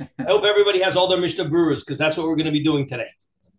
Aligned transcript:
I 0.00 0.06
hope 0.24 0.44
everybody 0.44 0.80
has 0.80 0.96
all 0.96 1.06
their 1.06 1.20
Mishnah 1.20 1.44
Bruras 1.44 1.80
because 1.80 1.98
that's 1.98 2.16
what 2.16 2.26
we're 2.26 2.36
going 2.36 2.46
to 2.46 2.52
be 2.52 2.62
doing 2.62 2.88
today. 2.88 3.08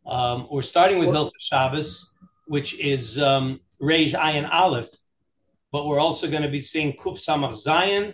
Um, 0.06 0.48
we're 0.52 0.62
starting 0.62 1.00
with 1.00 1.10
Hilchot 1.10 1.32
Shabbos, 1.40 2.14
which 2.48 2.80
is 2.80 3.22
um, 3.22 3.62
Reish 3.82 4.14
Ayin 4.14 4.50
Aleph, 4.52 4.90
but 5.72 5.88
we're 5.88 6.00
also 6.00 6.30
going 6.30 6.44
to 6.44 6.50
be 6.50 6.60
seeing 6.60 6.94
Kuf 6.94 7.18
Samach 7.18 7.54
Zayin 7.54 8.14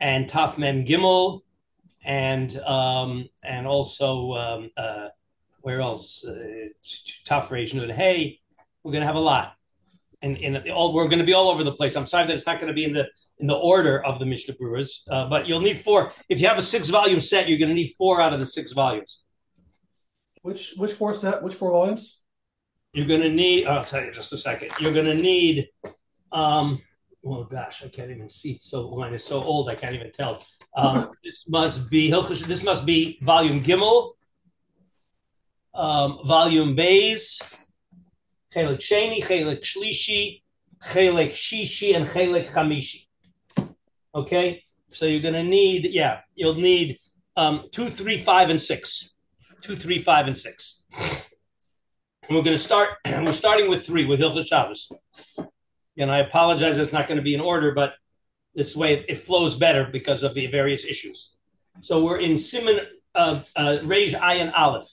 and 0.00 0.28
Taf 0.28 0.58
Mem 0.58 0.84
Gimel, 0.84 1.40
and 2.04 2.58
um, 2.60 3.28
and 3.42 3.66
also 3.66 4.32
um, 4.32 4.70
uh, 4.76 5.08
where 5.62 5.80
else? 5.80 6.26
Uh, 6.26 6.68
Taf 7.26 7.48
Reish 7.48 7.74
Nun 7.74 7.90
Hey. 7.90 8.40
We're 8.82 8.92
going 8.92 9.00
to 9.00 9.06
have 9.06 9.16
a 9.16 9.20
lot, 9.20 9.54
and 10.20 10.36
in 10.36 10.68
all 10.70 10.92
we're 10.92 11.08
going 11.08 11.20
to 11.20 11.24
be 11.24 11.32
all 11.32 11.48
over 11.48 11.64
the 11.64 11.72
place. 11.72 11.96
I'm 11.96 12.06
sorry 12.06 12.26
that 12.26 12.34
it's 12.34 12.46
not 12.46 12.60
going 12.60 12.68
to 12.68 12.74
be 12.74 12.84
in 12.84 12.92
the 12.92 13.08
in 13.38 13.46
the 13.46 13.54
order 13.54 14.04
of 14.04 14.18
the 14.18 14.26
Mishnah 14.26 14.54
Bruras, 14.54 15.02
uh, 15.10 15.28
but 15.28 15.46
you'll 15.46 15.60
need 15.60 15.78
four. 15.78 16.12
If 16.28 16.40
you 16.40 16.48
have 16.48 16.58
a 16.58 16.62
six 16.62 16.88
volume 16.88 17.20
set, 17.20 17.48
you're 17.48 17.58
going 17.58 17.68
to 17.68 17.74
need 17.74 17.90
four 17.98 18.20
out 18.20 18.32
of 18.32 18.38
the 18.38 18.46
six 18.46 18.72
volumes. 18.72 19.24
Which 20.42 20.74
which 20.76 20.92
four 20.92 21.14
set? 21.14 21.42
Which 21.42 21.54
four 21.54 21.70
volumes? 21.70 22.22
You're 22.92 23.06
going 23.06 23.22
to 23.22 23.30
need. 23.30 23.66
I'll 23.66 23.82
tell 23.82 24.04
you 24.04 24.12
just 24.12 24.32
a 24.32 24.36
second. 24.36 24.70
You're 24.78 24.92
going 24.92 25.06
to 25.06 25.14
need. 25.14 25.68
Um, 26.30 26.80
well, 27.22 27.44
gosh, 27.44 27.82
I 27.82 27.88
can't 27.88 28.10
even 28.10 28.28
see. 28.28 28.58
So 28.60 28.90
mine 28.90 29.14
is 29.14 29.24
so 29.24 29.42
old, 29.42 29.70
I 29.70 29.74
can't 29.74 29.94
even 29.94 30.12
tell. 30.12 30.44
Um, 30.76 31.10
this 31.24 31.48
must 31.48 31.90
be 31.90 32.10
This 32.10 32.62
must 32.62 32.84
be 32.84 33.18
volume 33.22 33.62
Gimel, 33.62 34.12
um, 35.74 36.18
volume 36.24 36.76
Bays, 36.76 37.40
Chelik 38.54 38.78
Sheni, 38.78 39.24
Chelik 39.24 39.62
Shlishi, 39.62 40.42
Chelik 40.82 41.32
Shishi, 41.32 41.96
and 41.96 42.06
Chelik 42.06 42.46
Chamishi. 42.52 43.06
Okay, 44.14 44.62
so 44.90 45.06
you're 45.06 45.20
going 45.20 45.34
to 45.34 45.42
need, 45.42 45.88
yeah, 45.90 46.20
you'll 46.36 46.54
need 46.54 46.98
um, 47.36 47.64
two, 47.72 47.88
three, 47.88 48.18
five, 48.18 48.48
and 48.48 48.60
six. 48.60 49.14
Two, 49.60 49.74
three, 49.74 49.98
five, 49.98 50.26
and 50.26 50.36
six. 50.36 50.84
And 50.96 52.36
we're 52.36 52.42
going 52.42 52.56
to 52.56 52.58
start. 52.58 52.90
We're 53.06 53.32
starting 53.32 53.68
with 53.68 53.84
three 53.84 54.04
with 54.04 54.20
Hilchot 54.20 54.46
Shabbos. 54.46 54.88
And 55.98 56.10
I 56.10 56.20
apologize, 56.20 56.78
it's 56.78 56.92
not 56.92 57.08
going 57.08 57.16
to 57.16 57.22
be 57.22 57.34
in 57.34 57.40
order, 57.40 57.72
but 57.72 57.94
this 58.54 58.76
way 58.76 59.04
it 59.08 59.18
flows 59.18 59.56
better 59.56 59.88
because 59.90 60.22
of 60.22 60.34
the 60.34 60.46
various 60.46 60.84
issues. 60.84 61.36
So 61.80 62.04
we're 62.04 62.20
in 62.20 62.38
Simon 62.38 62.80
uh, 63.14 63.40
uh, 63.56 63.78
Rej 63.82 64.12
Ayin 64.12 64.52
Aleph. 64.56 64.86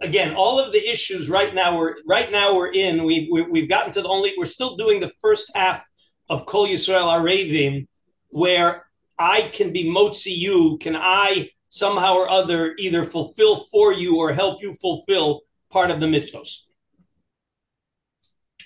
Again, 0.00 0.34
all 0.34 0.58
of 0.58 0.72
the 0.72 0.90
issues 0.90 1.30
right 1.30 1.54
now 1.54 1.76
we're 1.76 1.94
right 2.06 2.30
now 2.32 2.54
we're 2.54 2.72
in. 2.72 3.04
We've 3.04 3.28
we, 3.30 3.60
have 3.60 3.68
gotten 3.68 3.92
to 3.92 4.02
the 4.02 4.08
only. 4.08 4.34
We're 4.36 4.44
still 4.44 4.76
doing 4.76 5.00
the 5.00 5.12
first 5.22 5.50
half 5.54 5.84
of 6.28 6.46
Kol 6.46 6.66
Yisrael 6.66 7.06
Arevim, 7.06 7.86
where 8.28 8.86
I 9.18 9.42
can 9.52 9.72
be 9.72 9.84
motzi 9.84 10.36
you. 10.36 10.78
Can 10.80 10.96
I 10.96 11.50
somehow 11.68 12.14
or 12.14 12.28
other 12.28 12.74
either 12.78 13.04
fulfill 13.04 13.64
for 13.64 13.92
you 13.92 14.18
or 14.18 14.32
help 14.32 14.62
you 14.62 14.74
fulfill 14.74 15.42
part 15.70 15.90
of 15.90 16.00
the 16.00 16.06
mitzvos? 16.06 16.64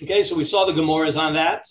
Okay, 0.03 0.23
so 0.23 0.35
we 0.35 0.45
saw 0.45 0.65
the 0.65 0.73
Gemara's 0.73 1.17
on 1.17 1.35
that, 1.35 1.65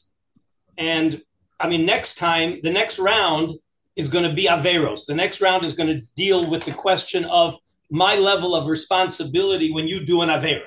and 0.77 1.21
I 1.59 1.67
mean, 1.67 1.85
next 1.85 2.15
time, 2.15 2.59
the 2.63 2.71
next 2.71 2.97
round 2.97 3.53
is 3.95 4.07
going 4.07 4.27
to 4.27 4.33
be 4.33 4.45
Averos. 4.45 5.05
The 5.05 5.15
next 5.15 5.41
round 5.41 5.63
is 5.63 5.73
going 5.73 5.89
to 5.89 6.01
deal 6.15 6.49
with 6.49 6.63
the 6.63 6.71
question 6.71 7.25
of 7.25 7.55
my 7.89 8.15
level 8.15 8.55
of 8.55 8.67
responsibility 8.67 9.71
when 9.71 9.87
you 9.87 10.05
do 10.05 10.21
an 10.21 10.29
Avera. 10.29 10.61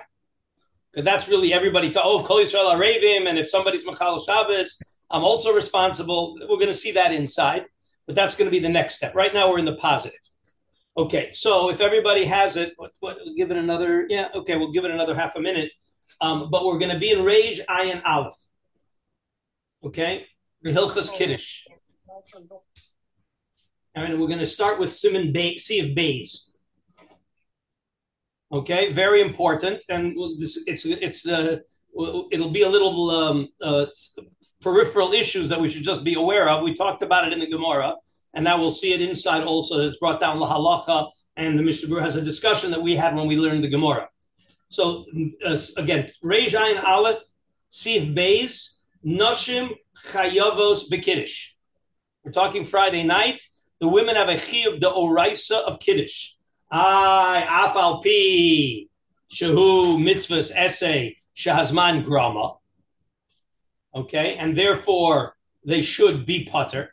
Because 0.92 1.04
that's 1.04 1.28
really 1.28 1.52
everybody, 1.52 1.90
to, 1.90 2.02
oh, 2.02 2.22
Kol 2.22 2.38
Yisrael 2.38 2.72
Arevim, 2.74 3.28
and 3.28 3.38
if 3.38 3.48
somebody's 3.48 3.84
Machal 3.84 4.18
Shabbos, 4.18 4.80
I'm 5.14 5.22
also 5.22 5.54
responsible. 5.54 6.36
We're 6.40 6.56
going 6.56 6.66
to 6.66 6.74
see 6.74 6.90
that 6.92 7.12
inside, 7.12 7.66
but 8.06 8.16
that's 8.16 8.34
going 8.34 8.46
to 8.46 8.50
be 8.50 8.58
the 8.58 8.68
next 8.68 8.96
step. 8.96 9.14
Right 9.14 9.32
now, 9.32 9.48
we're 9.48 9.60
in 9.60 9.64
the 9.64 9.76
positive. 9.76 10.18
Okay, 10.96 11.30
so 11.32 11.70
if 11.70 11.80
everybody 11.80 12.24
has 12.24 12.56
it, 12.56 12.72
what, 12.76 12.90
what, 12.98 13.18
we'll 13.24 13.36
give 13.36 13.52
it 13.52 13.56
another, 13.56 14.06
yeah, 14.08 14.28
okay, 14.34 14.56
we'll 14.56 14.72
give 14.72 14.84
it 14.84 14.90
another 14.90 15.14
half 15.14 15.36
a 15.36 15.40
minute. 15.40 15.70
Um, 16.20 16.50
but 16.50 16.66
we're 16.66 16.78
going 16.78 16.92
to 16.92 16.98
be 16.98 17.12
in 17.12 17.24
Rage 17.24 17.60
Ayin 17.68 18.02
Aleph. 18.04 18.34
Okay, 19.84 20.26
the 20.62 21.12
Kiddush. 21.16 21.64
And 23.94 24.20
we're 24.20 24.26
going 24.26 24.40
to 24.40 24.46
start 24.46 24.80
with 24.80 24.92
Simon 24.92 25.32
Bay, 25.32 25.58
Sea 25.58 25.78
of 25.88 25.94
Bays. 25.94 26.56
Okay, 28.50 28.92
very 28.92 29.20
important, 29.20 29.84
and 29.88 30.16
this, 30.40 30.62
it's 30.66 30.84
it's 30.86 31.26
uh, 31.26 31.58
it'll 32.30 32.50
be 32.50 32.62
a 32.62 32.68
little 32.68 33.10
um, 33.10 33.48
uh, 33.62 33.86
peripheral 34.64 35.12
issues 35.12 35.48
that 35.50 35.60
we 35.60 35.68
should 35.68 35.84
just 35.84 36.02
be 36.02 36.14
aware 36.14 36.48
of. 36.48 36.64
We 36.64 36.74
talked 36.74 37.02
about 37.02 37.26
it 37.26 37.32
in 37.32 37.38
the 37.38 37.46
Gemara, 37.46 37.94
and 38.34 38.42
now 38.44 38.58
we'll 38.58 38.78
see 38.82 38.92
it 38.94 39.02
inside 39.02 39.44
also. 39.44 39.86
It's 39.86 39.98
brought 39.98 40.18
down 40.18 40.40
la 40.40 40.48
halacha, 40.52 41.10
and 41.36 41.58
the 41.58 41.62
Mishnah 41.62 42.00
has 42.00 42.16
a 42.16 42.22
discussion 42.22 42.70
that 42.72 42.82
we 42.82 42.96
had 42.96 43.14
when 43.14 43.28
we 43.28 43.36
learned 43.36 43.62
the 43.62 43.68
Gemara. 43.68 44.08
So 44.70 45.04
uh, 45.46 45.58
again, 45.76 46.08
Rejain 46.24 46.82
Aleph, 46.82 47.22
Sif 47.70 48.12
Bays, 48.14 48.80
Nashim 49.06 49.70
chayavos 50.06 50.88
bekiddush. 50.90 51.50
We're 52.24 52.32
talking 52.32 52.64
Friday 52.64 53.04
night. 53.04 53.42
The 53.80 53.88
women 53.88 54.16
have 54.16 54.30
a 54.30 54.36
chiyuv 54.36 54.80
the 54.80 54.90
oraisa 54.90 55.62
of 55.62 55.78
kiddush. 55.78 56.32
I 56.70 57.44
afal 57.46 58.02
pi 58.02 58.88
shahu 59.30 59.98
mitzvahs 60.02 60.50
essay 60.56 61.18
shahazman 61.36 62.02
grama. 62.02 62.54
Okay, 63.94 64.36
and 64.36 64.56
therefore 64.56 65.36
they 65.64 65.82
should 65.82 66.26
be 66.26 66.44
putter. 66.50 66.90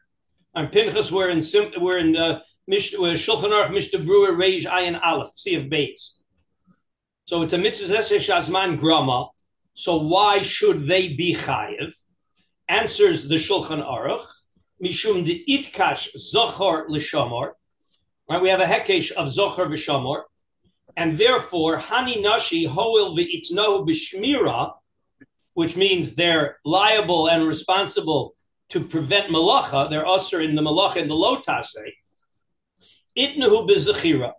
And 0.53 0.71
Pinchas, 0.71 1.11
we're 1.11 1.29
in 1.29 1.41
we're 1.81 1.97
in 1.97 2.15
uh, 2.15 2.41
Mish, 2.67 2.93
we're 2.97 3.13
Shulchan 3.13 3.49
Aruch 3.49 3.73
Mishnah 3.73 3.99
Brura 3.99 4.31
Reish 4.31 4.65
Ayin 4.65 4.99
Aleph 5.01 5.31
Sif 5.33 5.67
Beis. 5.69 6.19
So 7.25 7.41
it's 7.41 7.53
a 7.53 7.57
mitzvah 7.57 7.97
essay 7.97 8.17
shahazman 8.17 8.77
grama. 8.77 9.29
So 9.73 9.97
why 9.97 10.41
should 10.41 10.83
they 10.83 11.13
be 11.13 11.33
chayiv? 11.33 11.93
answers 12.71 13.27
the 13.27 13.35
Shulchan 13.35 13.85
Aruch, 13.85 14.25
Mishum 14.81 15.25
de 15.25 15.43
Itkash 15.45 16.15
Zochor 16.15 16.87
Lishamor. 16.87 17.51
Right, 18.29 18.41
we 18.41 18.47
have 18.47 18.61
a 18.61 18.65
hekesh 18.65 19.11
of 19.11 19.27
Zochor 19.27 19.67
v'Shamor, 19.67 20.23
and 20.95 21.17
therefore 21.17 21.77
Hani 21.77 22.21
Nashi 22.21 22.63
Hoil 22.63 23.13
v'Itno 23.17 23.85
b'Shmira, 23.85 24.71
which 25.61 25.77
means 25.77 26.15
they're 26.15 26.57
liable 26.65 27.27
and 27.27 27.47
responsible 27.47 28.33
to 28.69 28.79
prevent 28.79 29.29
malacha. 29.29 29.91
They're 29.91 30.07
usher 30.07 30.41
in 30.41 30.55
the 30.55 30.63
malacha 30.63 30.95
in 30.95 31.07
the 31.07 31.13
lotase. 31.13 31.91
Itnahu 33.15 33.69
b'Zechira. 33.69 34.31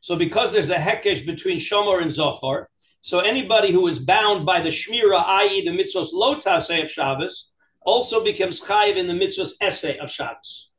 So 0.00 0.14
because 0.14 0.52
there's 0.52 0.70
a 0.70 0.76
hekesh 0.76 1.26
between 1.26 1.58
Shomor 1.58 2.00
and 2.00 2.12
Zochor, 2.12 2.66
so 3.00 3.18
anybody 3.18 3.72
who 3.72 3.88
is 3.88 3.98
bound 3.98 4.46
by 4.46 4.60
the 4.60 4.68
Shmira, 4.68 5.24
i.e., 5.26 5.64
the 5.64 5.72
mitzvos 5.72 6.14
lotase 6.14 6.84
of 6.84 6.88
Shabbos, 6.88 7.52
also 7.80 8.22
becomes 8.22 8.60
chayiv 8.60 8.94
in 8.94 9.08
the 9.08 9.14
mitzvah's 9.14 9.56
essay 9.60 9.98
of 9.98 10.08
Shabbos. 10.08 10.70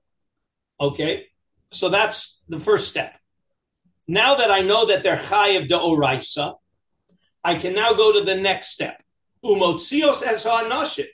Okay, 0.80 1.26
so 1.74 1.90
that's 1.90 2.44
the 2.48 2.62
first 2.62 2.88
step. 2.88 3.14
Now 4.08 4.36
that 4.36 4.52
I 4.52 4.62
know 4.62 4.86
that 4.86 5.04
they're 5.04 5.18
chayiv 5.18 5.68
de 5.68 5.78
oraisa, 5.78 6.56
I 7.44 7.56
can 7.56 7.74
now 7.74 7.92
go 7.92 8.14
to 8.14 8.22
the 8.24 8.36
next 8.36 8.70
step. 8.70 9.02
Umotzios 9.44 10.26
es 10.26 10.44
ha'anashit. 10.44 11.08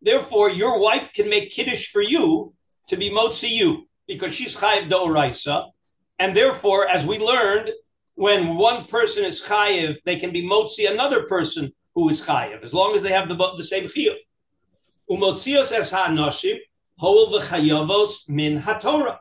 Therefore, 0.00 0.50
your 0.50 0.78
wife 0.78 1.12
can 1.12 1.28
make 1.28 1.50
kiddush 1.50 1.88
for 1.88 2.02
you 2.02 2.54
to 2.86 2.96
be 2.96 3.10
motzi 3.10 3.50
you 3.50 3.88
because 4.06 4.34
she's 4.34 4.56
chayiv 4.56 4.88
de 4.88 4.94
oraisa, 4.94 5.70
and 6.18 6.36
therefore, 6.36 6.88
as 6.88 7.06
we 7.06 7.18
learned, 7.18 7.70
when 8.14 8.56
one 8.56 8.84
person 8.84 9.24
is 9.24 9.42
chayiv, 9.42 10.00
they 10.04 10.16
can 10.16 10.32
be 10.32 10.46
motzi 10.46 10.90
another 10.90 11.24
person 11.24 11.72
who 11.94 12.08
is 12.08 12.22
chayiv 12.22 12.62
as 12.62 12.72
long 12.72 12.94
as 12.94 13.02
they 13.02 13.12
have 13.12 13.28
the, 13.28 13.34
the 13.56 13.64
same 13.64 13.88
chiyuv. 13.88 14.16
Umotzios 15.10 15.72
es 15.72 15.90
ha'anoshim, 15.90 16.58
hol 16.96 17.32
v'chayavos 17.32 18.28
min 18.28 18.60
haTorah. 18.60 19.18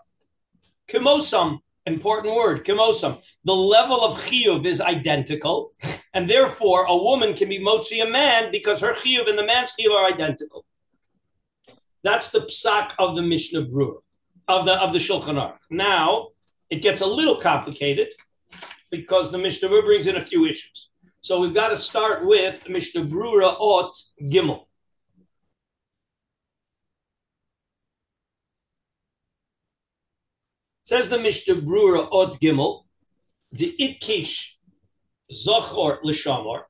Kimosam, 0.87 1.59
important 1.87 2.35
word, 2.35 2.65
kimosam. 2.65 3.21
The 3.45 3.55
level 3.55 4.03
of 4.03 4.21
chiyuv 4.21 4.65
is 4.65 4.81
identical, 4.81 5.73
and 6.13 6.29
therefore 6.29 6.85
a 6.85 6.95
woman 6.95 7.33
can 7.33 7.49
be 7.49 7.59
motzi 7.59 8.05
a 8.05 8.09
man 8.09 8.51
because 8.51 8.79
her 8.81 8.93
chiyuv 8.93 9.29
and 9.29 9.39
the 9.39 9.45
man's 9.45 9.73
chiyuv 9.79 9.91
are 9.91 10.05
identical. 10.05 10.65
That's 12.03 12.29
the 12.31 12.41
psak 12.41 12.91
of 12.99 13.15
the 13.15 13.21
Mishnah 13.21 13.65
Brura, 13.65 14.01
of 14.47 14.65
the 14.65 14.73
of 14.73 14.93
the 14.93 14.99
Shulchan 14.99 15.35
Aruch. 15.35 15.57
Now 15.71 16.29
it 16.69 16.81
gets 16.81 17.01
a 17.01 17.07
little 17.07 17.37
complicated 17.37 18.13
because 18.91 19.31
the 19.31 19.37
Mishnah 19.37 19.69
Brura 19.69 19.85
brings 19.85 20.07
in 20.07 20.17
a 20.17 20.21
few 20.23 20.45
issues. 20.45 20.89
So 21.21 21.41
we've 21.41 21.53
got 21.53 21.69
to 21.69 21.77
start 21.77 22.25
with 22.25 22.63
the 22.63 22.71
Mishnah 22.71 23.05
Brura 23.05 23.55
Ot 23.59 23.93
Gimel. 24.21 24.66
Says 30.87 31.09
the 31.09 31.19
Mishnah 31.19 31.55
Brura 31.55 32.07
Od 32.13 32.39
Gimel, 32.39 32.85
the 33.51 33.75
Itkish 33.77 34.53
Zochor 35.29 36.01
L'Shamor, 36.01 36.61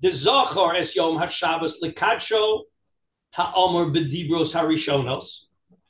the 0.00 0.10
Zochor 0.10 0.76
es 0.76 0.94
Yom 0.94 1.18
HaShabbos 1.18 1.82
L'Kadsho 1.82 2.60
HaOmer 3.34 3.92
Bedibros 3.92 4.54
Harishonos, 4.54 5.46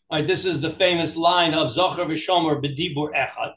All 0.09 0.21
right, 0.21 0.27
this 0.27 0.47
is 0.47 0.63
the 0.63 0.71
famous 0.71 1.15
line 1.15 1.53
of 1.53 1.69
Zochor 1.69 2.07
v'Shomer 2.07 2.59
b'dibur 2.59 3.13
echad 3.13 3.53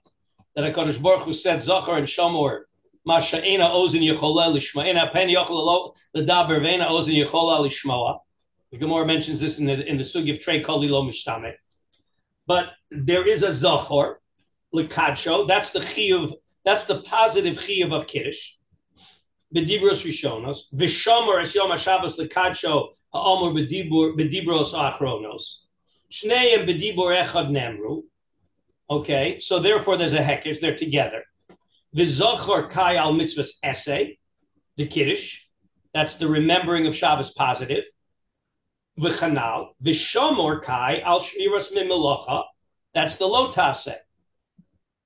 that 0.58 0.74
Hakadosh 0.74 1.02
Baruch 1.02 1.24
Hu 1.24 1.32
said 1.32 1.60
Zochor 1.60 1.98
and 1.98 2.06
Shomer 2.06 2.64
Masha'ena 3.08 3.72
ozen 3.72 4.02
yechola 4.02 4.54
lishma 4.54 4.86
ena 4.86 5.10
pen 5.14 5.30
yochol 5.30 5.96
ledaber 6.14 6.60
ve'ena 6.60 6.90
ozen 6.90 7.16
yechola 7.16 7.66
lishmoa. 7.66 8.20
The 8.74 8.78
Gemara 8.78 9.06
mentions 9.06 9.40
this 9.40 9.58
in 9.58 9.68
the 9.68 9.88
in 9.88 9.96
the 9.96 10.04
sugi 10.04 10.34
of 10.34 10.42
Trey 10.42 10.60
Kali 10.60 10.90
Lo 10.90 11.02
Mishtame. 11.02 11.54
But 12.46 12.74
there 12.94 13.28
is 13.28 13.44
a 13.44 13.50
Zochor 13.50 14.16
lekadsho. 14.74 15.48
That's 15.48 15.72
the 15.72 15.80
chiyuv. 15.80 16.34
That's 16.64 16.86
the 16.86 17.02
positive 17.02 17.56
chiyuv 17.56 17.94
of 17.94 18.08
kiddush. 18.08 18.54
B'dibros 19.54 20.04
rishonos 20.06 20.62
v'shomer 20.74 21.42
es 21.42 21.54
yom 21.56 21.70
haShabbos 21.70 22.20
lekadsho 22.20 22.90
ha'amur 23.14 23.54
b'dibros 23.54 24.74
achronos. 24.74 25.66
Shneim 26.12 26.68
b'dibor 26.68 27.16
echad 27.24 27.50
nemru. 27.50 28.04
Okay, 28.90 29.40
so 29.40 29.60
therefore 29.60 29.98
there's 29.98 30.14
a 30.14 30.20
hekesh, 30.20 30.60
they're 30.60 30.76
together. 30.76 31.24
V'zochor 31.96 32.70
kai 32.70 32.96
al 32.96 33.14
mitzvahs 33.14 33.60
essay, 33.64 34.18
the 34.78 34.88
kiddush, 34.88 35.46
that's 35.94 36.16
the 36.16 36.28
remembering 36.28 36.88
of 36.88 36.96
Shabbos 36.96 37.32
positive. 37.32 37.86
V'chanal, 39.00 39.70
v'shomor 39.84 40.62
kai 40.62 41.00
al 41.02 41.20
shmiras 41.20 41.72
mimilocha, 41.74 42.44
that's 42.94 43.18
the 43.18 43.26
lotase. 43.26 43.96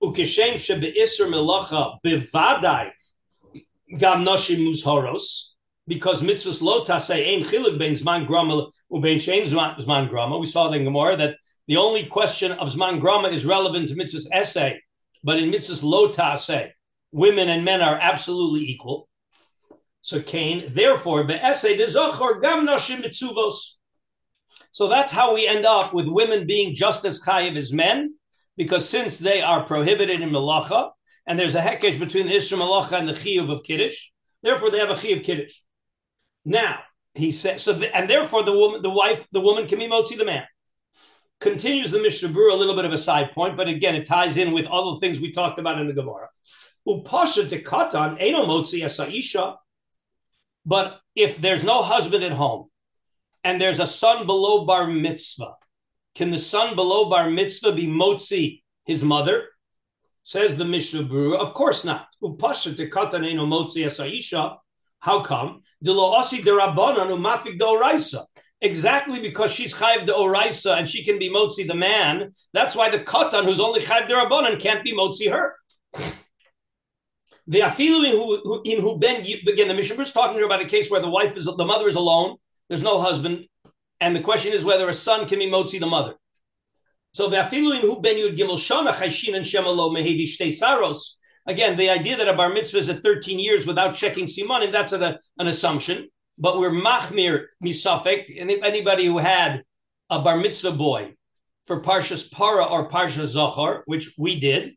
Ukeshem 0.04 0.54
shebe'isr 0.54 1.28
milocha 1.28 1.98
bevadai 2.06 2.92
gam 3.98 4.24
noshim 4.24 4.60
muzhoros, 4.60 5.54
because 5.88 6.22
mitzvahs 6.22 6.62
lotase 6.62 7.16
ein 7.16 7.44
chiluk 7.44 7.78
bein 7.78 7.94
zman 7.94 8.28
grama 8.28 8.68
ubein 8.92 9.18
shein 9.18 9.44
zman 9.44 10.10
grama. 10.10 10.38
We 10.38 10.46
saw 10.46 10.72
in 10.72 10.84
Gemara 10.84 11.18
that 11.18 11.38
the 11.68 11.78
only 11.78 12.06
question 12.06 12.54
of 12.54 12.74
Zman 12.74 13.02
Grama 13.02 13.28
is 13.28 13.46
relevant 13.46 13.90
to 13.90 13.96
mitzvah's 13.96 14.30
essay, 14.32 14.82
but 15.24 15.38
in 15.38 15.52
mitzvah's 15.52 15.84
lota 15.84 16.38
say, 16.38 16.72
women 17.12 17.50
and 17.50 17.66
men 17.66 17.82
are 17.82 18.00
absolutely 18.02 18.62
equal. 18.62 19.10
So 20.02 20.22
Cain, 20.22 20.64
therefore, 20.70 21.26
the 21.26 21.44
essay 21.44 21.76
de 21.76 21.86
zochor 21.86 22.42
gam 22.42 22.66
nashim 22.66 23.04
mitzuvos. 23.04 23.77
So 24.72 24.88
that's 24.88 25.12
how 25.12 25.34
we 25.34 25.48
end 25.48 25.66
up 25.66 25.94
with 25.94 26.08
women 26.08 26.48
being 26.48 26.74
just 26.74 27.06
as 27.06 27.24
chayiv 27.24 27.56
as 27.56 27.74
men, 27.74 28.16
because 28.56 28.88
since 28.88 29.20
they 29.20 29.42
are 29.42 29.64
prohibited 29.66 30.22
in 30.22 30.30
malacha, 30.30 30.92
and 31.26 31.38
there's 31.38 31.56
a 31.56 31.62
hekesh 31.62 32.00
between 32.00 32.28
the 32.28 32.36
Isra 32.36 32.58
malacha 32.58 33.00
and 33.00 33.10
the 33.10 33.14
chiyuv 33.14 33.52
of 33.52 33.64
kiddush, 33.64 34.10
therefore 34.44 34.72
they 34.72 34.80
have 34.80 34.90
a 34.90 34.96
chiyuv 34.96 35.24
kiddush. 35.24 35.60
Now 36.46 36.80
he 37.14 37.32
says 37.32 37.64
so, 37.64 37.74
the, 37.74 37.96
and 37.96 38.10
therefore 38.10 38.44
the 38.44 38.54
woman, 38.54 38.82
the 38.82 38.90
wife, 38.90 39.28
the 39.32 39.42
woman 39.42 39.68
can 39.68 39.80
be 39.80 39.88
motzi 39.88 40.18
the 40.18 40.26
man 40.26 40.46
continues 41.40 41.92
the 41.92 42.02
Mishnah 42.02 42.30
Berurah, 42.30 42.54
a 42.54 42.56
little 42.56 42.76
bit 42.76 42.86
of 42.86 42.94
a 42.94 42.98
side 42.98 43.32
point, 43.32 43.58
but 43.58 43.68
again, 43.68 43.96
it 43.96 44.06
ties 44.06 44.38
in 44.38 44.52
with 44.54 44.68
other 44.68 44.98
things 45.00 45.20
we 45.20 45.32
talked 45.32 45.60
about 45.60 45.80
in 45.80 45.88
the 45.88 45.94
Gemara. 45.94 46.30
Upasha 46.88 47.48
de 47.48 47.62
katan 47.62 48.18
eno 48.20 48.46
motzi 48.46 48.82
asaisha. 48.82 49.58
But 50.66 51.00
if 51.16 51.38
there's 51.38 51.64
no 51.64 51.82
husband 51.82 52.24
at 52.24 52.34
home 52.34 52.70
and 53.44 53.60
there's 53.60 53.80
a 53.80 53.88
son 53.88 54.26
below 54.26 54.66
bar 54.66 54.88
mitzvah, 54.88 55.56
can 56.16 56.32
the 56.32 56.40
son 56.40 56.76
below 56.76 57.10
bar 57.10 57.30
mitzvah 57.30 57.74
be 57.74 57.88
motzi 57.88 58.64
his 58.86 59.04
mother? 59.04 59.50
Says 60.24 60.58
the 60.58 60.66
Mishnah 60.66 61.04
Berurah, 61.04 61.40
of 61.40 61.54
course 61.54 61.86
not. 61.86 62.08
Upasha 62.22 62.76
de 62.76 62.90
katan 62.90 63.26
eno 63.26 63.46
motzi 63.46 63.86
asaisha. 63.86 64.58
How 65.00 65.22
come? 65.22 65.62
De 65.82 65.94
lo 65.94 66.20
osi 66.20 66.44
de 66.44 66.52
umafik 66.52 67.58
do 67.58 67.80
raisa 67.80 68.26
exactly 68.62 69.20
because 69.20 69.54
she's 69.54 69.74
chayv 69.74 70.06
de 70.06 70.14
oraisa 70.14 70.78
and 70.78 70.90
she 70.90 71.04
can 71.04 71.20
be 71.20 71.30
motzi 71.30 71.68
the 71.68 71.76
man. 71.76 72.32
That's 72.54 72.76
why 72.76 72.90
the 72.90 73.00
katan 73.00 73.46
who's 73.46 73.60
only 73.60 73.82
chayv 73.82 74.08
de 74.08 74.16
rabbanan 74.16 74.60
can't 74.60 74.84
be 74.84 74.94
motzi 74.94 75.32
her. 75.32 75.56
The 77.48 77.60
afilu 77.60 78.06
in 78.06 78.12
who 78.12 78.62
in 78.64 78.82
who 78.82 79.00
ben 79.00 79.22
again 79.22 79.68
the 79.68 79.74
Mishnah 79.74 80.02
is 80.02 80.12
talking 80.12 80.44
about 80.44 80.62
a 80.62 80.66
case 80.66 80.92
where 80.92 81.02
the 81.02 81.10
wife 81.10 81.38
is 81.38 81.46
the 81.46 81.66
mother 81.66 81.88
is 81.88 81.96
alone. 81.96 82.38
There's 82.70 82.84
no 82.84 83.02
husband, 83.02 83.46
and 84.00 84.16
the 84.16 84.22
question 84.22 84.54
is 84.54 84.66
whether 84.66 84.90
a 84.90 84.94
son 84.94 85.28
can 85.28 85.40
be 85.40 85.50
motzi 85.50 85.80
the 85.80 85.88
mother. 85.88 86.16
So 87.14 87.30
the 87.30 87.38
afilu 87.38 87.76
in 87.76 87.82
who 87.82 88.02
ben 88.02 88.16
yud 88.16 88.38
gimel 88.38 88.58
shana 88.58 88.92
chayshin 88.92 89.36
and 89.36 89.46
shemalo 89.46 89.92
mehevi 89.96 90.26
shtei 90.26 90.54
saros. 90.54 91.20
Again, 91.46 91.78
the 91.78 91.90
idea 91.90 92.18
that 92.18 92.28
a 92.28 92.34
bar 92.34 92.50
mitzvah 92.50 92.80
is 92.80 92.90
at 92.90 92.98
13 92.98 93.40
years 93.40 93.66
without 93.66 93.96
checking 93.96 94.26
simanim, 94.26 94.72
that's 94.72 94.92
an, 94.92 95.18
an 95.40 95.48
assumption 95.48 96.10
but 96.38 96.60
we're 96.60 96.72
machmir 96.72 97.46
misafek. 97.64 98.40
And 98.40 98.52
anybody 98.52 99.06
who 99.06 99.18
had 99.18 99.64
a 100.10 100.22
bar 100.22 100.38
mitzvah 100.38 100.72
boy 100.72 101.14
for 101.66 101.82
Parshas 101.82 102.32
Para 102.32 102.64
or 102.64 102.90
Parsha 102.90 103.26
Zochor, 103.26 103.82
which 103.86 104.14
we 104.18 104.40
did. 104.40 104.74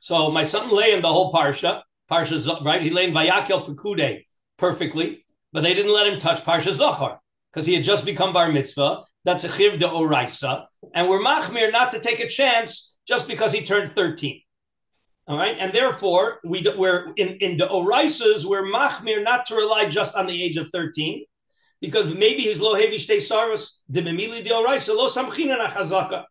So 0.00 0.30
my 0.30 0.42
son 0.42 0.70
lay 0.70 0.92
in 0.92 1.02
the 1.02 1.12
whole 1.12 1.32
Parsha, 1.32 1.82
Parsha, 2.10 2.64
right? 2.64 2.82
He 2.82 2.90
lay 2.90 3.08
in 3.08 3.14
Vayakel 3.14 3.66
Pekude 3.66 4.24
perfectly, 4.56 5.24
but 5.52 5.62
they 5.62 5.74
didn't 5.74 5.92
let 5.92 6.06
him 6.06 6.18
touch 6.18 6.44
Parsha 6.44 6.72
Zochor 6.72 7.18
because 7.52 7.66
he 7.66 7.74
had 7.74 7.84
just 7.84 8.04
become 8.04 8.32
bar 8.32 8.52
mitzvah. 8.52 9.04
That's 9.24 9.44
a 9.44 9.50
chiv 9.50 9.78
de 9.78 9.86
oraisa. 9.86 10.66
And 10.94 11.08
we're 11.08 11.20
machmir 11.20 11.72
not 11.72 11.92
to 11.92 12.00
take 12.00 12.20
a 12.20 12.28
chance 12.28 12.98
just 13.06 13.26
because 13.26 13.52
he 13.52 13.62
turned 13.62 13.90
13. 13.90 14.40
All 15.28 15.36
right, 15.36 15.56
and 15.58 15.72
therefore 15.72 16.38
we 16.44 16.64
we're 16.76 17.12
in 17.16 17.36
in 17.38 17.56
the 17.56 17.66
oraisas 17.66 18.44
we're 18.44 18.62
machmir 18.62 19.24
not 19.24 19.44
to 19.46 19.56
rely 19.56 19.86
just 19.86 20.14
on 20.14 20.28
the 20.28 20.40
age 20.40 20.56
of 20.56 20.70
thirteen, 20.70 21.24
because 21.80 22.14
maybe 22.14 22.42
his 22.42 22.60
lo 22.60 22.76
hevi 22.76 22.94
shtei 22.94 23.20
saros 23.20 23.82
de 23.90 24.02
memili 24.02 24.44
de 24.44 24.50
oraisa 24.50 24.94
lo 24.94 25.08
samchina 25.08 25.58
na 25.58 25.66
chazaka. 25.66 26.26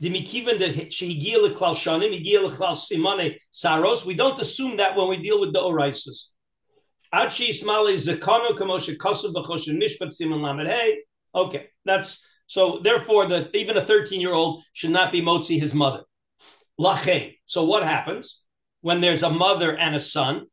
We 0.00 0.08
don't 4.14 4.40
assume 4.40 4.76
that 4.78 4.96
when 4.96 5.08
we 5.08 5.16
deal 5.18 5.38
with 5.38 5.52
the 5.52 5.60
oraisas. 5.60 6.32
Okay, 11.34 11.66
that's 11.84 12.26
so. 12.46 12.78
Therefore, 12.78 13.26
the 13.26 13.54
even 13.56 13.76
a 13.76 13.80
thirteen 13.80 14.20
year 14.20 14.32
old 14.32 14.62
should 14.72 14.90
not 14.90 15.12
be 15.12 15.20
motzi 15.20 15.58
his 15.58 15.74
mother. 15.74 16.04
Lachein. 16.80 17.34
So 17.44 17.64
what 17.64 17.82
happens 17.82 18.44
when 18.80 19.00
there's 19.00 19.22
a 19.22 19.30
mother 19.30 19.76
and 19.76 19.94
a 19.94 20.00
son? 20.00 20.46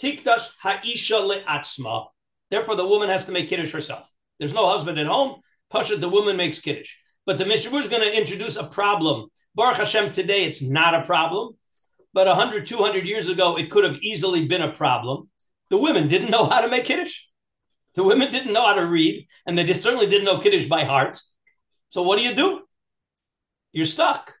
Tikdash 0.00 0.50
ha'isha 0.62 1.44
le'atzma. 1.44 2.06
Therefore, 2.50 2.76
the 2.76 2.86
woman 2.86 3.08
has 3.08 3.26
to 3.26 3.32
make 3.32 3.48
kiddush 3.48 3.72
herself. 3.72 4.10
There's 4.38 4.54
no 4.54 4.68
husband 4.68 4.98
at 4.98 5.06
home. 5.06 5.40
Pasha, 5.70 5.96
the 5.96 6.08
woman 6.08 6.36
makes 6.36 6.60
kiddush. 6.60 6.96
But 7.26 7.38
the 7.38 7.46
Mishnah 7.46 7.76
is 7.78 7.88
going 7.88 8.02
to 8.02 8.16
introduce 8.16 8.56
a 8.56 8.64
problem. 8.64 9.28
Baruch 9.54 9.76
Hashem, 9.76 10.10
today 10.10 10.44
it's 10.44 10.62
not 10.62 10.94
a 10.94 11.02
problem. 11.02 11.56
But 12.12 12.26
100, 12.26 12.66
200 12.66 13.06
years 13.06 13.28
ago, 13.28 13.56
it 13.56 13.70
could 13.70 13.84
have 13.84 13.98
easily 14.02 14.46
been 14.46 14.62
a 14.62 14.72
problem. 14.72 15.28
The 15.74 15.80
women 15.80 16.06
didn't 16.06 16.30
know 16.30 16.46
how 16.46 16.60
to 16.60 16.68
make 16.68 16.84
kiddush. 16.84 17.26
The 17.96 18.04
women 18.04 18.30
didn't 18.30 18.52
know 18.52 18.64
how 18.64 18.74
to 18.74 18.86
read, 18.86 19.26
and 19.44 19.58
they 19.58 19.64
just 19.64 19.82
certainly 19.82 20.06
didn't 20.06 20.24
know 20.24 20.38
kiddush 20.38 20.66
by 20.66 20.84
heart. 20.84 21.18
So 21.88 22.02
what 22.04 22.16
do 22.16 22.22
you 22.22 22.32
do? 22.32 22.62
You're 23.72 23.84
stuck. 23.84 24.32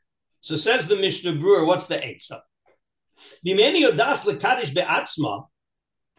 So 0.42 0.54
says 0.54 0.86
the 0.86 0.94
Mishnah 0.94 1.32
Brura, 1.32 1.66
what's 1.66 1.88
the 1.88 1.96
Eitzah? 1.96 2.40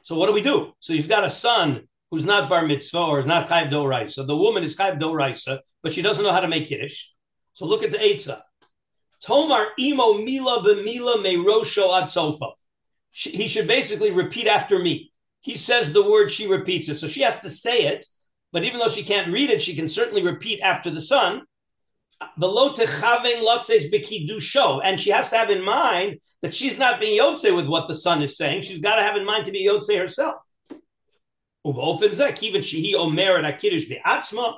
So 0.02 0.16
what 0.18 0.28
do 0.28 0.34
we 0.34 0.42
do? 0.42 0.74
So 0.80 0.92
you've 0.92 1.08
got 1.08 1.24
a 1.24 1.30
son 1.30 1.88
who's 2.12 2.26
not 2.26 2.50
bar 2.50 2.68
mitzvah 2.68 3.06
or 3.06 3.24
not 3.24 3.48
chayv 3.48 3.72
doraisa. 3.72 4.28
The 4.28 4.36
woman 4.36 4.66
is 4.66 4.76
chayv 4.76 5.00
doraisa, 5.00 5.60
but 5.82 5.94
she 5.94 6.02
doesn't 6.02 6.26
know 6.26 6.34
how 6.34 6.42
to 6.42 6.50
make 6.50 6.68
kiddush. 6.68 7.08
So 7.54 7.66
look 7.66 7.84
at 7.84 7.94
the 7.94 8.00
Eitzah. 8.00 8.42
Tomar 9.22 9.68
imo 9.80 10.16
mila 10.16 10.62
b'mila 10.62 11.24
meirosho 11.24 12.02
ad 12.02 12.10
sofa 12.10 12.48
He 13.15 13.49
should 13.49 13.67
basically 13.67 14.11
repeat 14.11 14.47
after 14.47 14.79
me. 14.79 15.13
He 15.41 15.55
says 15.55 15.93
the 15.93 16.09
word, 16.09 16.31
she 16.31 16.47
repeats 16.47 16.89
it. 16.89 16.99
So 16.99 17.07
she 17.07 17.23
has 17.23 17.41
to 17.41 17.51
say 17.51 17.87
it, 17.87 18.07
but 18.53 18.65
even 18.65 18.79
though 18.79 18.89
she 18.89 19.03
can't 19.03 19.33
read 19.33 19.51
it, 19.51 19.63
she 19.63 19.75
can 19.75 19.89
certainly 19.89 20.23
repeat 20.23 20.61
after 20.61 20.91
the 20.91 21.01
son 21.01 21.43
and 24.85 25.01
she 25.01 25.11
has 25.11 25.31
to 25.31 25.37
have 25.39 25.51
in 25.51 25.65
mind 25.65 26.19
that 26.43 26.55
she's 26.55 26.79
not 26.79 27.01
being 27.01 27.19
yotze 27.19 27.55
with 27.55 27.67
what 27.67 27.89
the 27.89 27.95
son 27.95 28.23
is 28.23 28.37
saying. 28.37 28.63
She's 28.63 28.79
got 28.79 28.97
to 28.97 29.03
have 29.03 29.17
in 29.17 29.25
mind 29.25 29.47
to 29.47 29.53
be 29.53 29.67
yotze 29.67 29.97
herself. 29.97 30.35
ובאופן 31.65 32.13
זה, 32.13 32.33
כיוון 32.33 32.63
שהיא 32.63 32.95
אומרת 32.95 33.45
הקידוש 33.45 33.85
בעצמה, 33.89 34.53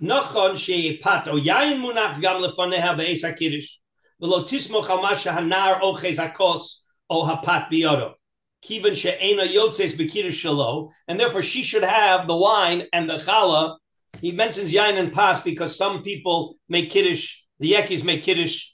נכון 0.00 0.56
שפת 0.56 1.28
או 1.28 1.38
יין 1.38 1.80
מונח 1.80 2.18
גם 2.20 2.42
לפניה 2.42 2.94
בעץ 2.94 3.24
הקידוש, 3.24 3.80
ולא 4.20 4.44
תסמוך 4.46 4.90
על 4.90 4.98
מה 4.98 5.18
שהנער 5.18 5.80
אוחז 5.80 6.18
הכוס 6.18 6.77
Oh, 7.09 7.23
hapat 7.23 7.69
biyodo. 7.71 8.13
Kivan 8.63 8.95
she'ena 8.95 9.43
yotzes 9.43 9.97
bekidush 9.97 10.43
shelo, 10.43 10.91
and 11.07 11.19
therefore 11.19 11.41
she 11.41 11.63
should 11.63 11.83
have 11.83 12.27
the 12.27 12.35
wine 12.35 12.83
and 12.91 13.09
the 13.09 13.17
challah. 13.17 13.77
He 14.21 14.31
mentions 14.31 14.73
yain 14.73 14.97
and 14.97 15.13
pas 15.13 15.39
because 15.39 15.77
some 15.77 16.03
people 16.03 16.55
make 16.67 16.89
kiddush. 16.89 17.37
The 17.59 17.73
Yekis 17.73 18.03
make 18.03 18.23
kiddush 18.23 18.65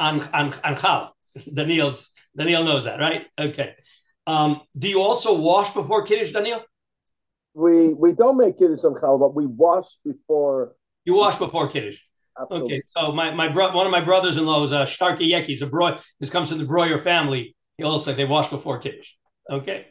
on 0.00 0.20
on 0.32 0.54
on 0.64 0.76
challah. 0.76 1.10
Daniel's 1.52 2.12
Daniel 2.36 2.64
knows 2.64 2.84
that, 2.84 2.98
right? 2.98 3.26
Okay. 3.38 3.74
Um, 4.26 4.62
do 4.76 4.88
you 4.88 5.00
also 5.00 5.38
wash 5.38 5.72
before 5.72 6.04
kiddush, 6.04 6.32
Daniel? 6.32 6.62
We 7.54 7.94
we 7.94 8.12
don't 8.12 8.36
make 8.38 8.58
kiddush 8.58 8.84
on 8.84 8.94
challah, 8.94 9.20
but 9.20 9.34
we 9.34 9.46
wash 9.46 9.96
before. 10.04 10.74
You 11.04 11.14
wash 11.14 11.36
before 11.36 11.68
kiddush. 11.68 11.98
Absolutely. 12.38 12.74
Okay, 12.74 12.82
so 12.86 13.12
my 13.12 13.32
my 13.32 13.48
bro- 13.48 13.72
one 13.72 13.86
of 13.86 13.92
my 13.92 14.00
brothers-in-law 14.00 14.64
is 14.64 14.72
a 14.72 14.80
uh, 14.80 14.86
Starkey 14.86 15.30
Yeki. 15.30 15.44
He's 15.44 15.62
a 15.62 15.66
bro- 15.66 15.98
this 16.20 16.30
comes 16.30 16.50
from 16.50 16.58
the 16.58 16.66
Breuer 16.66 16.98
family, 16.98 17.56
he 17.78 17.84
also 17.84 18.12
they 18.12 18.24
wash 18.24 18.48
before 18.48 18.78
kiddush. 18.78 19.12
Okay. 19.50 19.86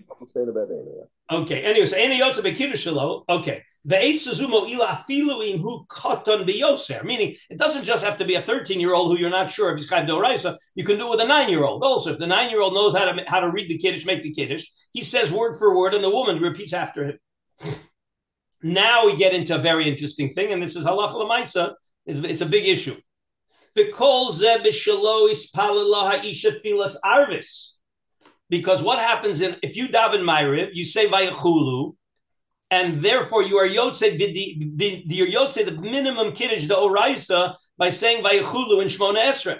Okay. 1.32 1.62
Anyway, 1.62 1.86
so 1.86 1.98
any 1.98 2.20
yotze 2.20 2.42
bekiddush 2.42 3.24
Okay. 3.30 3.64
The 3.88 4.04
eight 4.04 4.20
suzumo 4.20 4.68
ila 4.70 4.88
afiluim 4.88 5.60
who 5.60 5.86
katan 5.86 6.46
biyoser. 6.48 7.04
Meaning, 7.04 7.36
it 7.50 7.58
doesn't 7.58 7.84
just 7.84 8.04
have 8.04 8.18
to 8.18 8.26
be 8.26 8.36
a 8.36 8.42
thirteen-year-old 8.42 9.12
who 9.12 9.20
you're 9.20 9.30
not 9.30 9.52
sure 9.52 9.72
if 9.72 9.80
he's 9.80 9.90
chayv. 9.90 10.58
You 10.76 10.84
can 10.84 10.98
do 10.98 11.08
it 11.08 11.12
with 11.12 11.22
a 11.22 11.28
nine-year-old. 11.28 11.84
Also, 11.84 12.12
if 12.12 12.18
the 12.18 12.28
nine-year-old 12.28 12.74
knows 12.74 12.98
how 12.98 13.06
to 13.06 13.24
how 13.28 13.40
to 13.40 13.52
read 13.52 13.70
the 13.70 13.78
kiddush, 13.78 14.06
make 14.06 14.24
the 14.24 14.34
kiddush, 14.34 14.66
he 14.92 15.02
says 15.02 15.32
word 15.32 15.56
for 15.58 15.78
word, 15.78 15.94
and 15.94 16.04
the 16.04 16.10
woman 16.10 16.42
repeats 16.42 16.74
after 16.74 17.06
him. 17.06 17.20
Now 18.64 19.06
we 19.06 19.16
get 19.16 19.36
into 19.36 19.54
a 19.54 19.60
very 19.60 19.88
interesting 19.88 20.30
thing, 20.32 20.52
and 20.52 20.60
this 20.60 20.76
is 20.76 20.86
halacha 20.86 21.14
lemaisa. 21.14 21.76
It's, 22.08 22.18
it's 22.18 22.42
a 22.42 22.48
big 22.48 22.66
issue. 22.66 22.96
Because 28.50 28.84
what 28.84 29.00
happens 29.00 29.42
in 29.42 29.56
if 29.64 29.76
you 29.76 29.88
daven 29.88 30.22
Ma'ariv, 30.22 30.70
you 30.74 30.86
say 30.86 31.08
Vayachulu, 31.08 31.96
and 32.70 32.94
therefore 32.98 33.44
you 33.44 33.58
are 33.58 33.68
yotze 33.68 34.18
the 34.18 35.32
yotze 35.34 35.82
minimum 35.82 36.34
kiddush 36.34 36.66
the 36.66 36.76
oraisa 36.76 37.56
by 37.78 37.90
saying 37.90 38.24
Vayachulu 38.24 38.82
in 38.82 38.88
Shmona 38.88 39.22
Esrei. 39.24 39.60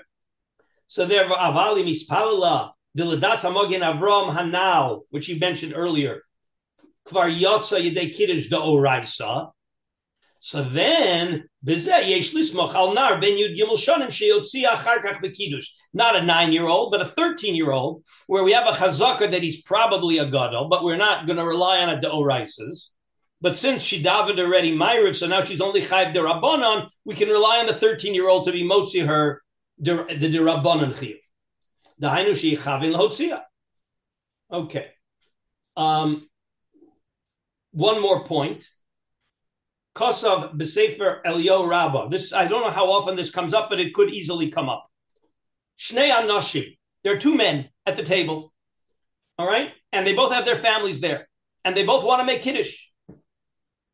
So 0.88 1.06
therefore 1.06 1.38
avali 1.38 1.84
mispalala 1.84 2.72
diladas 2.98 3.44
hamogin 3.44 3.82
Avram 3.82 4.36
hanal, 4.36 5.02
which 5.10 5.30
you 5.30 5.40
mentioned 5.40 5.74
earlier, 5.76 6.22
kvar 7.08 7.32
yotza 7.36 7.80
yedei 7.80 8.16
kiddush 8.16 8.50
the 8.50 8.58
oraisa. 8.58 9.52
So 10.40 10.64
then, 10.64 11.46
not 11.64 12.04
a 16.16 16.22
nine-year-old, 16.22 16.92
but 16.92 17.02
a 17.02 17.06
thirteen-year-old, 17.06 18.04
where 18.28 18.44
we 18.44 18.52
have 18.52 18.68
a 18.68 18.72
chazaka 18.72 19.32
that 19.32 19.42
he's 19.42 19.64
probably 19.64 20.20
a 20.20 20.30
gadol, 20.30 20.68
but 20.70 20.84
we're 20.84 20.98
not 20.98 21.26
going 21.26 21.38
to 21.38 21.46
rely 21.46 21.80
on 21.80 21.90
a 21.90 21.98
deoraises. 22.00 22.90
But 23.42 23.56
since 23.56 23.82
she 23.82 24.04
davened 24.04 24.40
already 24.40 24.78
Ma'ariv, 24.78 25.16
so 25.16 25.28
now 25.28 25.44
she's 25.44 25.62
only 25.62 25.82
chayv 25.82 26.14
derabanan, 26.14 26.90
we 27.06 27.16
can 27.16 27.30
rely 27.30 27.60
on 27.60 27.66
the 27.66 27.74
thirteen-year-old 27.74 28.44
to 28.46 28.52
be 28.52 28.64
motzi 28.64 29.06
her 29.06 29.42
the 29.80 29.94
derabanan. 29.94 30.94
The 31.98 32.10
hainu 32.10 32.36
she 32.36 32.56
chavin 32.56 32.94
lahotzia. 32.94 33.42
Okay. 34.52 34.92
Um, 35.76 36.30
one 37.72 38.02
more 38.02 38.24
point 38.24 38.70
Kosav 39.96 40.58
B'Sefer 40.58 41.24
Eliyahu 41.24 41.68
Rabba. 41.68 42.08
This 42.12 42.34
I 42.34 42.48
don't 42.48 42.62
know 42.62 42.70
how 42.70 42.92
often 42.92 43.16
this 43.16 43.32
comes 43.32 43.54
up, 43.54 43.70
but 43.70 43.80
it 43.80 43.94
could 43.94 44.14
easily 44.14 44.50
come 44.50 44.70
up. 44.70 44.86
Shnei 45.80 46.12
Anashim. 46.12 46.78
There 47.04 47.16
are 47.16 47.20
two 47.20 47.36
men 47.36 47.70
at 47.86 47.96
the 47.96 48.04
table. 48.04 48.54
All 49.40 49.48
right? 49.48 49.72
And 49.94 50.06
they 50.06 50.14
both 50.14 50.34
have 50.34 50.46
their 50.46 50.58
families 50.58 51.00
there. 51.00 51.30
And 51.64 51.76
they 51.76 51.86
both 51.86 52.04
want 52.04 52.20
to 52.20 52.26
make 52.26 52.42
Kiddush. 52.42 52.88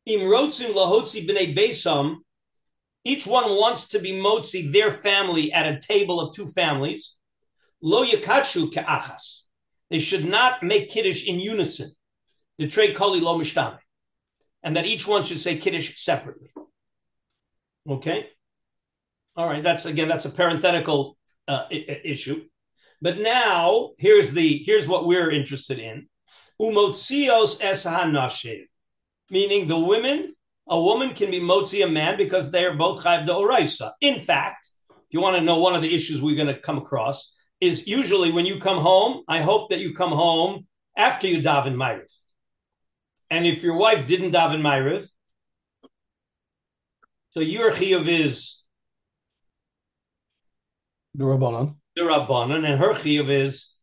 Im 0.07 0.21
Rotzim 0.21 0.73
Lahotzi 0.73 1.27
B'nei 1.27 1.55
Besam. 1.55 2.17
Each 3.03 3.27
one 3.27 3.51
wants 3.51 3.89
to 3.89 3.99
be 3.99 4.13
motzi 4.13 4.71
their 4.71 4.91
family 4.91 5.53
at 5.53 5.67
a 5.67 5.79
table 5.79 6.19
of 6.19 6.35
two 6.35 6.47
families. 6.47 7.17
Lo 7.81 8.03
yakachu 8.05 8.71
ke'achas. 8.71 9.41
They 9.91 9.99
should 9.99 10.25
not 10.25 10.63
make 10.63 10.89
Kiddush 10.89 11.27
in 11.27 11.39
unison. 11.39 11.91
The 12.57 12.67
trade 12.67 12.95
koli 12.95 13.19
lo 13.19 13.37
mishtame 13.37 13.77
and 14.63 14.75
that 14.75 14.85
each 14.85 15.07
one 15.07 15.23
should 15.23 15.39
say 15.39 15.57
Kiddush 15.57 15.97
separately. 15.97 16.51
Okay? 17.89 18.29
All 19.35 19.47
right, 19.47 19.63
that's 19.63 19.85
again, 19.85 20.07
that's 20.07 20.25
a 20.25 20.29
parenthetical 20.29 21.17
uh, 21.47 21.65
issue. 21.69 22.43
But 23.01 23.19
now, 23.19 23.91
here's 23.97 24.33
the 24.33 24.57
here's 24.65 24.87
what 24.87 25.07
we're 25.07 25.31
interested 25.31 25.79
in. 25.79 26.07
Umotzios 26.61 27.59
es 27.61 27.85
hanashim, 27.85 28.65
meaning 29.29 29.67
the 29.67 29.79
women, 29.79 30.35
a 30.67 30.79
woman 30.79 31.15
can 31.15 31.31
be 31.31 31.39
motzi 31.39 31.83
a 31.83 31.89
man 31.89 32.17
because 32.17 32.51
they 32.51 32.65
are 32.65 32.75
both 32.75 33.03
chayv 33.03 33.25
de 33.25 33.31
oraisa. 33.31 33.93
In 34.01 34.19
fact, 34.19 34.69
if 34.89 35.05
you 35.09 35.21
want 35.21 35.37
to 35.37 35.41
know 35.41 35.57
one 35.57 35.73
of 35.73 35.81
the 35.81 35.95
issues 35.95 36.21
we're 36.21 36.35
going 36.35 36.53
to 36.53 36.59
come 36.59 36.77
across, 36.77 37.35
is 37.59 37.87
usually 37.87 38.31
when 38.31 38.45
you 38.45 38.59
come 38.59 38.81
home, 38.81 39.23
I 39.27 39.41
hope 39.41 39.69
that 39.69 39.79
you 39.79 39.93
come 39.93 40.11
home 40.11 40.67
after 40.95 41.27
you 41.27 41.41
daven 41.41 41.75
Ma'ariv. 41.75 42.11
And 43.31 43.47
if 43.47 43.63
your 43.63 43.77
wife 43.77 44.05
didn't 44.07 44.33
daven 44.33 44.59
Ma'ariv, 44.59 45.09
so 47.29 47.39
your 47.39 47.71
chiyuv 47.71 48.05
is 48.05 48.65
the 51.15 51.23
Rabbanon. 51.23 51.75
The 51.95 52.01
Rabbanon, 52.01 52.69
and 52.69 52.77
her 52.77 52.93
chiyuv 52.93 53.29
is 53.29 53.73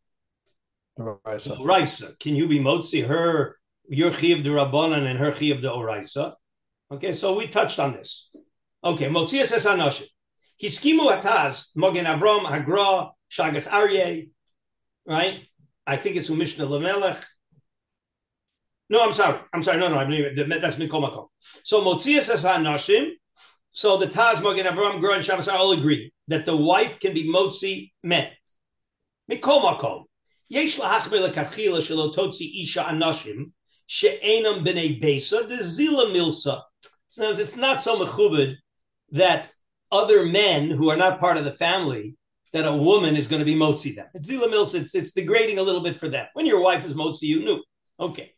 the 0.95 1.03
Oraisa. 1.03 1.57
Oraisa. 1.57 2.19
Can 2.19 2.35
you 2.35 2.47
be 2.47 2.59
motzi 2.59 3.07
her 3.07 3.57
your 3.87 4.11
chiyuv 4.11 4.43
the 4.43 4.51
Rabbanon 4.51 5.09
and 5.09 5.17
her 5.17 5.31
chiyuv 5.31 5.61
the 5.61 5.71
Oraisa? 5.71 6.35
Okay, 6.91 7.11
so 7.11 7.35
we 7.35 7.47
touched 7.47 7.79
on 7.79 7.93
this. 7.93 8.29
Okay, 8.83 9.07
motzi 9.07 9.41
es 9.41 9.65
anoshim. 9.65 10.05
Hiskimu 10.61 11.09
ataz 11.09 11.75
mogen 11.75 12.05
Avram 12.05 12.45
Hagra 12.45 13.13
Shagas 13.31 13.67
Aryeh. 13.67 14.29
Right, 15.07 15.39
I 15.87 15.97
think 15.97 16.17
it's 16.17 16.29
Umishna 16.29 16.67
Lamelech. 16.67 17.23
No, 18.89 19.03
I'm 19.03 19.13
sorry. 19.13 19.39
I'm 19.53 19.61
sorry. 19.61 19.79
No, 19.79 19.87
no, 19.87 19.99
I 19.99 20.05
believe 20.05 20.35
that's 20.35 20.77
Mikol 20.77 21.07
Makom. 21.07 21.27
So 21.63 21.83
Motzias 21.83 22.23
says 22.23 22.43
ah, 22.45 22.57
Nashim. 22.57 23.11
So 23.71 23.97
the 23.97 24.07
Taz 24.07 24.41
Magen 24.41 24.65
Avraham 24.65 24.99
Gur 24.99 25.13
and 25.13 25.49
all 25.49 25.73
agree 25.73 26.11
that 26.27 26.45
the 26.45 26.55
wife 26.55 26.99
can 26.99 27.13
be 27.13 27.31
Motzi 27.31 27.91
men. 28.03 28.29
Mikol 29.31 29.61
Makom. 29.61 30.05
Yesh 30.47 30.79
lahachmer 30.79 31.29
lekachila 31.29 31.77
shelo 31.77 32.13
totzi 32.13 32.63
isha 32.63 32.81
anashim 32.81 33.51
she'enam 33.85 34.65
b'nei 34.65 34.99
besa 34.99 35.43
zila 35.43 36.11
milsa. 36.11 36.61
So 37.07 37.29
it's 37.31 37.55
not 37.55 37.83
so 37.83 38.03
mechubed 38.03 38.55
that 39.11 39.51
other 39.91 40.25
men 40.25 40.71
who 40.71 40.89
are 40.89 40.97
not 40.97 41.19
part 41.19 41.37
of 41.37 41.45
the 41.45 41.51
family 41.51 42.15
that 42.53 42.65
a 42.65 42.75
woman 42.75 43.15
is 43.15 43.27
going 43.27 43.39
to 43.39 43.45
be 43.45 43.53
motzi 43.53 43.95
them. 43.95 44.07
It's 44.15 44.31
zila 44.31 44.47
milsa. 44.51 44.81
It's, 44.81 44.95
it's 44.95 45.11
degrading 45.11 45.59
a 45.59 45.63
little 45.63 45.81
bit 45.81 45.95
for 45.95 46.09
them. 46.09 46.25
When 46.33 46.47
your 46.47 46.61
wife 46.61 46.83
is 46.83 46.95
motzi, 46.95 47.23
you 47.23 47.43
knew. 47.43 47.63
Okay. 47.99 48.33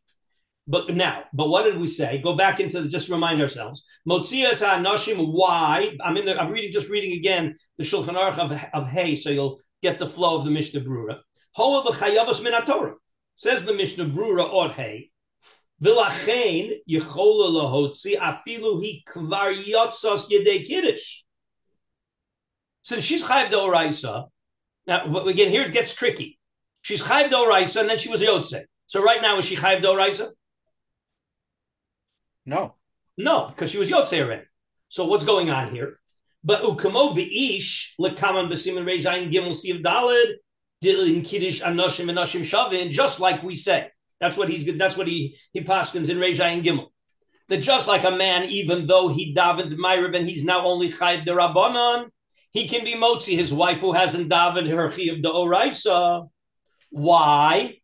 But 0.72 0.96
now, 0.96 1.26
but 1.34 1.50
what 1.50 1.64
did 1.64 1.78
we 1.78 1.88
say? 1.88 2.20
Go 2.20 2.34
back 2.34 2.62
into 2.62 2.80
the, 2.80 2.88
just 2.88 3.10
remind 3.10 3.42
ourselves. 3.42 3.86
Motzias 4.10 4.62
Nashim. 4.82 5.34
Why? 5.34 5.98
I'm 6.02 6.16
in 6.16 6.24
the. 6.24 6.42
I'm 6.42 6.50
reading. 6.50 6.72
Just 6.72 6.90
reading 6.90 7.12
again 7.12 7.56
the 7.78 7.84
Shulchan 7.84 8.16
Aruch 8.16 8.38
of, 8.38 8.54
of 8.74 8.90
Hay, 8.90 9.18
so 9.18 9.32
you'll 9.32 9.60
get 9.82 10.00
the 10.00 10.08
flow 10.08 10.38
of 10.38 10.46
the 10.46 10.52
Mishnah 10.52 10.80
Brura. 10.80 11.20
Hoa 11.56 11.84
v'chayavos 11.84 12.42
min 12.42 12.54
Torah 12.66 12.96
says 13.36 13.66
the 13.66 13.74
Mishnah 13.74 14.06
Brura 14.06 14.50
or 14.50 14.70
Hay. 14.70 15.12
V'lachein 15.84 16.78
yichola 16.90 17.50
lahotzi 17.50 18.18
afilu 18.18 18.82
hi 18.82 19.04
kvar 19.06 19.54
yotzos 19.54 20.30
yedei 20.30 20.66
kiddush. 20.66 21.24
Since 22.84 23.04
she's 23.04 23.26
chayv 23.26 23.50
oraisa, 23.50 24.30
now 24.88 25.18
again 25.26 25.50
here 25.50 25.64
it 25.64 25.74
gets 25.74 25.94
tricky. 25.94 26.40
She's 26.80 27.02
chayv 27.04 27.30
oraisa, 27.32 27.82
and 27.82 27.90
then 27.90 27.98
she 27.98 28.08
was 28.08 28.22
yotze. 28.22 28.62
So 28.86 29.04
right 29.04 29.22
now 29.22 29.38
is 29.38 29.44
she 29.44 29.58
chayv 29.58 29.82
oraisa? 29.82 30.30
No. 32.46 32.76
No, 33.18 33.48
because 33.48 33.72
she 33.72 33.78
was 33.78 33.90
Yotze 33.90 34.22
already. 34.22 34.44
So 34.88 35.06
what's 35.06 35.24
going 35.24 35.50
on 35.50 35.74
here? 35.74 36.00
But 36.44 36.64
ukamo 36.64 37.16
beish 37.16 37.94
lekaman 38.00 38.50
b'simin 38.50 38.86
rejayin 38.86 39.32
gimel 39.32 39.52
siv 39.52 39.84
dalid 39.84 40.34
dilin 40.84 41.24
kiddush 41.24 41.62
anoshim 41.62 42.12
anoshim 42.12 42.42
shavin. 42.42 42.90
Just 42.90 43.20
like 43.20 43.44
we 43.44 43.54
say, 43.54 43.90
that's 44.20 44.38
what 44.38 44.50
he's. 44.50 44.78
That's 44.78 44.98
what 44.98 45.08
he 45.08 45.38
he 45.54 45.62
paskins 45.62 46.10
in 46.10 46.18
rejayin 46.18 46.64
gimel. 46.64 46.88
That 47.50 47.58
just 47.58 47.88
like 47.88 48.06
a 48.06 48.12
man, 48.12 48.46
even 48.46 48.88
though 48.88 49.10
he 49.10 49.36
davened 49.36 49.74
Ma'ariv 49.76 50.16
and 50.16 50.28
he's 50.28 50.44
now 50.44 50.66
only 50.66 50.92
chayv 50.92 51.26
the 51.26 51.32
rabbanon, 51.32 52.10
he 52.52 52.68
can 52.68 52.84
be 52.84 52.96
motzi 52.96 53.36
his 53.36 53.54
wife 53.54 53.80
who 53.80 53.92
hasn't 53.92 54.30
davened 54.30 54.70
her 54.70 54.90
chiyuv 54.90 55.22
the 55.22 55.30
oraisa. 55.30 56.30
Why? 56.90 57.78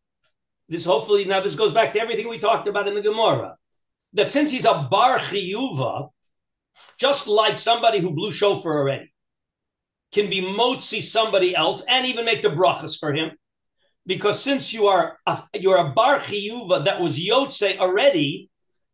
This 0.68 0.86
hopefully 0.86 1.26
now 1.26 1.42
this 1.42 1.56
goes 1.56 1.74
back 1.74 1.94
to 1.94 2.02
everything 2.02 2.28
we 2.28 2.40
talked 2.40 2.68
about 2.68 2.88
in 2.88 2.96
the 2.96 3.02
Gemara 3.02 3.57
that 4.18 4.32
since 4.32 4.52
he's 4.52 4.66
a 4.66 4.88
bar 4.92 5.20
chiyuva, 5.20 6.10
just 7.00 7.28
like 7.28 7.58
somebody 7.58 8.00
who 8.00 8.14
blew 8.14 8.32
shofar 8.32 8.80
already, 8.80 9.14
can 10.12 10.30
be 10.30 10.42
motzi 10.42 11.02
somebody 11.02 11.56
else 11.56 11.84
and 11.88 12.06
even 12.06 12.26
make 12.26 12.42
the 12.42 12.50
brachas 12.50 13.00
for 13.00 13.14
him, 13.14 13.32
because 14.06 14.42
since 14.42 14.74
you 14.74 14.88
are 14.88 15.18
a, 15.28 15.44
you're 15.60 15.78
a 15.78 15.92
bar 15.92 16.20
chiyuva 16.20 16.86
that 16.86 17.00
was 17.00 17.20
yotze 17.20 17.78
already, 17.78 18.50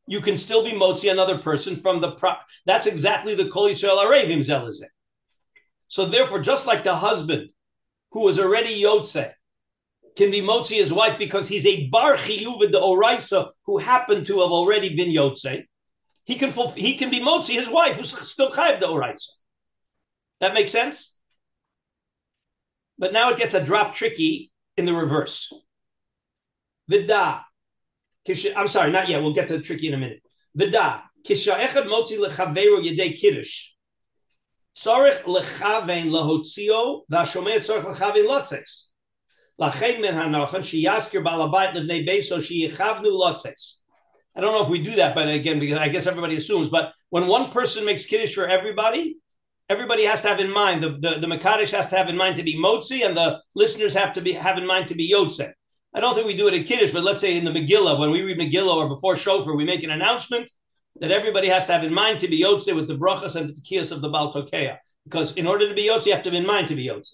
you 0.07 0.19
can 0.19 0.35
still 0.35 0.63
be 0.63 0.71
motzi 0.71 1.09
another 1.09 1.37
person 1.37 1.77
from 1.77 2.01
the 2.01 2.11
prop. 2.11 2.41
That's 2.65 2.87
exactly 2.87 3.35
the 3.35 3.47
kol 3.47 3.69
yisrael 3.69 4.03
arevim 4.03 4.39
zelazeh. 4.39 4.91
So 5.87 6.05
therefore, 6.05 6.39
just 6.39 6.67
like 6.67 6.83
the 6.83 6.95
husband 6.95 7.49
who 8.11 8.21
was 8.21 8.39
already 8.39 8.83
yotze 8.83 9.31
can 10.15 10.31
be 10.31 10.41
motzi 10.41 10.77
his 10.77 10.93
wife 10.93 11.17
because 11.17 11.47
he's 11.47 11.65
a 11.65 11.87
bar 11.87 12.15
chiyuv 12.15 12.71
de 12.71 12.79
oraisa 12.79 13.49
who 13.65 13.77
happened 13.77 14.25
to 14.25 14.41
have 14.41 14.51
already 14.51 14.95
been 14.95 15.09
yotze. 15.09 15.65
He 16.25 16.35
can 16.35 16.51
he 16.75 16.97
can 16.97 17.09
be 17.09 17.19
motzi 17.19 17.53
his 17.53 17.69
wife 17.69 17.97
who's 17.97 18.17
still 18.29 18.51
chayiv 18.51 18.79
de 18.79 18.85
oraisa. 18.85 19.29
That 20.39 20.53
makes 20.53 20.71
sense? 20.71 21.19
But 22.97 23.13
now 23.13 23.31
it 23.31 23.37
gets 23.37 23.53
a 23.53 23.63
drop 23.63 23.93
tricky 23.93 24.51
in 24.77 24.85
the 24.85 24.93
reverse. 24.93 25.51
Vida. 26.87 27.45
I'm 28.55 28.67
sorry, 28.67 28.91
not 28.91 29.09
yet. 29.09 29.21
We'll 29.21 29.33
get 29.33 29.47
to 29.49 29.57
the 29.57 29.63
tricky 29.63 29.87
in 29.87 29.93
a 29.93 29.97
minute. 29.97 30.21
Vida. 30.55 31.03
Kisha 31.25 31.55
echad 31.55 31.87
motzi 31.87 32.17
lechaveru 32.19 32.83
yedei 32.85 33.17
kiddush. 33.17 33.71
Tzorich 34.77 35.23
lechavein 35.23 36.09
lahotzio 36.09 37.03
v'ashomei 37.11 37.59
tzorich 37.59 37.83
lechavein. 37.83 38.92
I 39.59 39.69
don't 44.41 44.51
know 44.51 44.63
if 44.63 44.69
we 44.69 44.81
do 44.81 44.95
that, 44.95 45.13
but 45.13 45.27
again, 45.27 45.59
because 45.59 45.77
I 45.77 45.89
guess 45.89 46.07
everybody 46.07 46.35
assumes. 46.37 46.69
But 46.69 46.93
when 47.09 47.27
one 47.27 47.51
person 47.51 47.85
makes 47.85 48.05
kiddush 48.05 48.33
for 48.33 48.47
everybody, 48.47 49.17
everybody 49.69 50.05
has 50.05 50.21
to 50.23 50.29
have 50.29 50.39
in 50.39 50.51
mind 50.51 50.83
the 50.83 50.89
the, 50.89 51.19
the 51.19 51.67
has 51.71 51.89
to 51.89 51.97
have 51.97 52.09
in 52.09 52.17
mind 52.17 52.37
to 52.37 52.43
be 52.43 52.57
motzi, 52.57 53.05
and 53.05 53.15
the 53.15 53.41
listeners 53.53 53.93
have 53.93 54.13
to 54.13 54.21
be 54.21 54.33
have 54.33 54.57
in 54.57 54.65
mind 54.65 54.87
to 54.87 54.95
be 54.95 55.11
yotze. 55.13 55.51
I 55.93 55.99
don't 55.99 56.15
think 56.15 56.25
we 56.25 56.35
do 56.35 56.47
it 56.47 56.55
in 56.55 56.63
kiddush, 56.63 56.91
but 56.91 57.03
let's 57.03 57.21
say 57.21 57.37
in 57.37 57.45
the 57.45 57.51
Megillah, 57.51 57.99
when 57.99 58.09
we 58.09 58.23
read 58.23 58.39
Megillah 58.39 58.75
or 58.75 58.89
before 58.89 59.15
shofar, 59.15 59.55
we 59.55 59.65
make 59.65 59.83
an 59.83 59.91
announcement 59.91 60.49
that 60.99 61.11
everybody 61.11 61.47
has 61.47 61.67
to 61.67 61.73
have 61.73 61.83
in 61.83 61.93
mind 61.93 62.19
to 62.19 62.27
be 62.27 62.41
yotze 62.41 62.73
with 62.75 62.87
the 62.87 62.97
brachas 62.97 63.35
and 63.35 63.49
the 63.49 63.53
tekiyas 63.53 63.91
of 63.91 64.01
the 64.01 64.09
Baltokea. 64.09 64.77
Because 65.03 65.35
in 65.35 65.45
order 65.45 65.67
to 65.67 65.75
be 65.75 65.87
yotze, 65.87 66.07
you 66.07 66.13
have 66.13 66.23
to 66.23 66.31
have 66.31 66.39
in 66.39 66.47
mind 66.47 66.67
to 66.69 66.75
be 66.75 66.87
yotze. 66.87 67.13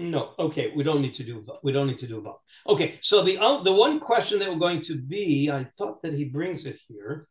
No, 0.00 0.34
okay, 0.38 0.72
we 0.76 0.84
don't 0.84 1.02
need 1.02 1.14
to 1.14 1.24
do 1.24 1.44
we 1.64 1.72
don't 1.72 1.88
need 1.88 1.98
to 1.98 2.06
do 2.06 2.20
vote. 2.20 2.40
Okay, 2.68 3.00
so 3.02 3.22
the 3.22 3.36
uh, 3.36 3.62
the 3.64 3.72
one 3.72 3.98
question 3.98 4.38
that 4.38 4.48
we're 4.48 4.56
going 4.56 4.80
to 4.82 5.02
be, 5.02 5.50
I 5.50 5.64
thought 5.64 6.02
that 6.02 6.14
he 6.14 6.24
brings 6.24 6.66
it 6.66 6.78
here. 6.86 7.26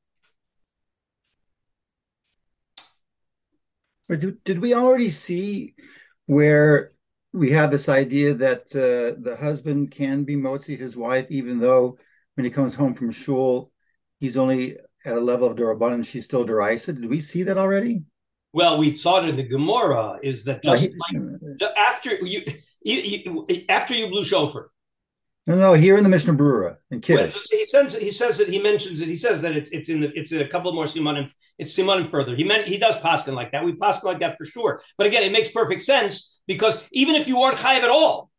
Did, 4.09 4.43
did 4.43 4.59
we 4.59 4.73
already 4.73 5.09
see 5.09 5.75
where 6.25 6.91
we 7.33 7.51
have 7.51 7.71
this 7.71 7.87
idea 7.87 8.33
that 8.33 8.63
uh, 8.75 9.19
the 9.21 9.37
husband 9.39 9.91
can 9.91 10.25
be 10.25 10.35
motzi 10.35 10.77
his 10.77 10.97
wife, 10.97 11.27
even 11.29 11.59
though 11.59 11.97
when 12.35 12.43
he 12.43 12.51
comes 12.51 12.75
home 12.75 12.93
from 12.93 13.11
shul, 13.11 13.71
he's 14.19 14.37
only 14.37 14.77
at 15.05 15.15
a 15.15 15.19
level 15.19 15.49
of 15.49 15.57
duraban 15.57 15.93
and 15.93 16.05
she's 16.05 16.25
still 16.25 16.45
derisa? 16.45 16.93
Did 16.93 17.09
we 17.09 17.21
see 17.21 17.43
that 17.43 17.57
already? 17.57 18.03
Well, 18.53 18.77
we 18.77 18.95
saw 18.95 19.23
it 19.23 19.29
in 19.29 19.35
the 19.35 19.47
Gemara. 19.47 20.19
Is 20.23 20.45
that 20.45 20.63
just 20.63 20.89
like 21.11 21.71
after 21.77 22.15
you, 22.15 22.41
you, 22.81 23.45
you, 23.47 23.65
after 23.69 23.93
you 23.93 24.09
blew 24.09 24.23
shofar? 24.23 24.71
No, 25.47 25.55
no, 25.55 25.73
here 25.73 25.97
in 25.97 26.03
the 26.03 26.09
Mishnah 26.09 26.33
Brura 26.33 26.75
in 26.91 26.99
Kiddush. 26.99 27.33
Well, 27.33 27.43
he 27.51 27.63
says 27.63 27.95
he 27.95 28.11
says 28.11 28.37
that 28.37 28.49
he 28.49 28.59
mentions 28.59 28.99
it. 28.99 29.07
He 29.07 29.15
says 29.15 29.41
that 29.43 29.55
it's 29.55 29.69
it's 29.71 29.87
in 29.87 30.01
the 30.01 30.11
it's 30.13 30.33
in 30.33 30.41
a 30.41 30.47
couple 30.47 30.73
more 30.73 30.85
simanim. 30.85 31.31
It's 31.57 31.73
simanim 31.73 32.09
further. 32.09 32.35
He 32.35 32.43
meant 32.43 32.67
he 32.67 32.77
does 32.77 32.97
paskin 32.97 33.33
like 33.33 33.53
that. 33.53 33.63
We 33.63 33.71
paskin 33.71 34.03
like 34.03 34.19
that 34.19 34.37
for 34.37 34.43
sure. 34.43 34.81
But 34.97 35.07
again, 35.07 35.23
it 35.23 35.31
makes 35.31 35.49
perfect 35.49 35.83
sense 35.83 36.41
because 36.47 36.85
even 36.91 37.15
if 37.15 37.29
you 37.29 37.39
weren't 37.39 37.55
chayiv 37.55 37.79
at 37.79 37.89
all, 37.89 38.29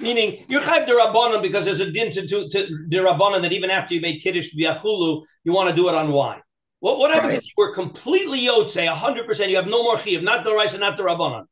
meaning 0.00 0.44
you're 0.48 0.60
chayiv 0.60 0.86
derabanan 0.86 1.40
because 1.40 1.64
there's 1.64 1.78
a 1.78 1.92
din 1.92 2.10
to 2.10 2.26
to, 2.26 2.48
to 2.48 2.66
derabanan 2.88 3.42
that 3.42 3.52
even 3.52 3.70
after 3.70 3.94
you 3.94 4.00
made 4.00 4.20
kiddush 4.20 4.48
biachulu, 4.52 5.22
you 5.44 5.52
want 5.52 5.70
to 5.70 5.76
do 5.76 5.88
it 5.88 5.94
on 5.94 6.10
wine. 6.10 6.42
What, 6.80 6.98
what 6.98 7.10
happens 7.12 7.34
right. 7.34 7.42
if 7.42 7.46
you 7.46 7.54
were 7.56 7.72
completely 7.72 8.40
yotze, 8.40 8.86
hundred 8.88 9.26
percent? 9.26 9.50
You 9.50 9.56
have 9.56 9.68
no 9.68 9.82
more 9.82 9.98
chiv, 9.98 10.22
not 10.22 10.44
the 10.44 10.56
and 10.56 10.80
not 10.80 10.96
the 10.96 11.02
rabbanon. 11.02 11.44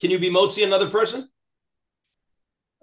Can 0.00 0.10
you 0.10 0.18
be 0.18 0.30
motzi 0.30 0.64
another 0.64 0.90
person? 0.90 1.28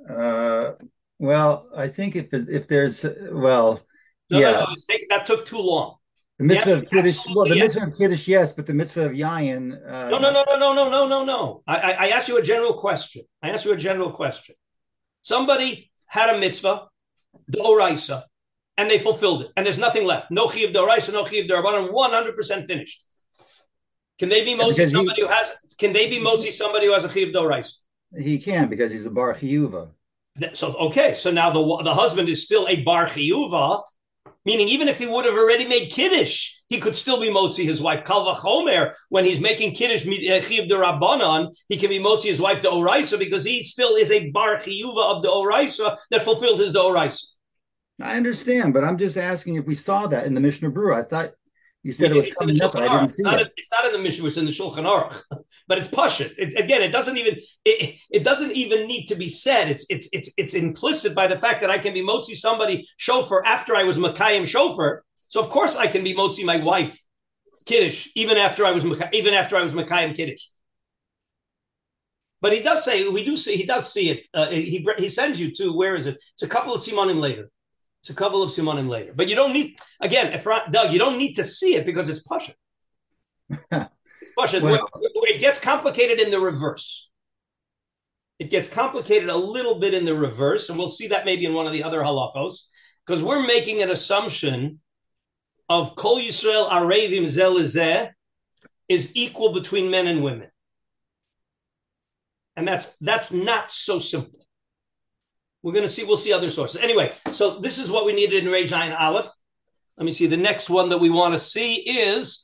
Uh, 0.08 0.72
well, 1.20 1.70
I 1.76 1.88
think 1.88 2.15
if 2.15 2.34
if 2.34 2.67
there's 2.67 3.06
well, 3.32 3.82
no, 4.30 4.39
yeah, 4.39 4.52
no, 4.52 4.60
no, 4.62 4.98
that 5.10 5.26
took 5.26 5.46
too 5.46 5.60
long. 5.60 5.96
The 6.39 6.46
mitzvah 6.46 6.76
of 6.76 6.89
kiddush, 6.89 7.17
well, 7.36 7.46
the 7.46 7.60
mitzvah 7.60 7.88
of 7.88 7.98
kiddush, 7.98 8.28
yes, 8.28 8.54
but 8.54 8.65
the 8.65 8.74
mitzvah 8.74 9.08
of 9.08 9.12
yayin. 9.12 9.78
Uh, 9.86 10.10
no, 10.10 10.20
no, 10.20 10.32
no, 10.32 10.44
no, 10.48 10.58
no, 10.58 10.74
no, 10.74 10.89
no, 10.89 11.08
no, 11.08 11.26
no. 11.26 11.63
I, 11.67 11.76
I, 11.76 11.91
I 11.91 12.08
asked 12.10 12.30
you 12.30 12.38
a 12.38 12.41
general 12.41 12.74
question. 12.74 13.24
I 13.44 13.50
asked 13.50 13.65
you 13.65 13.74
a 13.74 13.78
general 13.78 14.12
question. 14.12 14.56
Somebody 15.22 15.91
had 16.08 16.34
a 16.34 16.39
mitzvah, 16.39 16.88
the 17.48 17.58
oraisa, 17.58 18.24
and 18.80 18.89
they 18.89 18.98
fulfilled 18.98 19.42
it, 19.42 19.52
and 19.58 19.65
there's 19.65 19.78
nothing 19.78 20.06
left. 20.06 20.32
No 20.32 20.50
chiv 20.50 20.72
d'oraisa, 20.72 21.12
no 21.12 21.26
chiv 21.26 21.52
hundred 21.52 22.36
percent 22.36 22.65
finished. 22.65 23.04
Can 24.18 24.30
they 24.30 24.46
be 24.46 24.56
motzi 24.56 24.88
somebody 24.88 25.22
he, 25.22 25.28
who 25.28 25.28
has? 25.28 25.52
Can 25.78 25.92
they 25.92 26.10
be 26.10 26.20
motzi 26.20 26.50
somebody 26.50 26.86
who 26.86 26.94
has 26.94 27.04
a 27.04 27.10
chiv 27.10 27.34
d'oraisa? 27.34 27.74
He 28.18 28.39
can 28.39 28.70
because 28.70 28.92
he's 28.92 29.06
a 29.06 29.12
bar 29.12 29.34
chiyuva. 29.34 29.89
So 30.54 30.76
okay, 30.88 31.13
so 31.13 31.30
now 31.30 31.50
the 31.52 31.82
the 31.84 31.94
husband 31.94 32.30
is 32.30 32.46
still 32.46 32.68
a 32.70 32.82
bar 32.84 33.06
chiyuva, 33.06 33.84
meaning 34.46 34.70
even 34.70 34.88
if 34.88 34.98
he 34.98 35.08
would 35.08 35.26
have 35.26 35.34
already 35.34 35.68
made 35.68 35.89
kiddush, 35.89 36.54
he 36.70 36.80
could 36.80 36.96
still 36.96 37.20
be 37.20 37.30
motzi 37.30 37.65
his 37.65 37.82
wife. 37.82 38.06
Kalva 38.06 38.36
chomer 38.38 38.94
when 39.10 39.26
he's 39.26 39.42
making 39.42 39.76
kiddush 39.76 40.08
eh, 40.08 40.39
chiv 40.39 40.70
rabbanan, 40.70 41.54
he 41.68 41.76
can 41.76 41.89
be 41.89 42.00
motzi 42.00 42.28
his 42.28 42.39
wife 42.39 42.62
the 42.62 42.70
oraisa 42.70 43.20
because 43.20 43.44
he 43.44 43.62
still 43.62 43.98
is 43.98 44.10
a 44.10 44.30
bar 44.30 44.56
chiyuva 44.56 45.18
of 45.18 45.22
the 45.22 45.30
oraisa 45.30 45.98
that 46.12 46.24
fulfills 46.24 46.60
his 46.60 46.72
the 46.72 46.80
oraisa. 46.80 47.38
I 48.02 48.16
understand, 48.16 48.74
but 48.74 48.84
I'm 48.84 48.98
just 48.98 49.18
asking 49.18 49.56
if 49.56 49.66
we 49.66 49.76
saw 49.76 50.08
that 50.08 50.26
in 50.26 50.34
the 50.34 50.40
Mishnah 50.40 50.72
Brura. 50.72 50.96
I 50.96 51.04
thought 51.04 51.32
you 51.84 51.92
said 51.92 52.12
it 52.12 52.16
was 52.16 52.30
coming 52.38 52.62
up. 52.62 52.76
I 52.76 52.88
didn't 52.88 53.10
see 53.10 53.16
it's, 53.20 53.24
not, 53.24 53.40
it's 53.40 53.72
not 53.72 53.86
in 53.86 53.94
the 53.94 54.00
Mishnah; 54.00 54.28
it's 54.28 54.38
in 54.38 54.46
the 54.46 54.52
Shulchan 54.52 54.86
Aruch. 54.86 55.22
but 55.68 55.78
it's 55.78 55.88
pashut. 55.88 56.34
It, 56.38 56.58
again, 56.60 56.82
it 56.82 56.92
doesn't 56.92 57.18
even 57.18 57.36
it, 57.66 58.00
it 58.10 58.24
doesn't 58.24 58.52
even 58.52 58.88
need 58.88 59.08
to 59.08 59.16
be 59.16 59.28
said. 59.28 59.70
It's 59.70 59.86
it's 59.90 60.10
it's 60.14 60.34
it's 60.38 60.54
implicit 60.54 61.14
by 61.14 61.28
the 61.28 61.38
fact 61.38 61.62
that 61.62 61.70
I 61.70 61.78
can 61.78 61.94
be 61.94 62.02
motzi 62.02 62.36
somebody 62.36 62.88
shofar 62.98 63.46
after 63.46 63.76
I 63.76 63.84
was 63.84 63.98
makayim 63.98 64.48
shofar. 64.48 65.04
So 65.28 65.42
of 65.42 65.50
course 65.50 65.76
I 65.76 65.88
can 65.88 66.04
be 66.04 66.14
motzi 66.14 66.46
my 66.46 66.58
wife 66.58 67.00
kiddush 67.66 68.08
even 68.16 68.38
after 68.38 68.66
I 68.66 68.72
was 68.72 68.84
even 69.14 69.34
after 69.34 69.58
I 69.58 69.62
was 69.62 69.74
makayim 69.74 70.16
kiddush. 70.16 70.48
But 72.42 72.54
he 72.54 72.62
does 72.62 72.86
say 72.86 73.08
we 73.08 73.26
do 73.26 73.36
see 73.36 73.58
he 73.58 73.66
does 73.66 73.92
see 73.92 74.10
it. 74.10 74.28
Uh, 74.34 74.50
he 74.50 74.88
he 74.98 75.10
sends 75.10 75.40
you 75.40 75.52
to 75.56 75.74
where 75.74 75.96
is 75.96 76.08
it? 76.08 76.18
It's 76.34 76.44
a 76.44 76.48
couple 76.48 76.74
of 76.74 76.82
simonim 76.82 77.20
later. 77.20 77.52
It's 78.02 78.10
a 78.10 78.14
couple 78.14 78.42
of 78.42 78.50
simanim 78.50 78.88
later. 78.88 79.12
But 79.16 79.28
you 79.28 79.36
don't 79.36 79.54
need, 79.54 79.78
again, 80.00 80.32
if 80.34 80.46
Doug, 80.46 80.92
you 80.92 81.00
don't 81.00 81.18
need 81.18 81.34
to 81.36 81.44
see 81.44 81.76
it 81.76 81.86
because 81.86 82.10
it's 82.10 82.22
Pasha. 82.22 82.54
it's 83.50 84.34
Pasha. 84.38 84.62
well, 84.64 84.88
it 84.94 85.40
gets 85.40 85.60
complicated 85.60 86.22
in 86.22 86.32
the 86.32 86.40
reverse. 86.40 87.12
It 88.40 88.52
gets 88.52 88.70
complicated 88.70 89.30
a 89.30 89.36
little 89.36 89.80
bit 89.80 89.94
in 89.94 90.06
the 90.06 90.16
reverse, 90.16 90.70
and 90.70 90.80
we'll 90.80 90.88
see 90.88 91.08
that 91.10 91.26
maybe 91.26 91.46
in 91.46 91.54
one 91.54 91.68
of 91.68 91.74
the 91.74 91.84
other 91.84 92.00
halachos, 92.00 92.68
because 93.06 93.22
we're 93.22 93.46
making 93.46 93.82
an 93.82 93.90
assumption 93.90 94.80
of 95.68 95.96
Kol 95.96 96.20
Yisrael 96.20 96.70
Arevim 96.70 97.24
Zelizeh 97.24 98.12
is 98.88 99.12
equal 99.16 99.54
between 99.54 99.92
men 99.92 100.08
and 100.08 100.24
women. 100.24 100.50
And 102.56 102.68
that's 102.68 102.98
that's 102.98 103.32
not 103.32 103.72
so 103.72 104.00
simple. 104.00 104.40
We're 105.62 105.74
going 105.74 105.86
to 105.86 105.91
see, 105.91 106.06
we'll 106.06 106.17
see 106.17 106.34
other 106.34 106.50
sources. 106.50 106.82
Anyway, 106.82 107.13
so 107.34 107.60
this 107.60 107.78
is 107.80 107.91
what 107.91 108.06
we 108.06 108.13
needed 108.13 108.45
in 108.45 108.52
Rejain 108.52 108.98
Aleph. 108.98 109.30
Let 109.98 110.06
me 110.06 110.12
see. 110.13 110.28
The 110.28 110.38
next 110.38 110.69
one 110.69 110.89
that 110.89 111.00
we 111.00 111.10
want 111.10 111.34
to 111.34 111.39
see 111.39 111.76
is. 111.76 112.43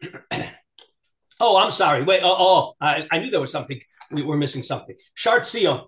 oh, 1.40 1.56
I'm 1.58 1.72
sorry. 1.72 2.04
Wait. 2.04 2.20
Oh, 2.22 2.36
oh 2.38 2.72
I, 2.80 3.08
I, 3.10 3.18
knew 3.18 3.30
there 3.30 3.40
was 3.40 3.50
something. 3.50 3.80
We 4.12 4.22
were 4.22 4.36
missing 4.36 4.62
something. 4.62 4.94
Shart 5.14 5.46
Sion. 5.46 5.80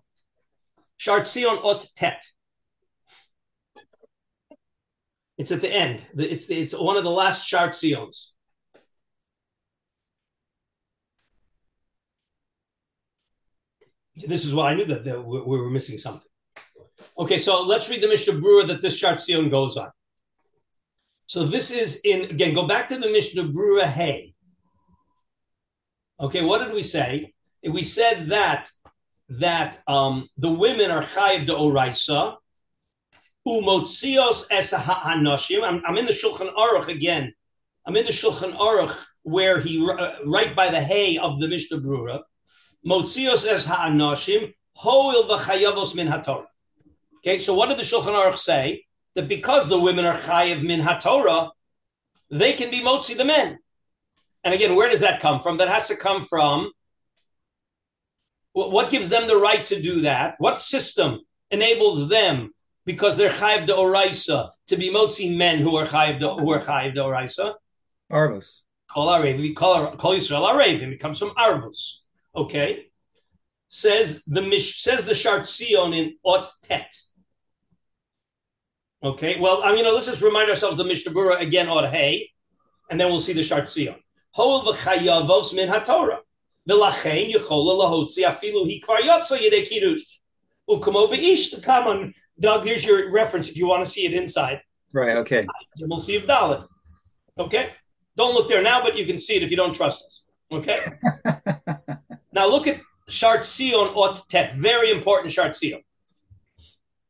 Shart 0.97 1.29
Sion 1.29 1.59
Ot 1.63 1.87
Tet. 1.95 2.21
It's 5.37 5.53
at 5.53 5.61
the 5.61 5.73
end. 5.73 6.05
It's 6.17 6.51
it's 6.51 6.77
one 6.77 6.97
of 6.97 7.05
the 7.05 7.11
last 7.11 7.47
Shart 7.47 7.77
Sions. 7.77 8.35
This 14.27 14.45
is 14.45 14.53
why 14.53 14.73
I 14.73 14.75
knew 14.75 14.87
that, 14.87 15.05
that 15.05 15.25
we 15.25 15.41
were 15.41 15.71
missing 15.71 15.97
something. 15.97 16.28
Okay, 17.17 17.39
so 17.39 17.63
let's 17.63 17.89
read 17.89 18.03
the 18.03 18.09
Mishnah 18.09 18.35
Brura 18.35 18.67
that 18.67 18.83
this 18.83 19.01
Shartzion 19.01 19.51
goes 19.51 19.77
on. 19.77 19.91
So 21.27 21.45
this 21.45 21.71
is 21.71 22.01
in 22.05 22.23
again. 22.25 22.55
Go 22.55 22.67
back 22.67 22.89
to 22.89 22.99
the 22.99 23.11
Mishnah 23.11 23.45
Brura 23.45 23.85
Hey. 23.85 24.35
Okay, 26.21 26.43
what 26.43 26.65
did 26.65 26.75
we 26.75 26.83
say? 26.83 27.35
We 27.63 27.83
said 27.83 28.29
that 28.29 28.71
that 29.29 29.79
um, 29.87 30.29
the 30.39 30.51
women 30.51 30.91
are 30.91 31.03
chayiv 31.03 31.47
de 31.47 31.53
oraisa, 31.53 32.37
umotzios 33.47 34.47
es 34.51 34.73
ha'anoshim. 34.73 35.63
I'm, 35.63 35.83
I'm 35.87 35.99
in 35.99 36.07
the 36.07 36.13
Shulchan 36.13 36.53
Aruch 36.55 36.89
again. 36.89 37.33
I'm 37.87 37.97
in 37.97 38.07
the 38.07 38.13
Shulchan 38.13 38.57
Aruch 38.57 38.97
where 39.23 39.61
he 39.61 39.87
uh, 39.87 40.13
right 40.25 40.57
by 40.57 40.71
the 40.71 40.81
hay 40.81 41.19
of 41.19 41.39
the 41.41 41.49
Mishnah 41.49 41.79
Brura. 41.79 42.23
Motzios 42.87 43.47
es 43.47 43.67
ha'anoshim 43.67 44.55
hoil 44.73 45.25
v'chayavos 45.25 45.95
min 45.95 46.09
hatorah. 46.09 46.47
Okay, 47.19 47.39
so 47.39 47.55
what 47.55 47.69
did 47.69 47.79
the 47.79 47.83
Shulchan 47.83 48.15
Aruch 48.15 48.39
say? 48.39 48.85
That 49.15 49.29
because 49.29 49.69
the 49.69 49.81
women 49.81 50.05
are 50.05 50.17
chayiv 50.17 50.63
min 50.63 50.81
haTorah, 50.81 51.51
they 52.31 52.53
can 52.53 52.71
be 52.71 52.81
motzi 52.81 53.17
the 53.17 53.25
men. 53.25 53.59
And 54.45 54.55
again, 54.55 54.77
where 54.77 54.89
does 54.89 55.01
that 55.01 55.21
come 55.21 55.41
from? 55.41 55.59
That 55.59 55.69
has 55.69 55.89
to 55.89 55.97
come 55.97 56.23
from 56.23 56.71
what 58.67 58.91
gives 58.91 59.09
them 59.09 59.29
the 59.29 59.37
right 59.37 59.65
to 59.67 59.81
do 59.81 60.01
that? 60.03 60.35
What 60.39 60.61
system 60.61 61.21
enables 61.51 62.09
them, 62.09 62.53
because 62.85 63.17
they're 63.17 63.31
chayiv 63.31 63.67
de 63.67 63.73
oraisa, 63.73 64.51
to 64.69 64.77
be 64.77 64.91
motzi 64.91 65.37
men 65.37 65.59
who 65.59 65.77
are 65.77 65.87
chayiv 65.87 66.19
de, 66.19 66.29
who 66.29 66.53
are 66.53 66.59
chayiv 66.59 66.95
de 66.95 67.01
oraisa? 67.01 67.55
Arvus. 68.11 68.63
Kol 68.91 69.09
Arevim, 69.09 69.55
Kol 69.55 70.15
Yisrael 70.17 70.51
Arevim. 70.51 70.93
It 70.93 70.99
comes 70.99 71.19
from 71.19 71.31
Arvus. 71.31 72.01
Okay. 72.35 72.87
Says 73.69 74.25
the 74.25 74.43
Mish, 74.43 74.83
says 74.83 75.05
the 75.05 75.15
Shart 75.15 75.47
Sion 75.47 75.93
in 75.93 76.17
Ot 76.25 76.49
Tet. 76.63 76.91
Okay. 79.03 79.39
Well, 79.39 79.63
I 79.63 79.69
mean, 79.69 79.79
you 79.79 79.85
know, 79.85 79.95
let's 79.95 80.07
just 80.07 80.23
remind 80.23 80.51
ourselves 80.51 80.77
the 80.77 80.85
Mishnah 80.85 81.13
Berurah 81.13 81.41
again, 81.41 81.69
or 81.69 81.87
Hey, 81.87 82.31
and 82.91 83.01
then 83.01 83.09
we'll 83.09 83.21
see 83.21 83.33
the 83.33 83.45
Shart 83.45 83.71
Sion. 83.71 83.97
Hol 84.31 84.65
v'chayavos 84.65 85.55
min 85.55 85.69
haTorah. 85.69 86.19
V'lachein 86.69 87.33
yichola 87.33 87.79
lahotzi 87.79 88.25
afilu 88.25 88.67
hi 88.67 88.81
kvar 88.85 89.01
yotzo 89.01 89.39
yedei 89.39 89.67
kiddush. 89.67 90.03
Ukamo 90.69 91.11
be'ish. 91.11 91.63
Come 91.63 91.87
on, 91.87 92.15
Doug, 92.41 92.65
here's 92.65 92.85
your 92.85 93.11
reference 93.11 93.49
if 93.49 93.57
you 93.57 93.67
want 93.67 93.85
to 93.85 93.91
see 93.91 94.05
it 94.05 94.15
inside. 94.15 94.61
Right. 94.93 95.17
Okay. 95.19 95.47
We'll 95.81 95.99
see 95.99 96.17
if 96.17 96.27
Dalit. 96.27 96.67
Okay. 97.39 97.71
Don't 98.17 98.35
look 98.35 98.49
there 98.49 98.63
now, 98.63 98.83
but 98.83 98.99
you 98.99 99.07
can 99.07 99.19
see 99.19 99.37
it 99.37 99.43
if 99.43 99.51
you 99.51 99.57
don't 99.57 99.75
trust 99.75 100.05
us. 100.05 100.27
Okay. 100.51 100.85
now 102.33 102.49
look 102.49 102.67
at 102.67 102.81
Shart 103.09 103.45
Sion 103.45 103.93
Ot 103.95 104.29
Tet. 104.29 104.53
Very 104.55 104.91
important 104.91 105.33
Shart 105.33 105.57
Sion. 105.57 105.81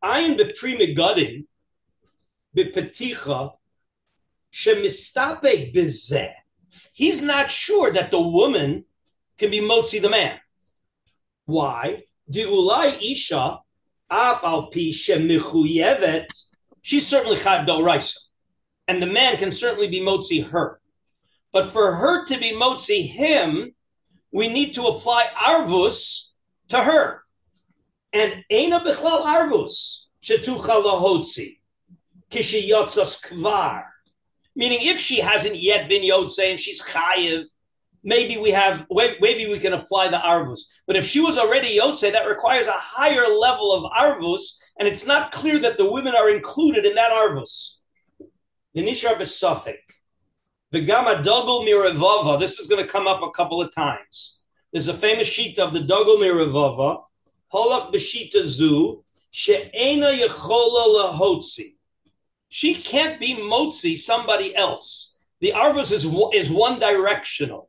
Ayin 0.04 0.38
bepri 0.38 0.78
megadim 0.78 1.46
bezeh. 5.74 6.32
He's 6.92 7.22
not 7.22 7.50
sure 7.50 7.92
that 7.92 8.10
the 8.10 8.20
woman 8.20 8.84
can 9.36 9.50
be 9.50 9.60
motzi 9.60 10.00
the 10.00 10.10
man. 10.10 10.38
Why? 11.46 12.04
Diulai 12.30 13.00
isha 13.00 13.60
af 14.10 14.44
al 14.44 14.66
pi 14.66 14.90
shemichuyevet. 14.90 16.26
She's 16.82 17.06
certainly 17.06 17.36
chad 17.36 17.66
doraisa, 17.66 18.16
and 18.86 19.02
the 19.02 19.06
man 19.06 19.36
can 19.36 19.52
certainly 19.52 19.88
be 19.88 20.00
motzi 20.00 20.44
her. 20.46 20.80
But 21.52 21.66
for 21.66 21.94
her 21.94 22.26
to 22.26 22.38
be 22.38 22.52
motzi 22.52 23.06
him, 23.06 23.74
we 24.32 24.48
need 24.48 24.74
to 24.74 24.84
apply 24.84 25.26
arvus 25.34 26.32
to 26.68 26.78
her. 26.78 27.22
And 28.12 28.44
ena 28.50 28.80
bichlal 28.80 29.22
arvus 29.24 30.08
shetucha 30.22 30.82
lahotzi 30.82 31.57
kishiyotzos 32.30 33.24
kvar. 33.26 33.84
Meaning, 34.54 34.78
if 34.82 34.98
she 34.98 35.20
hasn't 35.20 35.56
yet 35.56 35.88
been 35.88 36.02
yotze 36.02 36.50
and 36.50 36.58
she's 36.58 36.82
chayiv, 36.82 37.46
maybe 38.02 38.36
we 38.36 38.50
have 38.50 38.86
maybe 38.90 39.46
we 39.48 39.58
can 39.58 39.72
apply 39.72 40.08
the 40.08 40.16
arvus. 40.16 40.60
But 40.86 40.96
if 40.96 41.06
she 41.06 41.20
was 41.20 41.38
already 41.38 41.78
yotze, 41.78 42.10
that 42.12 42.26
requires 42.26 42.66
a 42.66 42.72
higher 42.72 43.28
level 43.28 43.72
of 43.72 43.92
arvus, 43.92 44.58
and 44.78 44.88
it's 44.88 45.06
not 45.06 45.32
clear 45.32 45.60
that 45.60 45.78
the 45.78 45.90
women 45.90 46.14
are 46.14 46.30
included 46.30 46.86
in 46.86 46.94
that 46.94 47.12
arvus. 47.12 47.78
The 48.74 48.82
nishar 48.82 49.14
besofik. 49.14 49.76
The 50.70 50.82
Gama 50.82 51.22
Dogel 51.24 52.38
this 52.38 52.58
is 52.58 52.66
going 52.66 52.84
to 52.84 52.90
come 52.90 53.06
up 53.06 53.22
a 53.22 53.30
couple 53.30 53.62
of 53.62 53.74
times. 53.74 54.40
There's 54.70 54.88
a 54.88 54.94
famous 54.94 55.26
sheet 55.26 55.58
of 55.58 55.72
the 55.72 55.80
Dogel 55.80 56.18
Miravava, 56.18 57.04
Holach 57.52 57.90
Beshita 57.90 58.42
Zu, 58.44 59.02
She'ena 59.30 60.08
Yechola 60.08 61.14
Lahotzi. 61.14 61.77
She 62.48 62.74
can't 62.74 63.20
be 63.20 63.34
Motzi 63.34 63.96
somebody 63.96 64.54
else. 64.56 65.16
The 65.40 65.52
Arvus 65.52 65.92
is, 65.92 66.04
is 66.34 66.50
one 66.50 66.78
directional. 66.78 67.68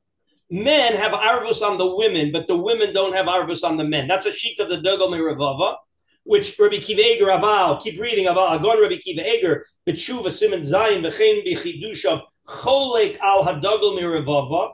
Men 0.50 0.96
have 0.96 1.12
Arvus 1.12 1.62
on 1.62 1.78
the 1.78 1.96
women, 1.96 2.32
but 2.32 2.48
the 2.48 2.58
women 2.58 2.94
don't 2.94 3.14
have 3.14 3.28
Arvus 3.28 3.64
on 3.64 3.78
the 3.78 3.84
men. 3.84 4.08
That's 4.08 4.26
a 4.26 4.34
sheet 4.34 4.60
of 4.60 4.70
the 4.70 4.78
Dogel 4.78 5.10
Miravava, 5.10 5.76
which 6.24 6.58
Rabbi 6.58 6.78
Kiva 6.78 7.02
Eiger 7.02 7.26
Aval, 7.26 7.82
keep 7.82 8.00
reading 8.00 8.26
Aval, 8.26 8.60
Agon 8.60 8.82
Rabbi 8.82 8.98
Kiva 8.98 9.22
Eiger, 9.30 9.66
Betshuva 9.88 10.32
Simon 10.32 10.62
Zayin, 10.62 11.04
Bechein 11.04 11.46
Bichidushav, 11.46 12.24
cholek 12.48 13.20
al 13.20 13.44
hadagel 13.44 14.00
mirivava, 14.00 14.74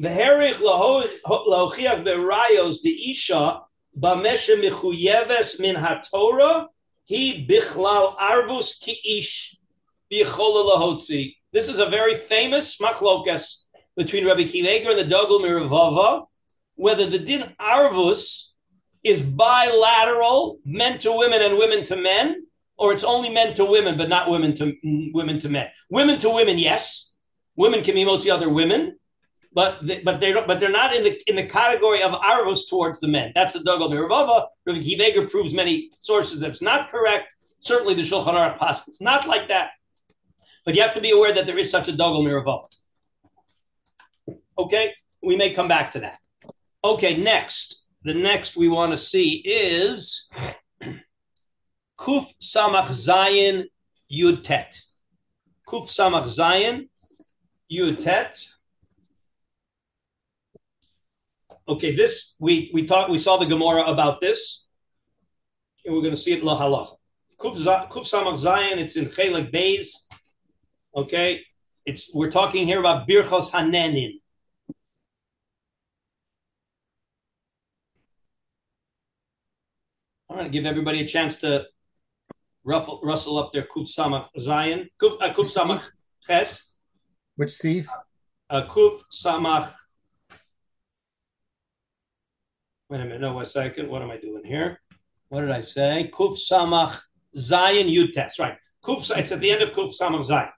v'herich 0.00 0.54
lahochiach 0.54 2.02
berayos 2.04 2.82
de 2.82 2.90
isha 3.10 3.60
b'meshe 3.98 4.60
mechuyeves 4.60 5.60
min 5.60 5.76
haTorah 5.76 6.66
he 7.06 7.46
bichlal 7.46 8.16
arvus 8.18 8.80
ki 8.80 9.00
ish 9.18 9.56
lahotzi. 10.12 11.34
This 11.52 11.68
is 11.68 11.78
a 11.78 11.86
very 11.86 12.16
famous 12.16 12.78
machlokas 12.78 13.62
between 13.96 14.26
Rabbi 14.26 14.44
Kiva 14.44 14.90
and 14.90 14.98
the 14.98 15.04
Dogel 15.04 15.40
Miravava, 15.40 16.26
whether 16.74 17.08
the 17.08 17.18
din 17.18 17.54
arvus 17.60 18.50
is 19.02 19.22
bilateral, 19.22 20.58
men 20.64 20.98
to 20.98 21.16
women 21.16 21.40
and 21.40 21.56
women 21.56 21.84
to 21.84 21.96
men, 21.96 22.44
or 22.76 22.92
it's 22.92 23.04
only 23.04 23.30
men 23.30 23.54
to 23.54 23.64
women, 23.64 23.96
but 23.96 24.08
not 24.08 24.28
women 24.28 24.52
to 24.54 24.74
women 25.14 25.38
to 25.38 25.48
men. 25.48 25.68
Women 25.88 26.18
to 26.18 26.30
women, 26.30 26.58
yes, 26.58 27.14
women 27.54 27.82
can 27.82 27.94
be 27.94 28.04
mostly 28.04 28.30
other 28.32 28.48
women, 28.50 28.98
but 29.56 29.78
they, 29.86 30.02
but 30.02 30.20
they 30.20 30.32
don't, 30.32 30.46
but 30.46 30.60
they're 30.60 30.70
not 30.70 30.94
in 30.94 31.02
the 31.02 31.18
in 31.30 31.34
the 31.34 31.46
category 31.46 32.02
of 32.02 32.12
arvos 32.12 32.68
towards 32.68 33.00
the 33.00 33.08
men. 33.08 33.32
That's 33.34 33.54
the 33.54 33.60
Dogel 33.60 33.88
Miravava. 33.88 34.48
Rabbi 34.66 34.80
Kiveger 34.80 35.28
proves 35.30 35.54
many 35.54 35.88
sources 35.92 36.40
that's 36.42 36.60
not 36.60 36.90
correct. 36.90 37.28
Certainly, 37.60 37.94
the 37.94 38.02
Shulchan 38.02 38.34
Aruch 38.34 38.86
it's 38.86 39.00
not 39.00 39.26
like 39.26 39.48
that. 39.48 39.70
But 40.66 40.76
you 40.76 40.82
have 40.82 40.92
to 40.92 41.00
be 41.00 41.10
aware 41.10 41.32
that 41.32 41.46
there 41.46 41.56
is 41.56 41.70
such 41.70 41.88
a 41.88 41.96
Dogel 41.96 42.22
Miravava. 42.22 42.68
Okay, 44.58 44.92
we 45.22 45.36
may 45.36 45.50
come 45.52 45.68
back 45.68 45.92
to 45.92 46.00
that. 46.00 46.18
Okay, 46.84 47.16
next, 47.16 47.86
the 48.04 48.12
next 48.12 48.58
we 48.58 48.68
want 48.68 48.92
to 48.92 48.98
see 48.98 49.36
is 49.42 50.30
Kuf 51.98 52.26
Samach 52.42 52.88
Zayin 52.90 53.64
Yud 54.12 54.44
Tet. 54.44 54.78
Kuf 55.66 55.86
Samach 55.86 56.26
Zayin 56.26 56.90
Yud 57.72 58.04
Tet. 58.04 58.36
Okay, 61.68 61.96
this 61.96 62.36
we 62.38 62.70
we 62.72 62.84
talked 62.86 63.10
we 63.10 63.18
saw 63.18 63.36
the 63.36 63.46
Gemara 63.46 63.82
about 63.82 64.20
this. 64.20 64.66
And 65.84 65.94
we're 65.94 66.02
going 66.02 66.14
to 66.14 66.20
see 66.20 66.32
it 66.32 66.40
in 66.40 66.44
Lahalach. 66.44 66.88
Kuf, 67.38 67.56
Kuf 67.88 68.04
Samach 68.04 68.42
Zayin, 68.44 68.78
it's 68.78 68.96
in 68.96 69.06
Chelik 69.06 69.52
Beis. 69.52 69.88
Okay, 70.94 71.42
it's 71.84 72.12
we're 72.14 72.30
talking 72.30 72.66
here 72.66 72.80
about 72.80 73.08
Birchos 73.08 73.50
Hanenin. 73.50 74.14
I'm 80.28 80.36
going 80.36 80.50
to 80.50 80.50
give 80.50 80.66
everybody 80.66 81.00
a 81.00 81.06
chance 81.06 81.36
to 81.38 81.66
ruffle, 82.64 83.00
rustle 83.02 83.38
up 83.38 83.52
their 83.52 83.62
Kuf 83.62 83.88
Samach 83.88 84.28
Zayin. 84.38 84.88
Kuf, 85.00 85.16
uh, 85.20 85.32
Kuf 85.32 85.52
Samach 85.52 85.82
Ches. 86.26 86.72
Which 87.36 87.50
Steve? 87.50 87.88
Uh, 88.50 88.66
Kuf 88.68 89.00
Samach. 89.12 89.72
Wait 92.88 93.00
a 93.00 93.04
minute. 93.04 93.20
No, 93.20 93.34
one 93.34 93.46
second. 93.46 93.88
What 93.88 94.02
am 94.02 94.12
I 94.12 94.16
doing 94.16 94.44
here? 94.44 94.80
What 95.28 95.40
did 95.40 95.50
I 95.50 95.60
say? 95.60 96.08
Kuf 96.14 96.38
Samach 96.38 97.00
Zayin 97.36 97.88
Utes. 97.88 98.38
Right. 98.38 98.56
Kuf. 98.84 99.10
It's 99.16 99.32
at 99.32 99.40
the 99.40 99.50
end 99.50 99.62
of 99.62 99.72
Kuf 99.72 99.92
Samach 100.00 100.24
Zayin. 100.24 100.50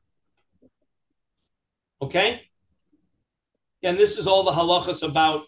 Okay. 2.02 2.42
And 3.82 3.96
this 3.96 4.18
is 4.18 4.26
all 4.26 4.42
the 4.42 4.50
halachas 4.50 5.08
about 5.08 5.44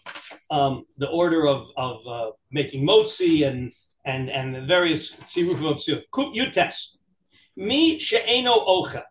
um, 0.49 0.85
the 0.97 1.07
order 1.09 1.47
of 1.47 1.67
of 1.77 2.07
uh, 2.07 2.31
making 2.51 2.83
motzi 2.83 3.47
and 3.47 3.71
and 4.03 4.31
and 4.31 4.55
the 4.55 4.61
various 4.61 5.11
tzirufim 5.11 5.69
of 5.69 5.77
tziruf. 5.77 6.03
Yutes. 6.33 6.97
Mi 7.55 7.99
she'eno 7.99 8.53
ocha. 8.53 9.03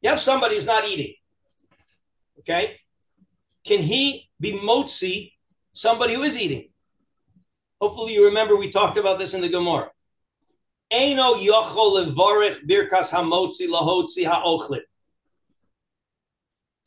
You 0.00 0.08
have 0.08 0.20
somebody 0.20 0.54
who's 0.54 0.64
not 0.64 0.86
eating. 0.86 1.14
Okay? 2.38 2.78
Can 3.66 3.80
he 3.82 4.30
be 4.40 4.52
motzi 4.52 5.32
somebody 5.72 6.14
who 6.14 6.22
is 6.22 6.38
eating? 6.38 6.68
Hopefully 7.80 8.12
you 8.14 8.26
remember 8.26 8.56
we 8.56 8.70
talked 8.70 8.98
about 8.98 9.18
this 9.18 9.34
in 9.34 9.40
the 9.40 9.48
Gemara. 9.48 9.90
Eino 10.92 11.34
yochol 11.40 12.04
levarich 12.04 12.66
birkas 12.68 13.10
hamotzi 13.10 13.68
lahotzi 13.68 14.26
ha'ochlit. 14.26 14.82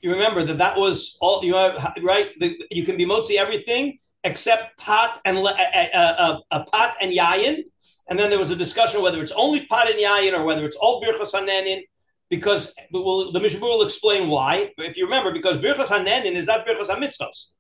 You 0.02 0.12
remember 0.12 0.44
that 0.44 0.58
that 0.58 0.78
was 0.78 1.18
all 1.22 1.44
you 1.44 1.52
know, 1.52 1.78
right? 2.02 2.28
The, 2.40 2.62
you 2.70 2.84
can 2.84 2.98
be 2.98 3.06
motzi 3.06 3.38
everything 3.38 4.00
except 4.24 4.78
pot 4.78 5.20
and 5.26 5.38
uh, 5.38 5.44
uh, 5.44 6.40
uh, 6.52 6.64
pot 6.66 6.96
and 7.02 7.12
yayin. 7.12 7.64
And 8.10 8.20
then 8.20 8.30
there 8.30 8.40
was 8.40 8.52
a 8.52 8.56
discussion 8.56 9.02
whether 9.02 9.22
it's 9.22 9.32
only 9.32 9.66
pot 9.66 9.90
and 9.90 9.98
yayin 10.00 10.38
or 10.38 10.44
whether 10.44 10.66
it's 10.66 10.76
all 10.76 11.02
birchas 11.02 11.34
hanenin. 11.34 11.84
Because 12.30 12.74
we'll, 12.92 13.32
the 13.32 13.40
Mishnah 13.40 13.62
will 13.62 13.84
explain 13.84 14.28
why. 14.28 14.72
If 14.78 14.98
you 14.98 15.06
remember, 15.06 15.32
because 15.32 15.58
birchas 15.58 15.88
hanenin 15.88 16.34
is 16.34 16.48
not 16.48 16.68
birchas 16.68 16.90
hamitzvos. 16.90 17.52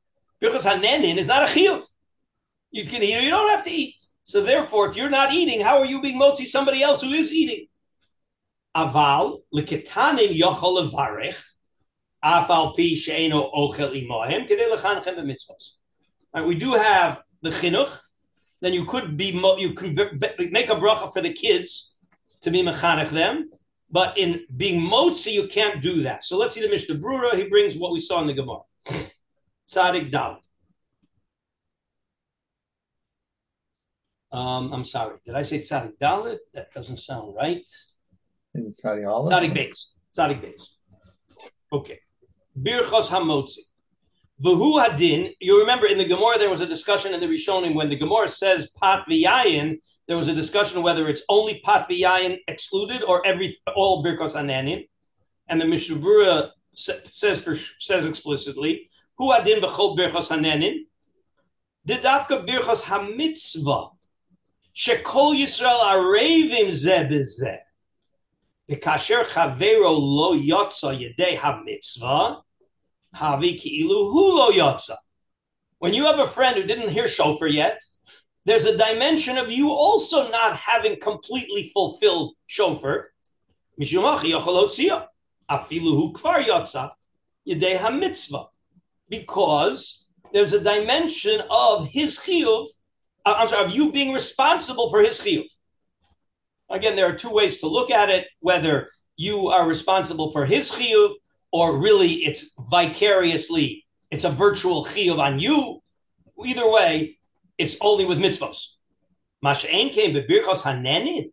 Birchas 0.43 0.65
hanenin 0.65 1.15
is 1.17 1.29
not 1.29 1.43
a 1.43 1.45
chiyuv. 1.45 1.84
You 2.71 2.86
can 2.86 3.01
eat 3.01 3.17
or 3.17 3.21
you 3.21 3.29
don't 3.29 3.49
have 3.49 3.63
to 3.63 3.71
eat. 3.71 4.03
So 4.25 4.41
therefore, 4.41 4.89
if 4.89 4.97
you're 4.97 5.10
not 5.10 5.34
eating, 5.34 5.62
how 5.62 5.79
are 5.79 5.86
you 5.86 6.01
being 6.01 6.19
motzi 6.19 6.45
somebody 6.45 6.84
else 6.84 7.01
who 7.01 7.12
is 7.12 7.32
eating? 7.32 7.67
Aval 8.75 9.39
leketanin 9.56 10.38
yochol 10.38 10.89
levarech 10.89 11.41
afal 12.23 12.75
pi 12.75 12.95
she'eno 12.95 13.51
ochel 13.51 13.93
imohem 13.93 14.47
kedei 14.47 14.69
lechanchem 14.69 15.15
b'mitzvos. 15.17 15.75
Right, 16.34 16.45
we 16.45 16.56
do 16.56 16.73
have 16.73 17.21
the 17.41 17.49
chinuch. 17.49 17.99
Then 18.60 18.73
you 18.73 18.86
could 18.86 19.17
be 19.17 19.25
you 19.60 19.73
can 19.73 19.95
make 20.51 20.69
a 20.69 20.75
bracha 20.75 21.13
for 21.13 21.21
the 21.21 21.34
kids 21.34 21.95
to 22.41 22.49
be 22.49 22.63
mechanech 22.63 23.10
them, 23.10 23.49
but 23.91 24.17
in 24.17 24.45
being 24.58 24.82
motzi 24.82 25.32
you 25.32 25.47
can't 25.47 25.82
do 25.82 26.03
that. 26.03 26.23
So 26.23 26.38
let's 26.38 26.53
see 26.53 26.62
the 26.62 26.69
Mishnah 26.69 26.95
Brura. 26.95 27.36
He 27.36 27.43
brings 27.43 27.75
what 27.75 27.91
we 27.91 27.99
saw 27.99 28.21
in 28.21 28.27
the 28.27 28.34
Gemara. 28.34 28.62
Tzadik 29.69 30.12
Dal. 30.12 30.39
Um, 34.32 34.73
I'm 34.73 34.86
sorry. 34.86 35.17
Did 35.26 35.36
I 35.36 35.43
say 35.43 35.60
Tzadik 35.60 35.97
Dalit? 36.02 36.39
That 36.54 36.73
doesn't 36.73 36.97
sound 36.97 37.36
right. 37.36 37.67
Tzadik 38.56 39.08
Aleph? 39.08 39.30
Tzadik 39.30 39.56
Beis. 39.56 39.91
Tzadik 40.15 40.41
Beis. 40.41 40.63
Okay. 41.71 41.99
Birchos 42.60 43.10
Hamotzi. 43.10 43.60
V'hu 44.43 44.84
hadin. 44.84 45.32
You 45.39 45.60
remember 45.60 45.88
in 45.88 45.97
the 45.97 46.06
Gemara 46.06 46.38
there 46.38 46.49
was 46.49 46.62
a 46.62 46.65
discussion 46.65 47.13
in 47.13 47.19
the 47.19 47.28
Rishonim 47.28 47.76
when 47.76 47.89
the 47.89 47.95
Gemara 47.95 48.28
says 48.28 48.71
pat 48.82 49.06
v'yayin. 49.08 49.78
There 50.08 50.17
was 50.17 50.28
a 50.28 50.34
discussion 50.34 50.82
whether 50.82 51.08
it's 51.08 51.23
only 51.30 51.62
pat 51.63 51.88
v'yayin 51.88 52.39
excluded 52.47 53.04
or 53.04 53.26
every 53.26 53.56
all 53.76 54.04
birchos 54.04 54.36
ananin. 54.36 54.88
And 55.47 55.62
the 55.62 55.65
Mishnah 55.65 55.97
Brura 55.97 56.49
says 56.73 57.43
for, 57.43 57.56
says 57.56 58.06
explicitly 58.06 58.89
who 59.17 59.32
hadin 59.32 59.62
b'chol 59.62 59.97
birchos 59.97 60.32
ananin. 60.32 60.86
Didafka 61.88 62.45
birchos 62.47 62.84
hamitzvah 62.84 63.91
shekol 64.76 65.36
Yisrael 65.36 65.82
arevim 65.82 66.69
zeh 66.71 67.10
bezeh. 67.10 67.60
Kasher 68.69 69.23
chavero 69.23 69.97
lo 69.99 70.36
yotza 70.36 70.97
yedei 70.97 71.38
hamitzvah 71.38 72.41
havi 73.15 73.60
ki'ilu 73.60 74.12
hu 74.12 74.38
lo 74.38 74.52
yotza. 74.52 74.95
When 75.78 75.93
you 75.93 76.06
have 76.06 76.19
a 76.19 76.28
friend 76.28 76.56
who 76.56 76.63
didn't 76.63 76.89
hear 76.89 77.08
shofar 77.08 77.47
yet, 77.47 77.82
there's 78.45 78.65
a 78.65 78.78
dimension 78.78 79.38
of 79.38 79.52
you 79.52 79.71
also 79.71 80.30
not 80.32 80.56
having 80.58 80.99
completely 80.99 81.69
fulfilled 81.73 82.36
shofar. 82.47 83.10
Mishumachi 83.80 84.32
yochol 84.32 85.08
afilu 85.49 85.95
hu 85.95 86.13
kvar 86.13 86.43
yotza 86.43 86.91
yedei 87.47 87.78
hamitzvah. 87.78 88.47
Because 89.17 90.08
there's 90.32 90.54
a 90.54 90.63
dimension 90.63 91.41
of 91.52 91.88
his 91.88 92.17
chiyuv, 92.17 92.65
uh, 93.26 93.36
I'm 93.38 93.47
sorry, 93.47 93.65
of 93.65 93.76
you 93.76 93.91
being 93.91 94.12
responsible 94.12 94.89
for 94.89 95.02
his 95.02 95.19
chiyuv. 95.19 95.45
Again, 96.71 96.95
there 96.95 97.08
are 97.08 97.13
two 97.23 97.32
ways 97.32 97.60
to 97.60 97.67
look 97.67 97.91
at 97.91 98.10
it: 98.10 98.28
whether 98.39 98.89
you 99.15 99.49
are 99.49 99.67
responsible 99.67 100.32
for 100.32 100.45
his 100.45 100.71
chiyuv, 100.71 101.12
or 101.52 101.78
really 101.78 102.13
it's 102.28 102.56
vicariously, 102.71 103.86
it's 104.10 104.23
a 104.23 104.32
virtual 104.45 104.84
chiyuv 104.84 105.19
on 105.19 105.39
you. 105.39 105.82
Either 106.43 106.67
way, 106.78 107.19
it's 107.58 107.76
only 107.82 108.06
with 108.06 108.17
mitzvos. 108.17 108.58
Masha'en 109.45 109.91
came 109.91 110.15
bebirchos 110.15 110.63
hanenin. 110.63 111.32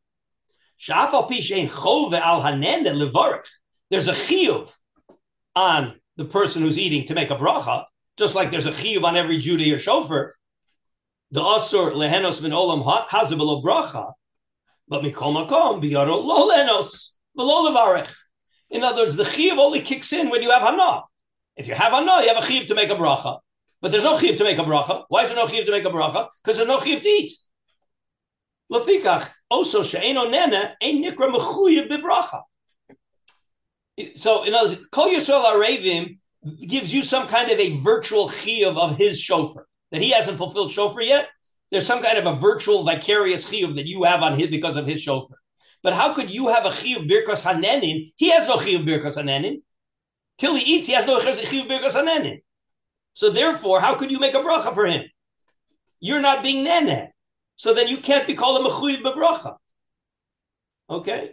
Shafal 0.78 1.30
pishein 1.30 1.68
chove 1.70 2.12
al 2.12 2.42
levarich. 2.42 3.48
There's 3.88 4.08
a 4.08 4.12
chiyuv 4.12 4.70
on 5.56 5.99
the 6.20 6.26
person 6.26 6.60
who's 6.60 6.78
eating 6.78 7.06
to 7.06 7.14
make 7.14 7.30
a 7.30 7.34
bracha, 7.34 7.86
just 8.18 8.34
like 8.34 8.50
there's 8.50 8.66
a 8.66 8.72
chiyuv 8.72 9.04
on 9.04 9.16
every 9.16 9.40
to 9.40 9.56
your 9.56 9.78
shofar. 9.78 10.34
The 11.30 11.40
asur 11.40 11.94
lehenos 11.94 12.42
min 12.42 12.52
olam 12.52 12.84
hazabelo 12.84 13.64
bracha. 13.64 14.12
But 14.86 15.02
mikol 15.02 15.32
makom 15.32 15.82
biyaro 15.82 16.22
lo 16.22 16.50
lenos 16.50 17.12
v'lo 17.38 17.70
levarich. 17.70 18.12
In 18.68 18.84
other 18.84 19.02
words, 19.02 19.16
the 19.16 19.22
chiyuv 19.22 19.56
only 19.56 19.80
kicks 19.80 20.12
in 20.12 20.28
when 20.28 20.42
you 20.42 20.50
have 20.50 20.60
hana. 20.60 21.04
If 21.56 21.68
you 21.68 21.74
have 21.74 21.92
hana, 21.92 22.20
you 22.20 22.34
have 22.34 22.44
a 22.44 22.46
chiyuv 22.46 22.66
to 22.66 22.74
make 22.74 22.90
a 22.90 22.96
bracha. 22.96 23.38
But 23.80 23.90
there's 23.90 24.04
no 24.04 24.18
chiyuv 24.18 24.36
to 24.36 24.44
make 24.44 24.58
a 24.58 24.62
bracha. 24.62 25.04
Why 25.08 25.22
is 25.22 25.30
there 25.30 25.38
no 25.38 25.46
chiyuv 25.46 25.64
to 25.64 25.70
make 25.70 25.86
a 25.86 25.88
bracha? 25.88 26.28
Because 26.42 26.58
there's 26.58 26.68
no 26.68 26.80
chiyuv 26.80 27.00
to 27.00 27.08
eat. 27.08 27.32
Lefikach 28.70 29.26
also 29.48 29.82
she'eno 29.82 30.28
nene 30.28 30.76
ein 30.82 31.02
nikra 31.02 31.34
mechuyev 31.34 31.88
bibracha. 31.88 32.42
So 34.14 34.44
in 34.44 34.54
other 34.54 34.70
words, 34.70 34.86
kol 34.90 35.08
yisrael 35.08 35.44
arevim 35.44 36.18
gives 36.66 36.92
you 36.92 37.02
some 37.02 37.26
kind 37.26 37.50
of 37.50 37.58
a 37.58 37.76
virtual 37.78 38.28
chiyuv 38.28 38.76
of 38.76 38.96
his 38.96 39.20
shofar 39.20 39.66
that 39.90 40.00
he 40.00 40.10
hasn't 40.10 40.38
fulfilled 40.38 40.70
shofar 40.70 41.02
yet. 41.02 41.28
There's 41.70 41.86
some 41.86 42.02
kind 42.02 42.18
of 42.18 42.26
a 42.26 42.38
virtual 42.38 42.84
vicarious 42.84 43.48
chiyuv 43.48 43.76
that 43.76 43.86
you 43.86 44.04
have 44.04 44.22
on 44.22 44.38
him 44.38 44.50
because 44.50 44.76
of 44.76 44.86
his 44.86 45.00
shofar. 45.00 45.36
But 45.82 45.94
how 45.94 46.12
could 46.14 46.30
you 46.30 46.48
have 46.48 46.66
a 46.66 46.70
chiyuv 46.70 47.08
birkas 47.08 47.42
hanenin? 47.42 48.12
He 48.16 48.30
has 48.30 48.48
no 48.48 48.56
chiyuv 48.56 48.84
birkas 48.84 49.16
hanenin. 49.16 49.62
Till 50.38 50.54
he 50.56 50.76
eats, 50.76 50.86
he 50.86 50.94
has 50.94 51.06
no 51.06 51.18
chiyuv 51.20 51.68
birkas 51.68 51.94
hanenin. 51.94 52.42
So 53.12 53.30
therefore, 53.30 53.80
how 53.80 53.94
could 53.94 54.10
you 54.10 54.18
make 54.18 54.34
a 54.34 54.38
bracha 54.38 54.74
for 54.74 54.86
him? 54.86 55.04
You're 56.00 56.22
not 56.22 56.42
being 56.42 56.64
nene. 56.64 57.10
So 57.56 57.74
then 57.74 57.88
you 57.88 57.98
can't 57.98 58.26
be 58.26 58.34
called 58.34 58.64
a 58.64 58.68
mechuyev 58.68 59.02
bebracha. 59.02 59.56
Okay? 60.88 61.32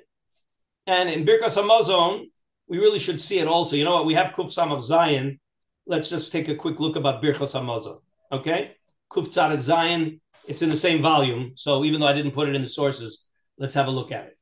And 0.85 1.09
in 1.09 1.25
Birkas 1.25 1.57
Hamazon, 1.57 2.25
we 2.67 2.79
really 2.79 2.99
should 2.99 3.21
see 3.21 3.39
it 3.39 3.47
also. 3.47 3.75
You 3.75 3.85
know 3.85 3.95
what? 3.95 4.05
We 4.05 4.13
have 4.15 4.33
Kuf 4.33 4.51
Sam 4.51 4.71
of 4.71 4.83
Zion. 4.83 5.39
Let's 5.85 6.09
just 6.09 6.31
take 6.31 6.49
a 6.49 6.55
quick 6.55 6.79
look 6.79 6.95
about 6.95 7.23
Birkas 7.23 7.53
Hamazon. 7.53 8.01
Okay? 8.31 8.75
Kuf 9.09 9.27
Tzadik 9.27 9.57
Zayin. 9.57 10.19
It's 10.47 10.61
in 10.61 10.69
the 10.69 10.75
same 10.75 11.01
volume. 11.01 11.53
So 11.55 11.85
even 11.85 11.99
though 11.99 12.07
I 12.07 12.13
didn't 12.13 12.31
put 12.31 12.49
it 12.49 12.55
in 12.55 12.61
the 12.61 12.67
sources, 12.67 13.25
let's 13.57 13.73
have 13.73 13.87
a 13.87 13.91
look 13.91 14.11
at 14.11 14.25
it. 14.25 14.37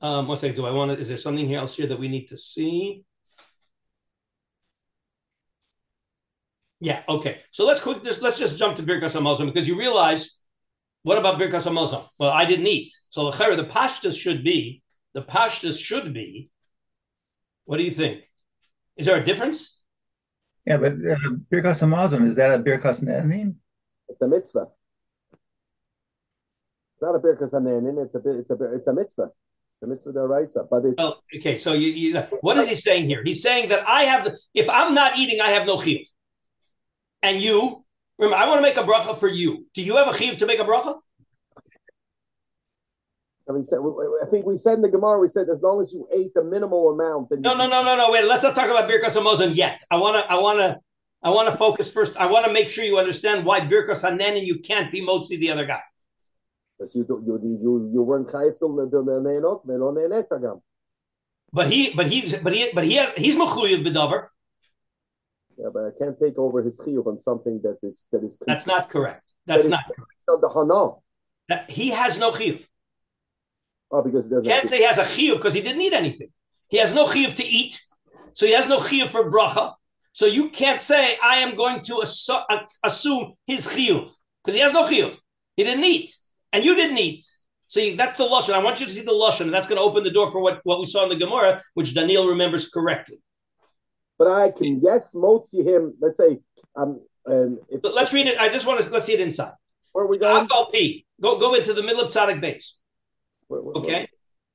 Um, 0.00 0.28
one 0.28 0.38
second. 0.38 0.56
Do 0.56 0.66
I 0.66 0.70
want 0.70 0.92
to? 0.92 0.98
Is 0.98 1.08
there 1.08 1.16
something 1.16 1.46
here 1.46 1.58
else 1.58 1.76
here 1.76 1.86
that 1.86 1.98
we 1.98 2.08
need 2.08 2.26
to 2.26 2.36
see? 2.36 3.04
Yeah. 6.80 7.02
Okay. 7.08 7.40
So 7.52 7.64
let's 7.64 7.80
quick. 7.80 8.04
Just, 8.04 8.20
let's 8.20 8.38
just 8.38 8.58
jump 8.58 8.76
to 8.76 8.82
Birkas 8.82 9.16
Hamazon 9.16 9.46
because 9.46 9.66
you 9.66 9.78
realize 9.78 10.40
what 11.02 11.18
about 11.18 11.40
Birkas 11.40 11.66
Hamazon? 11.66 12.06
Well, 12.18 12.30
I 12.30 12.44
didn't 12.44 12.66
eat. 12.66 12.92
So 13.08 13.30
the 13.30 13.68
pashtas 13.70 14.18
should 14.18 14.44
be 14.44 14.82
the 15.14 15.22
pashtas 15.22 15.82
should 15.82 16.12
be. 16.12 16.50
What 17.64 17.78
do 17.78 17.82
you 17.82 17.90
think? 17.90 18.24
Is 18.96 19.06
there 19.06 19.20
a 19.20 19.24
difference? 19.24 19.80
Yeah, 20.66 20.78
but 20.78 20.92
uh, 20.92 21.16
Birkas 21.52 21.82
Hamazon 21.82 22.26
is 22.26 22.36
that 22.36 22.58
a 22.58 22.62
Birkas 22.62 23.02
Ne'anim? 23.02 23.56
It's 24.08 24.20
a 24.22 24.28
mitzvah. 24.28 24.68
It's 26.94 27.02
not 27.02 27.14
a 27.14 27.18
Birkas 27.18 27.52
Hanenin. 27.52 28.04
It's 28.04 28.14
a 28.14 28.18
bit 28.18 28.36
it's 28.36 28.50
a 28.50 28.74
it's 28.74 28.86
a 28.86 28.92
mitzvah. 28.92 29.30
The 29.80 29.88
mitzvah 29.88 30.12
deraisa, 30.12 30.68
but 30.70 30.84
it's 30.84 30.94
Well, 30.96 31.22
okay. 31.36 31.56
So 31.56 31.72
you, 31.72 31.88
you, 31.88 32.18
what 32.40 32.56
is 32.58 32.68
he 32.68 32.74
saying 32.74 33.06
here? 33.06 33.22
He's 33.24 33.42
saying 33.42 33.68
that 33.70 33.86
I 33.86 34.02
have 34.04 34.24
the, 34.24 34.38
if 34.54 34.70
I'm 34.70 34.94
not 34.94 35.18
eating, 35.18 35.40
I 35.40 35.48
have 35.48 35.66
no 35.66 35.76
chiyuv. 35.76 36.06
And 37.22 37.42
you, 37.42 37.84
remember, 38.16 38.36
I 38.36 38.46
want 38.46 38.58
to 38.58 38.62
make 38.62 38.76
a 38.76 38.84
bracha 38.84 39.16
for 39.18 39.28
you. 39.28 39.66
Do 39.74 39.82
you 39.82 39.96
have 39.96 40.08
a 40.08 40.12
chiyuv 40.12 40.38
to 40.38 40.46
make 40.46 40.60
a 40.60 40.64
bracha? 40.64 41.00
I 43.48 43.52
mean, 43.52 43.64
I 44.22 44.26
think 44.30 44.46
we 44.46 44.56
said 44.56 44.74
in 44.74 44.82
the 44.82 44.88
Gemara, 44.88 45.18
we 45.18 45.28
said 45.28 45.48
as 45.50 45.60
long 45.60 45.82
as 45.82 45.92
you 45.92 46.08
ate 46.12 46.32
the 46.32 46.42
minimal 46.42 46.90
amount, 46.90 47.28
then 47.28 47.42
No, 47.42 47.52
you 47.52 47.58
no, 47.58 47.66
no, 47.68 47.84
no, 47.84 47.96
no. 47.96 48.10
Wait, 48.10 48.24
let's 48.24 48.42
not 48.42 48.54
talk 48.54 48.70
about 48.70 48.88
Birkas 48.88 49.16
Hamazon 49.16 49.54
yet. 49.54 49.82
I 49.90 49.98
want 49.98 50.16
to, 50.16 50.32
I 50.32 50.38
want 50.38 50.58
to, 50.60 50.80
I 51.22 51.28
want 51.30 51.50
to 51.50 51.56
focus 51.56 51.92
first. 51.92 52.16
I 52.16 52.26
want 52.26 52.46
to 52.46 52.52
make 52.52 52.70
sure 52.70 52.84
you 52.84 52.98
understand 52.98 53.44
why 53.44 53.60
Birkas 53.60 54.02
Hanenin 54.02 54.46
you 54.46 54.60
can't 54.60 54.90
be 54.90 55.02
motzi 55.02 55.38
the 55.38 55.50
other 55.50 55.66
guy. 55.66 55.82
Because 56.78 56.94
you 56.94 57.04
you 57.08 57.38
you 57.62 57.90
you 57.92 58.02
weren't 58.02 58.28
chayif 58.28 58.58
till 58.58 58.74
the 58.76 58.86
the 58.86 59.02
neinot 59.02 60.28
agam. 60.30 60.62
But 61.52 61.70
he, 61.70 61.92
but 61.94 62.06
he's, 62.08 62.36
but 62.38 62.52
he, 62.52 62.70
but 62.74 62.84
he, 62.84 62.94
has, 62.94 63.12
he's 63.16 63.36
mechuyev 63.36 63.84
bedover. 63.84 64.26
Yeah, 65.56 65.68
but 65.72 65.84
I 65.84 65.90
can't 65.96 66.18
take 66.18 66.36
over 66.36 66.62
his 66.62 66.80
chiyuv 66.80 67.06
on 67.06 67.18
something 67.18 67.60
that 67.62 67.78
is 67.82 68.06
that 68.10 68.24
is 68.24 68.36
That's 68.46 68.66
not 68.66 68.88
correct. 68.88 69.30
That's 69.46 69.64
That 69.64 69.70
not 69.70 69.84
correct. 69.84 70.10
the 70.26 70.50
hana. 70.52 70.94
That, 71.48 71.70
he 71.70 71.90
has 71.90 72.18
no 72.18 72.32
chiyuv. 72.32 72.66
Oh, 73.94 74.02
because 74.02 74.26
it 74.26 74.30
doesn't. 74.30 74.44
Can't 74.44 74.66
say 74.66 74.78
he 74.78 74.84
has 74.84 74.98
a 74.98 75.04
chiyuv 75.04 75.36
because 75.36 75.54
he 75.54 75.60
didn't 75.60 75.80
eat 75.80 75.92
anything. 75.92 76.28
He 76.68 76.78
has 76.78 76.92
no 76.92 77.06
chiyuv 77.06 77.36
to 77.36 77.44
eat, 77.44 77.80
so 78.32 78.44
he 78.44 78.52
has 78.52 78.68
no 78.68 78.80
chiyuv 78.80 79.06
for 79.06 79.30
bracha. 79.30 79.74
So 80.10 80.26
you 80.26 80.50
can't 80.50 80.80
say 80.80 81.16
I 81.22 81.36
am 81.36 81.54
going 81.54 81.80
to 81.82 81.94
assu- 82.06 82.44
assume 82.82 83.34
his 83.46 83.68
chiyuv 83.68 84.10
because 84.42 84.56
he 84.56 84.60
has 84.62 84.72
no 84.72 84.84
chiyuv. 84.88 85.16
He 85.56 85.62
didn't 85.62 85.84
eat, 85.84 86.10
and 86.52 86.64
you 86.64 86.74
didn't 86.74 86.98
eat. 86.98 87.24
So 87.68 87.78
you, 87.78 87.96
that's 87.96 88.18
the 88.18 88.24
lashon. 88.24 88.54
I 88.54 88.62
want 88.64 88.80
you 88.80 88.86
to 88.86 88.92
see 88.92 89.04
the 89.04 89.12
lashon, 89.12 89.42
and 89.42 89.54
that's 89.54 89.68
going 89.68 89.78
to 89.78 89.82
open 89.82 90.02
the 90.02 90.10
door 90.10 90.32
for 90.32 90.40
what, 90.40 90.60
what 90.64 90.80
we 90.80 90.86
saw 90.86 91.04
in 91.04 91.08
the 91.08 91.16
Gemara, 91.24 91.62
which 91.74 91.94
Daniel 91.94 92.26
remembers 92.26 92.68
correctly. 92.70 93.18
But 94.18 94.26
I 94.26 94.50
can 94.50 94.80
yes 94.82 95.14
motzi 95.14 95.64
him. 95.64 95.94
Let's 96.00 96.18
say 96.18 96.40
um 96.74 97.00
and 97.26 97.58
if, 97.68 97.80
But 97.82 97.94
let's 97.94 98.12
read 98.12 98.26
it. 98.26 98.38
I 98.40 98.48
just 98.48 98.66
want 98.66 98.80
to 98.80 98.90
let's 98.90 99.06
see 99.06 99.14
it 99.14 99.20
inside. 99.20 99.52
where 99.92 100.04
are 100.04 100.08
we 100.08 100.18
going? 100.18 100.44
Afal 100.44 100.72
pi. 100.72 101.04
Go 101.20 101.38
go 101.38 101.54
into 101.54 101.72
the 101.72 101.82
middle 101.82 102.02
of 102.02 102.12
tzaddik 102.12 102.40
base. 102.40 102.76
Okay. 103.76 104.08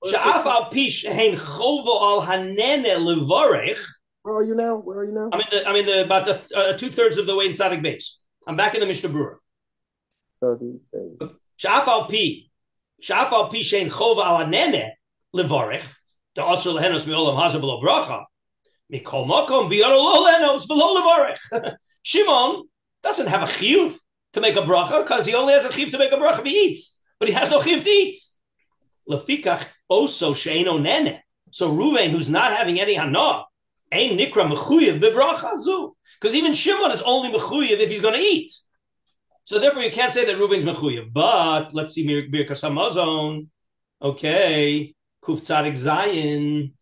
Sha'af 0.06 0.46
al 0.46 0.70
pish 0.70 1.06
hein 1.06 1.36
chovo 1.36 2.02
al 2.02 2.22
hanene 2.22 2.86
levorech. 2.86 3.80
Where 4.22 4.36
are 4.36 4.44
you 4.44 4.56
now? 4.56 4.78
Where 4.78 5.00
are 5.00 5.04
you 5.06 5.12
now? 5.12 5.30
I'm 5.32 5.42
in 5.42 5.48
the 5.52 5.68
I'm 5.68 5.76
in 5.76 5.86
the 5.86 6.04
about 6.06 6.26
the, 6.26 6.58
uh, 6.58 6.78
two 6.78 6.90
thirds 6.90 7.18
of 7.18 7.26
the 7.26 7.36
way 7.36 7.46
in 7.46 7.56
Sadik 7.56 7.82
base. 7.82 8.22
I'm 8.48 8.56
back 8.56 8.74
in 8.76 8.80
the 8.80 8.86
Mishnah 8.86 9.10
Brewer. 9.10 9.40
Sha'af 10.42 11.88
al 11.88 12.06
pi 12.08 12.50
sha'af 13.02 13.32
al 13.32 13.50
pish 13.50 13.72
hein 13.74 13.90
chovo 13.90 14.24
al 14.24 14.46
hanene 14.46 14.92
levorech. 15.36 15.84
The 16.36 16.42
asur 16.42 16.80
lehenos 16.80 17.08
miolam 17.08 17.38
hazeh 17.38 17.60
below 17.60 17.82
bracha. 17.82 18.24
Mikol 18.92 19.28
mokom 19.28 19.70
biyaro 19.70 19.98
lo 19.98 20.26
lehenos 20.26 20.68
below 20.68 20.96
levorech. 20.96 21.76
Shimon 22.04 22.64
doesn't 23.04 23.28
have 23.28 23.44
a 23.44 23.46
chiyuv 23.46 23.98
to 24.34 24.42
make 24.42 24.56
a 24.56 24.62
bracha 24.62 25.02
because 25.02 25.26
he 25.26 25.36
only 25.36 25.54
has 25.54 25.66
a 25.66 25.70
chiyuv 25.70 25.92
to 25.92 25.98
make 25.98 26.12
a 26.12 26.16
bracha 26.16 26.40
if 26.40 26.46
he 26.46 26.66
eats, 26.66 27.04
but 27.20 27.28
he 27.28 27.34
has 27.34 27.52
no 27.52 27.60
chiyuv 27.60 27.84
to 27.84 27.90
eat. 27.90 28.18
Lefikach 29.10 29.66
also 29.88 30.34
sheino 30.34 30.82
nene. 30.82 31.22
So 31.52 31.74
Ruvain, 31.74 32.10
who's 32.10 32.30
not 32.30 32.56
having 32.56 32.80
any 32.80 32.94
hana, 32.94 33.46
ain't 33.92 34.20
nikra 34.20 34.48
mechuyev 34.52 35.02
bebracha 35.02 35.58
zu. 35.58 35.96
Because 36.20 36.36
even 36.36 36.54
Shimon 36.54 36.92
is 36.92 37.02
only 37.02 37.30
mechuyev 37.30 37.80
if 37.80 37.90
he's 37.90 38.02
going 38.02 38.14
to 38.14 38.20
eat. 38.20 38.52
So 39.44 39.58
therefore, 39.58 39.82
you 39.82 39.92
can't 39.92 40.14
say 40.14 40.26
that 40.26 40.38
Reuben's 40.38 40.64
mechuyev. 40.64 41.12
But 41.12 41.74
let's 41.74 41.96
see 41.96 42.06
Birkas 42.06 42.64
Hamazon. 42.64 43.48
Okay, 44.02 44.94
Kuf 45.24 45.42
Tzadik 45.42 45.74
Zayin. 45.74 46.74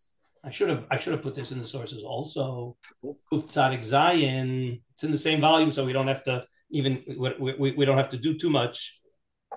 I 0.44 0.50
should 0.50 0.70
have 0.70 0.86
I 0.92 0.98
should 0.98 1.14
have 1.14 1.24
put 1.24 1.36
this 1.36 1.52
in 1.52 1.60
the 1.60 1.64
sources 1.64 2.04
also. 2.04 2.76
Kuf 3.04 3.46
Tzadik 3.46 3.80
Zayin. 3.80 4.82
It's 4.94 5.04
in 5.04 5.12
the 5.12 5.18
same 5.18 5.40
volume, 5.40 5.72
so 5.72 5.86
we 5.86 5.94
don't 5.94 6.08
have 6.08 6.24
to 6.26 6.46
even 6.70 7.04
we, 7.18 7.54
we, 7.54 7.72
we 7.72 7.86
don't 7.86 7.98
have 7.98 8.10
to 8.10 8.18
do 8.18 8.38
too 8.38 8.50
much. 8.50 9.00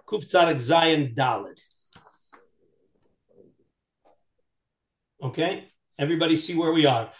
Kuf 0.07 0.25
Tzadik 0.31 0.57
Zayin 0.57 1.15
Dalid. 1.15 1.59
Okay, 5.23 5.69
everybody 5.99 6.35
see 6.35 6.57
where 6.57 6.73
we 6.73 6.87
are. 6.87 7.11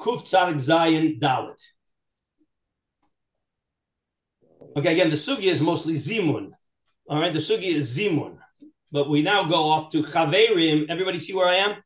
Kuf 0.00 0.22
Tzadik 0.22 0.56
Zayin 0.56 1.20
Dalit. 1.20 1.60
Okay, 4.76 4.92
again, 4.92 5.10
the 5.10 5.16
sugi 5.16 5.44
is 5.44 5.60
mostly 5.60 5.94
zimun. 5.94 6.50
All 7.08 7.20
right, 7.20 7.32
the 7.32 7.38
sugi 7.38 7.74
is 7.74 7.96
zimun. 7.96 8.38
But 8.90 9.08
we 9.08 9.22
now 9.22 9.44
go 9.48 9.70
off 9.70 9.90
to 9.90 10.02
chaverim. 10.02 10.90
Everybody 10.90 11.18
see 11.18 11.34
where 11.34 11.48
I 11.48 11.56
am? 11.56 11.76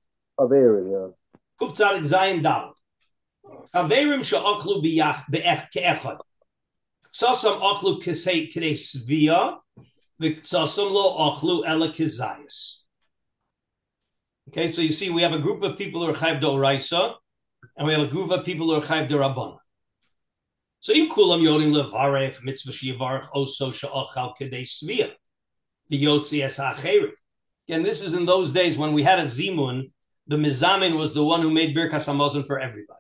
Averim, 0.41 0.91
yeah. 0.91 1.09
Kuf 1.61 1.77
tzadik 1.77 2.05
zayin 2.05 2.43
dal. 2.43 2.75
Chaverim 3.75 4.25
she'achlu 4.25 4.83
biyach 4.83 5.25
be'ech 5.31 5.71
ke'echad. 5.75 6.19
Sasam 7.13 7.61
achlu 7.61 8.03
kesei 8.03 8.51
k'dei 8.51 8.73
svia, 8.73 9.59
v'sasam 10.21 10.91
lo 10.93 11.31
achlu 11.31 11.63
ela 11.67 11.89
kezayis. 11.89 12.82
Okay, 14.49 14.69
so 14.69 14.83
you 14.83 14.93
see, 14.93 15.11
we 15.11 15.23
have 15.23 15.33
a 15.33 15.39
group 15.39 15.63
of 15.63 15.79
people 15.79 16.05
who 16.05 16.11
are 16.11 16.15
chayv 16.15 16.41
do'raisa, 16.41 17.15
and 17.77 17.87
we 17.87 17.93
have 17.93 18.03
a 18.03 18.09
group 18.09 18.31
of 18.31 18.45
people 18.45 18.67
who 18.67 18.75
are 18.75 18.83
chayv 18.83 19.09
do'rabban. 19.09 19.59
So 20.81 20.93
im 20.93 21.09
kulam 21.09 21.43
yodim 21.43 21.73
levarech 21.73 22.43
mitzvah 22.43 22.73
shivarech 22.73 23.31
oso 23.31 23.73
she'achal 23.73 24.35
kedei 24.37 24.63
svia. 24.63 25.13
The 25.89 26.05
yotzi 26.05 26.43
es 26.43 26.57
ha'acheri. 26.57 27.13
Again, 27.69 27.85
this 27.85 28.03
is 28.03 28.15
in 28.15 28.27
those 28.27 28.53
days 28.53 28.77
when 28.77 28.93
we 28.93 29.05
had 29.05 29.21
a 29.21 29.25
zimun, 29.25 29.93
the 30.27 30.37
mizamin 30.37 30.99
was 30.99 31.15
the 31.15 31.23
one 31.23 31.41
who 31.41 31.53
made 31.53 31.77
birkas 31.77 32.09
hamazon 32.09 32.45
for 32.45 32.59
everybody. 32.59 32.99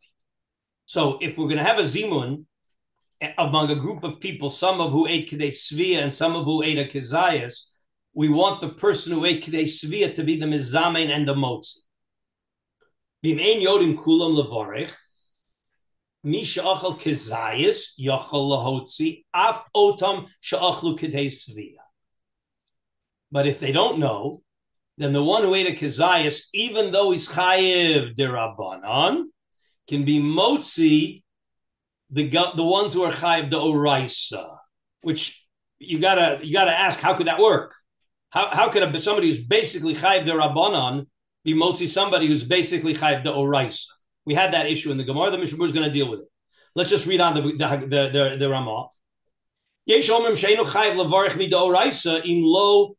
So 0.87 1.19
if 1.21 1.37
we're 1.37 1.47
going 1.47 1.59
to 1.59 1.65
have 1.65 1.81
a 1.81 1.83
zimun 1.83 2.45
eh, 3.21 3.33
among 3.37 3.71
a 3.71 3.75
group 3.75 4.05
of 4.05 4.21
people, 4.21 4.49
some 4.49 4.81
of 4.81 4.93
who 4.93 5.09
ate 5.09 5.29
kedei 5.29 5.49
svia 5.49 6.05
and 6.05 6.15
some 6.15 6.37
of 6.37 6.45
who 6.45 6.63
ate 6.63 6.79
a 6.79 6.85
kezayas, 6.85 7.72
we 8.15 8.29
want 8.29 8.61
the 8.61 8.69
person 8.69 9.13
who 9.13 9.25
ate 9.25 9.45
kedei 9.45 9.65
svia 9.65 10.15
to 10.15 10.23
be 10.23 10.39
the 10.39 10.47
mizamin 10.47 11.11
and 11.11 11.27
the 11.27 11.35
motzi. 11.35 11.79
Bim 13.23 13.39
ein 13.39 13.61
yodim 13.61 13.97
kulam 13.97 14.37
levarech. 14.37 14.93
Mi 16.25 16.43
Achal 16.43 16.99
kezayis 16.99 17.95
yachal 17.99 18.51
lahotzi 18.51 19.25
af 19.35 19.65
otam 19.75 20.29
she'achlu 20.41 20.99
kedei 20.99 21.27
svia. 21.27 21.79
But 23.31 23.47
if 23.47 23.61
they 23.61 23.73
don't 23.73 23.99
know, 23.99 24.43
then 24.99 25.13
the 25.13 25.23
one 25.23 25.43
who 25.43 25.55
ate 25.55 25.69
a 25.69 25.73
kezayis, 25.73 26.49
even 26.53 26.93
though 26.93 27.11
he's 27.11 27.29
chayiv 27.29 28.15
derabanan, 28.15 29.25
can 29.89 30.05
be 30.05 30.21
motzi 30.21 31.23
the 32.11 32.29
the 32.29 32.63
ones 32.63 32.93
who 32.93 33.05
are 33.05 33.11
chayiv 33.11 33.49
the 33.49 33.59
oraisa, 33.59 34.59
which 35.01 35.47
you 35.79 35.99
gotta 35.99 36.41
you 36.43 36.53
gotta 36.53 36.79
ask 36.79 37.01
how 37.01 37.15
could 37.15 37.27
that 37.27 37.41
work? 37.41 37.75
How 38.33 38.49
how 38.51 38.71
could 38.71 39.03
somebody 39.03 39.27
who's 39.29 39.45
basically 39.45 39.95
chayiv 39.95 40.25
derabanan 40.25 41.07
be 41.45 41.53
motzi 41.55 41.87
somebody 41.87 42.27
who's 42.27 42.43
basically 42.43 42.95
chayiv 42.95 43.25
the 43.25 43.33
oraisa? 43.33 43.87
We 44.25 44.35
had 44.35 44.55
that 44.55 44.67
issue 44.67 44.91
in 44.91 44.97
the 44.97 45.05
Gemara. 45.05 45.31
The 45.31 45.39
Mishnah 45.39 45.63
is 45.65 45.73
going 45.73 45.87
to 45.87 45.93
deal 45.93 46.09
with 46.09 46.21
it. 46.21 46.27
Let's 46.75 46.89
just 46.89 47.07
read 47.07 47.21
on 47.21 47.35
the 47.35 47.43
the 47.43 47.87
the, 47.87 48.11
the, 48.11 48.37
the 48.39 48.49
Ramah. 48.49 48.89
Yesh 49.85 50.09
omrim 50.09 50.33
sheinu 50.33 50.65
chayiv 50.65 50.97
levarich 50.97 51.37
midoraisa 51.37 52.25
im 52.25 52.43
lo 52.43 52.97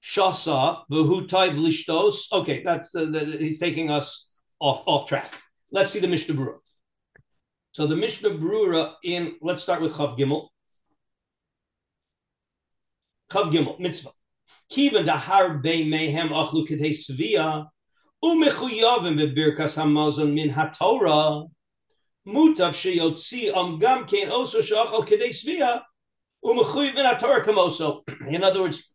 shasa 0.00 0.84
v'hu 0.88 1.28
taiv 1.28 1.56
lishtos. 1.56 2.30
Okay, 2.32 2.62
that's 2.62 2.92
the, 2.92 3.06
the, 3.06 3.20
he's 3.38 3.58
taking 3.58 3.90
us 3.90 4.28
off 4.60 4.84
off 4.86 5.08
track. 5.08 5.28
Let's 5.72 5.90
see 5.90 5.98
the 5.98 6.06
Mishnah 6.06 6.36
Brura. 6.36 6.58
So 7.72 7.88
the 7.88 7.96
Mishnah 7.96 8.30
Brura 8.30 8.94
in 9.02 9.34
let's 9.40 9.64
start 9.64 9.80
with 9.80 9.94
Chav 9.94 10.16
Gimel. 10.16 10.50
Chav 13.28 13.50
Gimel 13.50 13.80
mitzvah. 13.80 14.10
Kivan 14.70 15.06
dahar 15.06 15.62
bei 15.62 15.84
mehem 15.84 16.28
achlu 16.28 16.66
kedei 16.66 16.92
svia 16.92 17.66
umechuyavim 18.22 19.16
bebirkas 19.18 19.76
hamazon 19.76 20.32
min 20.32 20.50
hatorah 20.50 21.48
mutav 22.26 22.72
sheyotzi 22.72 23.54
am 23.54 23.78
gam 23.78 24.06
kein 24.06 24.28
oso 24.28 24.60
shachal 24.60 25.04
kedei 25.04 25.30
svia 25.30 25.82
min 26.42 26.64
hatorah 26.64 27.42
kamoso. 27.42 28.02
In 28.28 28.44
other 28.44 28.62
words, 28.62 28.94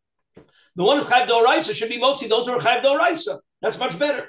the 0.75 0.83
one 0.83 0.99
who's 0.99 1.07
chayv 1.09 1.27
doraisa 1.27 1.75
should 1.75 1.89
be 1.89 1.99
motzi. 1.99 2.29
Those 2.29 2.45
who 2.45 2.53
are 2.53 2.59
chayv 2.59 2.83
doraisa. 2.83 3.39
That's 3.61 3.79
much 3.79 3.97
better. 3.97 4.27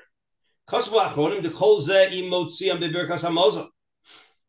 Kosvu 0.68 1.00
achronim 1.00 1.42
de 1.42 1.50
kol 1.50 1.80
ze 1.80 2.18
im 2.18 2.30
motzi 2.30 2.70
am 2.70 2.78
bebirkas 2.78 3.24
hamazon. 3.24 3.68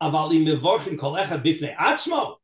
Aval 0.02 0.32
im 0.32 0.44
mevorchin 0.44 0.98
kol 0.98 1.12
echad 1.14 1.44
bifnei 1.44 1.76
atzmo. 1.76 2.36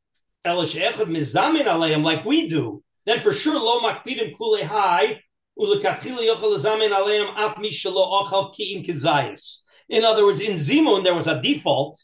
Ela 0.44 0.66
she'echad 0.66 1.08
mizamin 1.08 1.64
aleim 1.64 2.02
like 2.02 2.24
we 2.24 2.48
do. 2.48 2.82
Then 3.06 3.20
for 3.20 3.32
sure 3.32 3.58
lo 3.58 3.80
makpidim 3.80 4.36
kule 4.36 4.64
hai 4.64 5.22
ulekachila 5.58 6.34
yochel 6.34 6.58
zamin 6.58 6.90
aleim 6.90 7.32
af 7.36 7.58
mi 7.58 7.70
shelo 7.70 8.22
ochal 8.22 8.54
kiim 8.54 8.84
kizayis. 8.84 9.62
In 9.88 10.04
other 10.04 10.24
words, 10.24 10.40
in 10.40 10.54
Zimun 10.54 11.04
there 11.04 11.14
was 11.14 11.28
a 11.28 11.40
default 11.40 11.98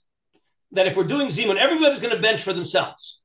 that 0.70 0.86
if 0.86 0.96
we're 0.96 1.04
doing 1.04 1.26
Zimun, 1.26 1.56
everybody's 1.56 2.00
going 2.00 2.14
to 2.14 2.22
bench 2.22 2.42
for 2.42 2.52
themselves. 2.52 3.22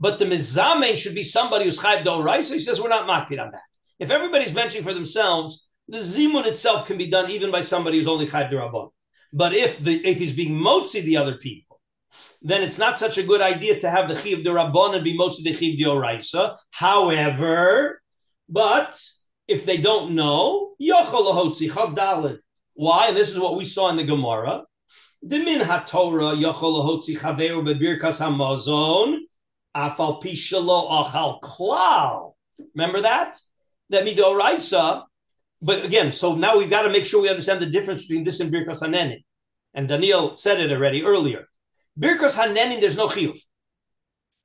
But 0.00 0.18
the 0.18 0.24
mizamein 0.24 0.96
should 0.96 1.14
be 1.14 1.22
somebody 1.22 1.66
who's 1.66 1.78
chayv 1.78 2.04
do 2.04 2.22
right. 2.22 2.44
So 2.44 2.54
he 2.54 2.60
says 2.60 2.80
we're 2.80 2.88
not 2.88 3.06
makpid 3.06 3.40
on 3.40 3.50
that. 3.52 3.60
If 3.98 4.10
everybody's 4.10 4.54
benching 4.54 4.82
for 4.82 4.94
themselves, 4.94 5.68
the 5.88 5.98
zimun 5.98 6.46
itself 6.46 6.86
can 6.86 6.96
be 6.96 7.08
done 7.08 7.30
even 7.30 7.50
by 7.50 7.60
somebody 7.60 7.98
who's 7.98 8.06
only 8.06 8.26
chayv 8.26 8.50
rabban. 8.50 8.90
But 9.32 9.52
if 9.52 9.78
the 9.78 10.04
if 10.04 10.18
he's 10.18 10.32
being 10.32 10.58
motzi 10.58 11.02
the 11.02 11.18
other 11.18 11.36
people, 11.36 11.69
then 12.42 12.62
it's 12.62 12.78
not 12.78 12.98
such 12.98 13.18
a 13.18 13.22
good 13.22 13.40
idea 13.40 13.80
to 13.80 13.90
have 13.90 14.08
the 14.08 14.16
chiv 14.16 14.44
de 14.44 14.50
rabban 14.50 14.94
and 14.94 15.04
be 15.04 15.16
motzi 15.16 15.42
the 15.42 15.52
chiv 15.52 15.78
de 15.78 15.84
oraisa. 15.84 16.56
However, 16.70 18.02
but 18.48 19.00
if 19.46 19.66
they 19.66 19.78
don't 19.78 20.14
know, 20.14 20.74
yochol 20.80 21.26
lahotzi 21.32 21.70
chav 21.70 21.96
dalid. 21.96 22.38
Why? 22.74 23.08
And 23.08 23.16
this 23.16 23.30
is 23.30 23.38
what 23.38 23.56
we 23.56 23.64
saw 23.64 23.90
in 23.90 23.96
the 23.96 24.04
Gemara. 24.04 24.64
The 25.22 25.38
min 25.38 25.60
haTorah 25.60 26.40
yochol 26.40 27.02
lahotzi 27.02 27.18
chaveru 27.18 27.62
bebirkas 27.66 28.20
hamazon 28.20 29.18
afal 29.76 30.22
pishalo 30.22 30.90
achal 30.90 31.40
klal. 31.40 32.32
Remember 32.74 33.02
that? 33.02 33.36
That 33.90 34.04
midoraisa. 34.04 35.04
But 35.62 35.84
again, 35.84 36.10
so 36.10 36.34
now 36.34 36.56
we've 36.56 36.70
got 36.70 36.82
to 36.82 36.90
make 36.90 37.04
sure 37.04 37.20
we 37.20 37.28
understand 37.28 37.60
the 37.60 37.66
difference 37.66 38.06
between 38.06 38.24
this 38.24 38.40
and 38.40 38.52
Birkas 38.52 38.82
Hanenin. 38.82 39.22
And 39.74 39.86
Daniel 39.86 40.34
said 40.36 40.58
it 40.58 40.72
already 40.72 41.04
earlier. 41.04 41.44
Birkas 41.98 42.34
Hanenin, 42.34 42.80
there's 42.80 42.96
no 42.96 43.08
chiyuv. 43.08 43.38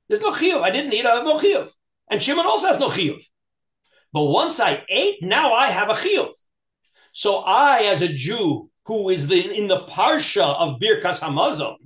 There's 0.08 0.20
no 0.20 0.32
chiyuv. 0.32 0.62
I 0.62 0.70
didn't 0.70 0.92
eat, 0.92 1.06
I 1.06 1.16
have 1.16 1.24
no 1.24 1.38
chiyuv. 1.38 1.70
And 2.10 2.22
Shimon 2.22 2.46
also 2.46 2.68
has 2.68 2.78
no 2.78 2.88
chiyuv. 2.88 3.22
But 4.12 4.24
once 4.24 4.60
I 4.60 4.84
ate, 4.88 5.22
now 5.22 5.52
I 5.52 5.68
have 5.68 5.88
a 5.90 5.94
chiyuv. 5.94 6.30
So 7.12 7.38
I, 7.38 7.84
as 7.84 8.02
a 8.02 8.08
Jew 8.08 8.70
who 8.84 9.08
is 9.08 9.28
the, 9.28 9.56
in 9.56 9.68
the 9.68 9.80
parsha 9.86 10.44
of 10.44 10.80
Birkas 10.80 11.20
Hamazon, 11.20 11.76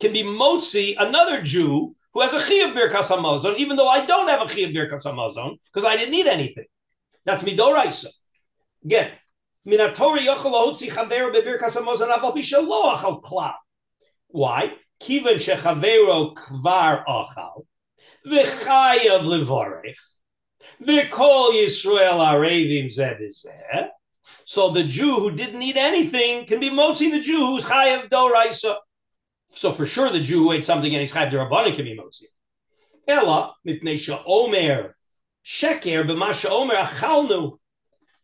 can 0.00 0.12
be 0.12 0.22
motzi 0.22 0.94
another 0.98 1.42
Jew 1.42 1.96
who 2.12 2.20
has 2.20 2.32
a 2.32 2.38
chiyuv 2.38 2.74
Birkas 2.74 3.10
Hamazon, 3.10 3.56
even 3.56 3.76
though 3.76 3.88
I 3.88 4.04
don't 4.06 4.28
have 4.28 4.42
a 4.42 4.44
chiyuv 4.44 4.74
Birkas 4.74 5.04
Hamazon 5.04 5.58
because 5.66 5.84
I 5.84 5.96
didn't 5.96 6.14
eat 6.14 6.26
anything. 6.26 6.66
That's 7.24 7.42
midoraisa. 7.42 8.08
Again, 8.84 9.10
minatori 9.66 10.26
yochel 10.26 10.52
lahotzi 10.52 10.90
chaver 10.90 11.32
bebirkas 11.32 11.76
hamazon 11.76 12.14
aval 12.14 12.34
pisha 12.34 12.66
lo 12.66 12.94
achal 12.94 13.22
klal. 13.22 13.54
Why? 14.34 14.72
Kivan 15.00 15.36
shechavero 15.36 16.34
kvar 16.34 17.04
achal 17.06 17.66
v'chayav 18.26 19.22
levorech 19.22 19.94
v'kol 20.82 21.52
Yisrael 21.52 22.18
arevim 22.18 22.86
zeh. 22.86 23.86
So 24.44 24.70
the 24.70 24.82
Jew 24.82 25.20
who 25.20 25.30
didn't 25.30 25.62
eat 25.62 25.76
anything 25.76 26.46
can 26.46 26.58
be 26.58 26.68
motzi 26.68 27.12
the 27.12 27.20
Jew 27.20 27.46
who's 27.46 27.64
chayav 27.64 28.08
doraisa. 28.08 28.74
So 29.50 29.70
for 29.70 29.86
sure, 29.86 30.10
the 30.10 30.18
Jew 30.18 30.40
who 30.40 30.50
ate 30.50 30.64
something 30.64 30.92
and 30.92 30.98
he's 30.98 31.12
chayav 31.12 31.30
derabbanan 31.30 31.72
can 31.76 31.84
be 31.84 31.96
motzi. 31.96 32.24
Ella 33.06 33.54
mipnei 33.64 34.00
she'omer 34.00 34.96
sheker 35.46 36.04
b'ma 36.08 36.32
she'omer 36.32 36.74
achalnu. 36.74 37.58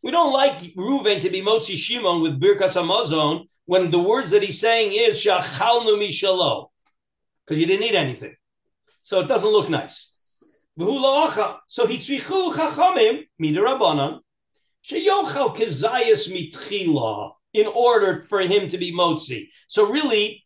We 0.03 0.11
don't 0.11 0.33
like 0.33 0.59
Reuven 0.75 1.21
to 1.21 1.29
be 1.29 1.41
Motzi 1.41 1.75
Shimon 1.75 2.21
with 2.21 2.39
Birkas 2.39 2.75
Hamazon 2.75 3.45
when 3.65 3.91
the 3.91 3.99
words 3.99 4.31
that 4.31 4.41
he's 4.41 4.59
saying 4.59 4.93
is 4.93 5.23
Shachalnu 5.23 5.99
Mishalo, 5.99 6.67
because 7.45 7.59
you 7.59 7.65
didn't 7.67 7.85
eat 7.85 7.95
anything. 7.95 8.35
So 9.03 9.19
it 9.19 9.27
doesn't 9.27 9.49
look 9.49 9.69
nice. 9.69 10.11
So 10.79 10.85
he 11.85 11.97
tzrichu 11.97 12.53
chachamim 12.53 13.25
midirabanan 13.41 14.21
sheyochal 14.83 15.55
kezayis 15.55 16.31
mitchila 16.31 17.33
in 17.53 17.67
order 17.67 18.21
for 18.23 18.39
him 18.39 18.67
to 18.69 18.77
be 18.77 18.93
motzi. 18.93 19.49
So 19.67 19.91
really, 19.91 20.43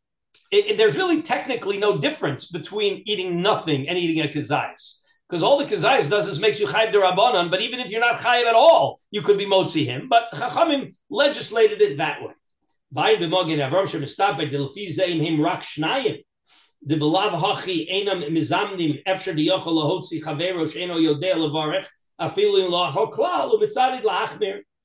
it, 0.52 0.72
it, 0.72 0.78
there's 0.78 0.98
really 0.98 1.22
technically 1.22 1.78
no 1.78 1.98
difference 1.98 2.52
between 2.52 3.04
eating 3.06 3.42
nothing 3.42 3.88
and 3.88 3.98
eating 3.98 4.26
a 4.26 4.28
kezayis. 4.28 5.00
Because 5.28 5.42
all 5.42 5.58
the 5.58 5.66
kezayis 5.66 6.10
does 6.10 6.28
is 6.28 6.40
makes 6.40 6.60
you 6.60 6.68
chayiv 6.68 6.92
derabanan, 6.94 7.50
but 7.50 7.62
even 7.62 7.80
if 7.80 7.92
you're 7.92 8.00
not 8.00 8.20
chayiv 8.20 8.46
at 8.46 8.54
all, 8.56 9.00
you 9.10 9.22
could 9.22 9.38
be 9.38 9.46
motzi 9.46 9.86
him. 9.86 10.08
But 10.08 10.32
chachamim 10.34 10.94
legislated 11.10 11.82
it 11.82 11.98
that 11.98 12.22
way. 12.22 12.34
The 12.92 13.26
mizamnim. 18.36 19.02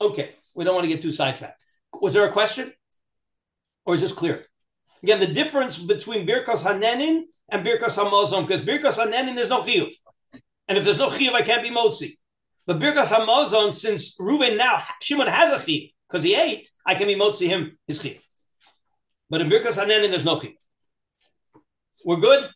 Okay, 0.03 0.30
we 0.55 0.64
don't 0.64 0.74
want 0.74 0.84
to 0.84 0.88
get 0.88 1.03
too 1.03 1.12
sidetracked. 1.12 1.61
Was 2.01 2.14
there 2.14 2.24
a 2.24 2.32
question, 2.32 2.72
or 3.84 3.95
is 3.95 4.01
this 4.01 4.12
clear? 4.12 4.47
Again, 5.03 5.20
the 5.20 5.26
difference 5.26 5.78
between 5.78 6.26
birkas 6.26 6.62
hanenin 6.62 7.24
and 7.51 7.66
birkas 7.66 7.97
hamazon, 7.99 8.47
because 8.47 8.62
birkas 8.62 8.99
hanenin 8.99 9.34
there's 9.34 9.51
no 9.51 9.61
chiyuv, 9.62 9.93
and 10.71 10.79
if 10.79 10.85
there's 10.85 11.01
no 11.01 11.09
chiyuv, 11.09 11.33
I 11.33 11.43
can't 11.43 11.64
be 11.64 11.71
motzi. 11.71 12.12
But 12.64 12.79
birkas 12.79 13.11
hamazon, 13.11 13.75
since 13.75 14.16
Reuven 14.21 14.57
now 14.57 14.81
Shimon 15.03 15.27
has 15.27 15.53
a 15.53 15.57
chiyuv 15.57 15.91
because 16.09 16.23
he 16.23 16.37
ate, 16.37 16.68
I 16.87 16.95
can 16.95 17.09
be 17.09 17.16
motzi 17.16 17.49
him 17.49 17.77
his 17.89 18.01
chiyuv. 18.01 18.23
But 19.29 19.41
in 19.41 19.51
birkas 19.51 19.77
hanenin 19.83 20.11
there's 20.11 20.25
no 20.25 20.37
chiyuv. 20.37 20.55
We're 22.05 22.18
good? 22.18 22.49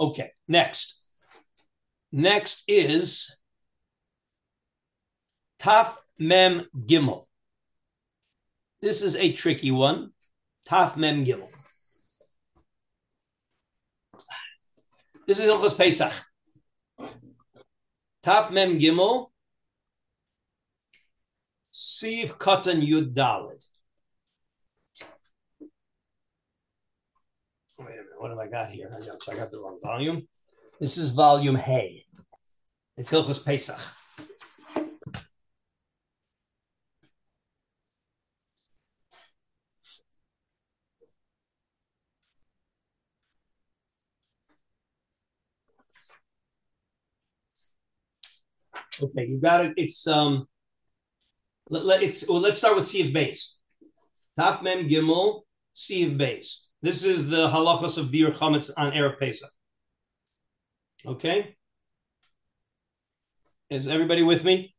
Okay, 0.00 0.30
next. 0.48 1.02
Next 2.10 2.64
is 2.66 3.36
Taf 5.60 5.96
Mem 6.18 6.66
Gimel. 6.74 7.26
This 8.80 9.02
is 9.02 9.16
a 9.16 9.32
tricky 9.32 9.70
one. 9.70 10.12
Taf 10.66 10.96
Mem 10.96 11.26
Gimel. 11.26 11.51
This 15.24 15.38
is 15.38 15.46
Ilchos 15.46 15.76
Pesach. 15.76 16.12
Taf 18.24 18.50
Mem 18.50 18.78
Gimel. 18.78 19.28
Siv 21.72 22.36
Katan 22.38 22.86
Yud 22.86 23.14
Dalid. 23.14 23.64
Wait 27.78 27.86
a 27.86 27.90
minute, 27.90 28.04
what 28.18 28.30
have 28.30 28.38
I 28.38 28.48
got 28.48 28.70
here? 28.70 28.90
I 28.94 29.04
got, 29.04 29.16
I 29.30 29.36
got 29.36 29.50
the 29.50 29.58
wrong 29.58 29.78
volume. 29.82 30.28
This 30.80 30.98
is 30.98 31.10
volume 31.10 31.56
Hay. 31.56 32.04
It's 32.96 33.10
Hilchos 33.10 33.44
Pesach. 33.44 33.78
Okay, 49.00 49.26
you 49.26 49.38
got 49.40 49.64
it. 49.64 49.72
It's 49.76 50.06
um, 50.06 50.46
let, 51.70 51.84
let, 51.84 52.02
it's 52.02 52.28
well. 52.28 52.40
Let's 52.40 52.58
start 52.58 52.76
with 52.76 52.86
Sif 52.86 53.12
Beis. 53.12 53.54
Taf 54.38 54.62
Mem 54.62 54.88
Gimel 54.88 55.42
Sif 55.72 56.12
Beis. 56.12 56.66
This 56.82 57.04
is 57.04 57.28
the 57.28 57.48
halachas 57.48 57.96
of 57.96 58.10
Bir 58.10 58.30
Chametz 58.30 58.70
on 58.76 58.92
Erev 58.92 59.18
Pesach. 59.18 59.50
Okay. 61.06 61.56
Is 63.70 63.88
everybody 63.88 64.22
with 64.22 64.44
me? 64.44 64.74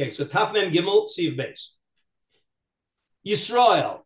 Okay, 0.00 0.10
so 0.10 0.24
Taf 0.24 0.52
Mem 0.52 0.72
Gimel 0.72 1.08
Sif 1.08 1.34
Beis. 1.34 1.72
Yisrael. 3.26 4.00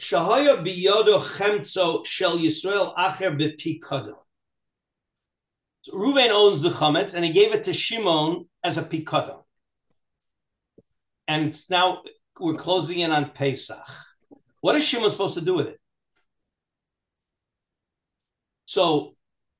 Shahaya 0.00 0.64
biyodo 0.64 1.22
chemtzo 1.22 2.04
shel 2.04 2.36
Yisrael 2.38 2.94
acher 2.96 3.38
bepikado. 3.38 4.14
So 5.88 6.30
owns 6.32 6.62
the 6.62 6.70
chametz, 6.70 7.14
and 7.14 7.24
he 7.24 7.32
gave 7.32 7.52
it 7.52 7.64
to 7.64 7.72
Shimon 7.72 8.46
as 8.64 8.76
a 8.76 8.82
pikado. 8.82 9.44
And 11.28 11.46
it's 11.46 11.70
now 11.70 12.02
we're 12.40 12.54
closing 12.54 12.98
in 12.98 13.12
on 13.12 13.30
Pesach. 13.30 13.78
What 14.60 14.74
is 14.74 14.84
Shimon 14.84 15.10
supposed 15.10 15.38
to 15.38 15.44
do 15.44 15.54
with 15.54 15.68
it? 15.68 15.80
So 18.64 19.14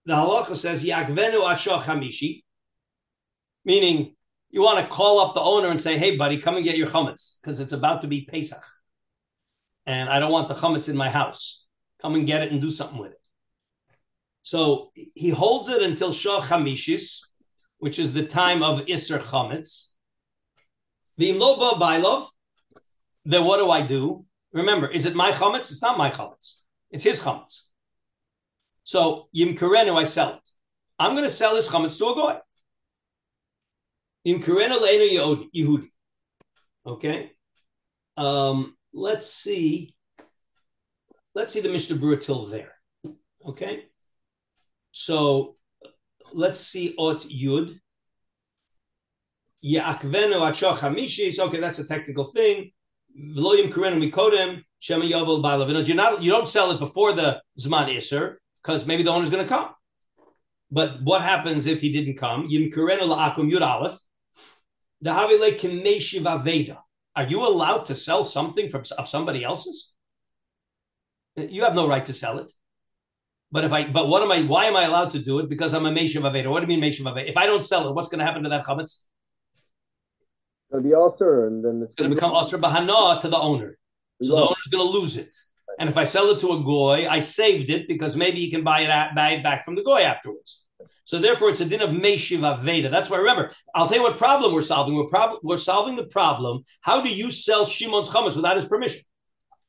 the 0.04 0.14
halacha 0.14 0.56
says 0.56 0.84
Yakvenu 0.84 1.42
Asha 1.42 1.80
Chamishi, 1.80 2.42
meaning 3.64 4.16
you 4.50 4.62
want 4.62 4.80
to 4.80 4.86
call 4.86 5.20
up 5.20 5.34
the 5.34 5.40
owner 5.40 5.68
and 5.68 5.80
say, 5.80 5.96
"Hey, 5.96 6.16
buddy, 6.16 6.38
come 6.38 6.56
and 6.56 6.64
get 6.64 6.76
your 6.76 6.88
chametz 6.88 7.40
because 7.40 7.60
it's 7.60 7.72
about 7.72 8.02
to 8.02 8.08
be 8.08 8.22
Pesach, 8.22 8.64
and 9.86 10.08
I 10.08 10.18
don't 10.18 10.32
want 10.32 10.48
the 10.48 10.54
chametz 10.54 10.88
in 10.88 10.96
my 10.96 11.08
house. 11.08 11.66
Come 12.02 12.16
and 12.16 12.26
get 12.26 12.42
it 12.42 12.50
and 12.52 12.60
do 12.60 12.72
something 12.72 12.98
with 12.98 13.12
it." 13.12 13.20
So 14.46 14.92
he 15.16 15.30
holds 15.30 15.68
it 15.68 15.82
until 15.82 16.12
Shah 16.12 16.40
Chamishis, 16.40 17.18
which 17.78 17.98
is 17.98 18.12
the 18.12 18.24
time 18.24 18.62
of 18.62 18.86
Isser 18.86 19.18
Chametz. 19.18 19.88
V'imloba 21.18 21.72
Bailov, 21.80 22.28
then 23.24 23.44
what 23.44 23.56
do 23.56 23.68
I 23.72 23.84
do? 23.84 24.24
Remember, 24.52 24.86
is 24.88 25.04
it 25.04 25.16
my 25.16 25.32
chametz? 25.32 25.72
It's 25.72 25.82
not 25.82 25.98
my 25.98 26.10
chametz. 26.10 26.60
It's 26.92 27.02
his 27.02 27.20
chametz. 27.20 27.62
So 28.84 29.26
yimkarenu, 29.34 29.96
I 29.96 30.04
sell 30.04 30.34
it. 30.34 30.48
I'm 30.96 31.14
going 31.16 31.24
to 31.24 31.28
sell 31.28 31.56
his 31.56 31.66
chametz 31.66 31.98
to 31.98 32.06
a 32.06 32.14
goy. 32.14 32.38
Yimkarenu 34.28 34.78
leinu 34.78 35.50
Yehudi. 35.52 35.90
Okay. 36.86 37.32
Um, 38.16 38.76
let's 38.92 39.26
see. 39.26 39.96
Let's 41.34 41.52
see 41.52 41.62
the 41.62 41.68
Mishnah 41.68 41.96
Berurah 41.96 42.20
till 42.20 42.46
there. 42.46 42.74
Okay. 43.44 43.86
So 44.98 45.56
let's 46.32 46.58
see 46.58 46.94
Ot 46.98 47.20
Yud. 47.28 47.78
Ya'akvenu 49.62 50.38
achoch 50.48 50.78
hamishis. 50.78 51.38
Okay, 51.38 51.60
that's 51.60 51.78
a 51.78 51.86
technical 51.86 52.24
thing. 52.24 52.72
V'loyim 53.14 53.70
kurenu 53.70 54.10
mikodem 54.10 54.62
shema 54.78 55.04
yovel 55.04 55.42
ba'alav. 55.42 55.86
You're 55.86 55.96
not, 55.96 56.22
you 56.22 56.30
don't 56.30 56.48
sell 56.48 56.70
it 56.70 56.80
before 56.80 57.12
the 57.12 57.42
zman 57.60 57.94
iser 57.94 58.40
because 58.62 58.86
maybe 58.86 59.02
the 59.02 59.10
owner's 59.10 59.28
going 59.28 59.42
to 59.42 59.48
come. 59.48 59.68
But 60.70 61.02
what 61.02 61.20
happens 61.20 61.66
if 61.66 61.82
he 61.82 61.92
didn't 61.92 62.16
come? 62.16 62.46
Yim 62.48 62.70
kurenu 62.72 63.00
la'akum 63.00 63.50
yud 63.50 63.60
aleph. 63.60 63.98
Dahavile 65.04 65.58
kimeshiv 65.58 66.22
aveda. 66.22 66.78
Are 67.14 67.24
you 67.24 67.46
allowed 67.46 67.84
to 67.86 67.94
sell 67.94 68.24
something 68.24 68.70
from 68.70 68.84
of 68.96 69.06
somebody 69.06 69.44
else's? 69.44 69.92
You 71.36 71.64
have 71.64 71.74
no 71.74 71.86
right 71.86 72.06
to 72.06 72.14
sell 72.14 72.38
it. 72.38 72.50
But 73.52 73.64
if 73.64 73.72
I, 73.72 73.86
but 73.86 74.08
what 74.08 74.22
am 74.22 74.32
I? 74.32 74.42
Why 74.42 74.66
am 74.66 74.76
I 74.76 74.84
allowed 74.84 75.10
to 75.10 75.18
do 75.18 75.38
it? 75.38 75.48
Because 75.48 75.72
I'm 75.72 75.86
a 75.86 75.90
Meshiv 75.90 76.22
Aveda. 76.22 76.50
What 76.50 76.66
do 76.66 76.72
you 76.72 76.80
mean 76.80 76.90
Meshiv 76.90 77.04
Aveda? 77.04 77.28
If 77.28 77.36
I 77.36 77.46
don't 77.46 77.64
sell 77.64 77.88
it, 77.88 77.94
what's 77.94 78.08
going 78.08 78.18
to 78.18 78.24
happen 78.24 78.42
to 78.42 78.48
that 78.48 78.64
chametz? 78.64 79.04
It'll 80.70 80.82
be 80.82 80.92
Aser, 80.92 81.46
and 81.46 81.64
then 81.64 81.82
it's 81.82 81.94
going 81.94 82.10
to 82.10 82.14
become 82.14 82.34
Aser 82.34 82.58
Bahana 82.58 83.20
to 83.20 83.28
the 83.28 83.38
owner. 83.38 83.78
So 84.22 84.34
the 84.34 84.42
owner's 84.42 84.68
going 84.70 84.84
to 84.84 84.98
lose 84.98 85.16
it. 85.16 85.34
And 85.78 85.88
if 85.88 85.96
I 85.96 86.04
sell 86.04 86.30
it 86.30 86.40
to 86.40 86.52
a 86.52 86.62
goy, 86.62 87.06
I 87.08 87.20
saved 87.20 87.70
it 87.70 87.86
because 87.86 88.16
maybe 88.16 88.38
he 88.38 88.50
can 88.50 88.64
buy 88.64 88.80
it, 88.80 88.88
at, 88.88 89.14
buy 89.14 89.30
it 89.30 89.42
back 89.42 89.64
from 89.64 89.74
the 89.74 89.82
goy 89.82 90.00
afterwards. 90.00 90.64
So 91.04 91.20
therefore, 91.20 91.50
it's 91.50 91.60
a 91.60 91.66
din 91.66 91.82
of 91.82 91.90
Meshiv 91.90 92.40
Aveda. 92.40 92.90
That's 92.90 93.10
why 93.10 93.18
remember. 93.18 93.52
I'll 93.74 93.86
tell 93.86 93.98
you 93.98 94.02
what 94.02 94.18
problem 94.18 94.52
we're 94.52 94.62
solving. 94.62 94.96
We're 94.96 95.06
prob- 95.06 95.38
we're 95.42 95.58
solving 95.58 95.94
the 95.94 96.06
problem. 96.06 96.64
How 96.80 97.00
do 97.00 97.14
you 97.14 97.30
sell 97.30 97.64
Shimon's 97.64 98.08
chametz 98.08 98.34
without 98.34 98.56
his 98.56 98.64
permission? 98.64 99.02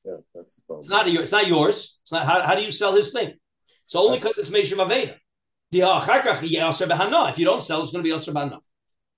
Yeah, 0.03 0.13
that's 0.33 0.55
the 0.55 0.61
problem. 0.65 0.79
It's 0.79 0.89
not 0.89 1.11
your, 1.11 1.21
It's 1.21 1.31
not 1.31 1.47
yours. 1.47 1.99
It's 2.01 2.11
not. 2.11 2.25
How, 2.25 2.41
how 2.41 2.55
do 2.55 2.63
you 2.63 2.71
sell 2.71 2.95
his 2.95 3.11
thing? 3.11 3.33
It's 3.87 3.95
only 3.95 4.17
because 4.17 4.37
it's 4.37 4.49
Meshiv 4.49 4.85
Aveda. 4.85 5.15
The 5.71 5.79
achar 5.79 6.21
kach 6.21 6.49
yeh 6.49 6.67
Aser 6.67 6.87
Bahana. 6.87 7.29
If 7.29 7.39
you 7.39 7.45
don't 7.45 7.63
sell, 7.63 7.81
it's 7.81 7.91
going 7.91 8.03
to 8.03 8.09
be 8.09 8.13
Aser 8.13 8.33
Bahana. 8.33 8.59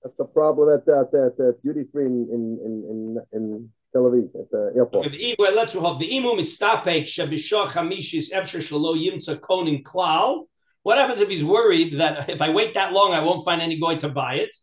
That's 0.00 0.16
the 0.16 0.24
problem 0.24 0.72
at 0.72 0.86
that 0.86 1.08
that, 1.10 1.36
that 1.38 1.60
duty 1.60 1.86
free 1.92 2.06
in 2.06 2.28
in 2.30 2.42
in 2.64 2.74
in, 2.90 3.18
in 3.32 3.70
Tel 3.92 4.02
Aviv 4.02 4.28
at 4.38 4.48
the 4.52 4.72
airport. 4.76 5.08
Okay, 5.08 5.34
well, 5.40 5.54
let's 5.56 5.72
have 5.72 5.98
the 5.98 6.08
imu 6.08 6.38
mistapek 6.38 7.02
shabishah 7.02 7.66
chamishis 7.66 8.32
efsher 8.32 8.62
shalo 8.62 8.94
yimtza 8.94 9.40
konin 9.40 9.82
klal. 9.82 10.46
What 10.84 10.98
happens 10.98 11.20
if 11.20 11.28
he's 11.28 11.44
worried 11.44 11.98
that 11.98 12.30
if 12.30 12.40
I 12.40 12.50
wait 12.50 12.74
that 12.74 12.92
long, 12.92 13.12
I 13.12 13.20
won't 13.20 13.44
find 13.44 13.60
any 13.60 13.80
guy 13.80 13.96
to 13.96 14.08
buy 14.08 14.34
it? 14.36 14.56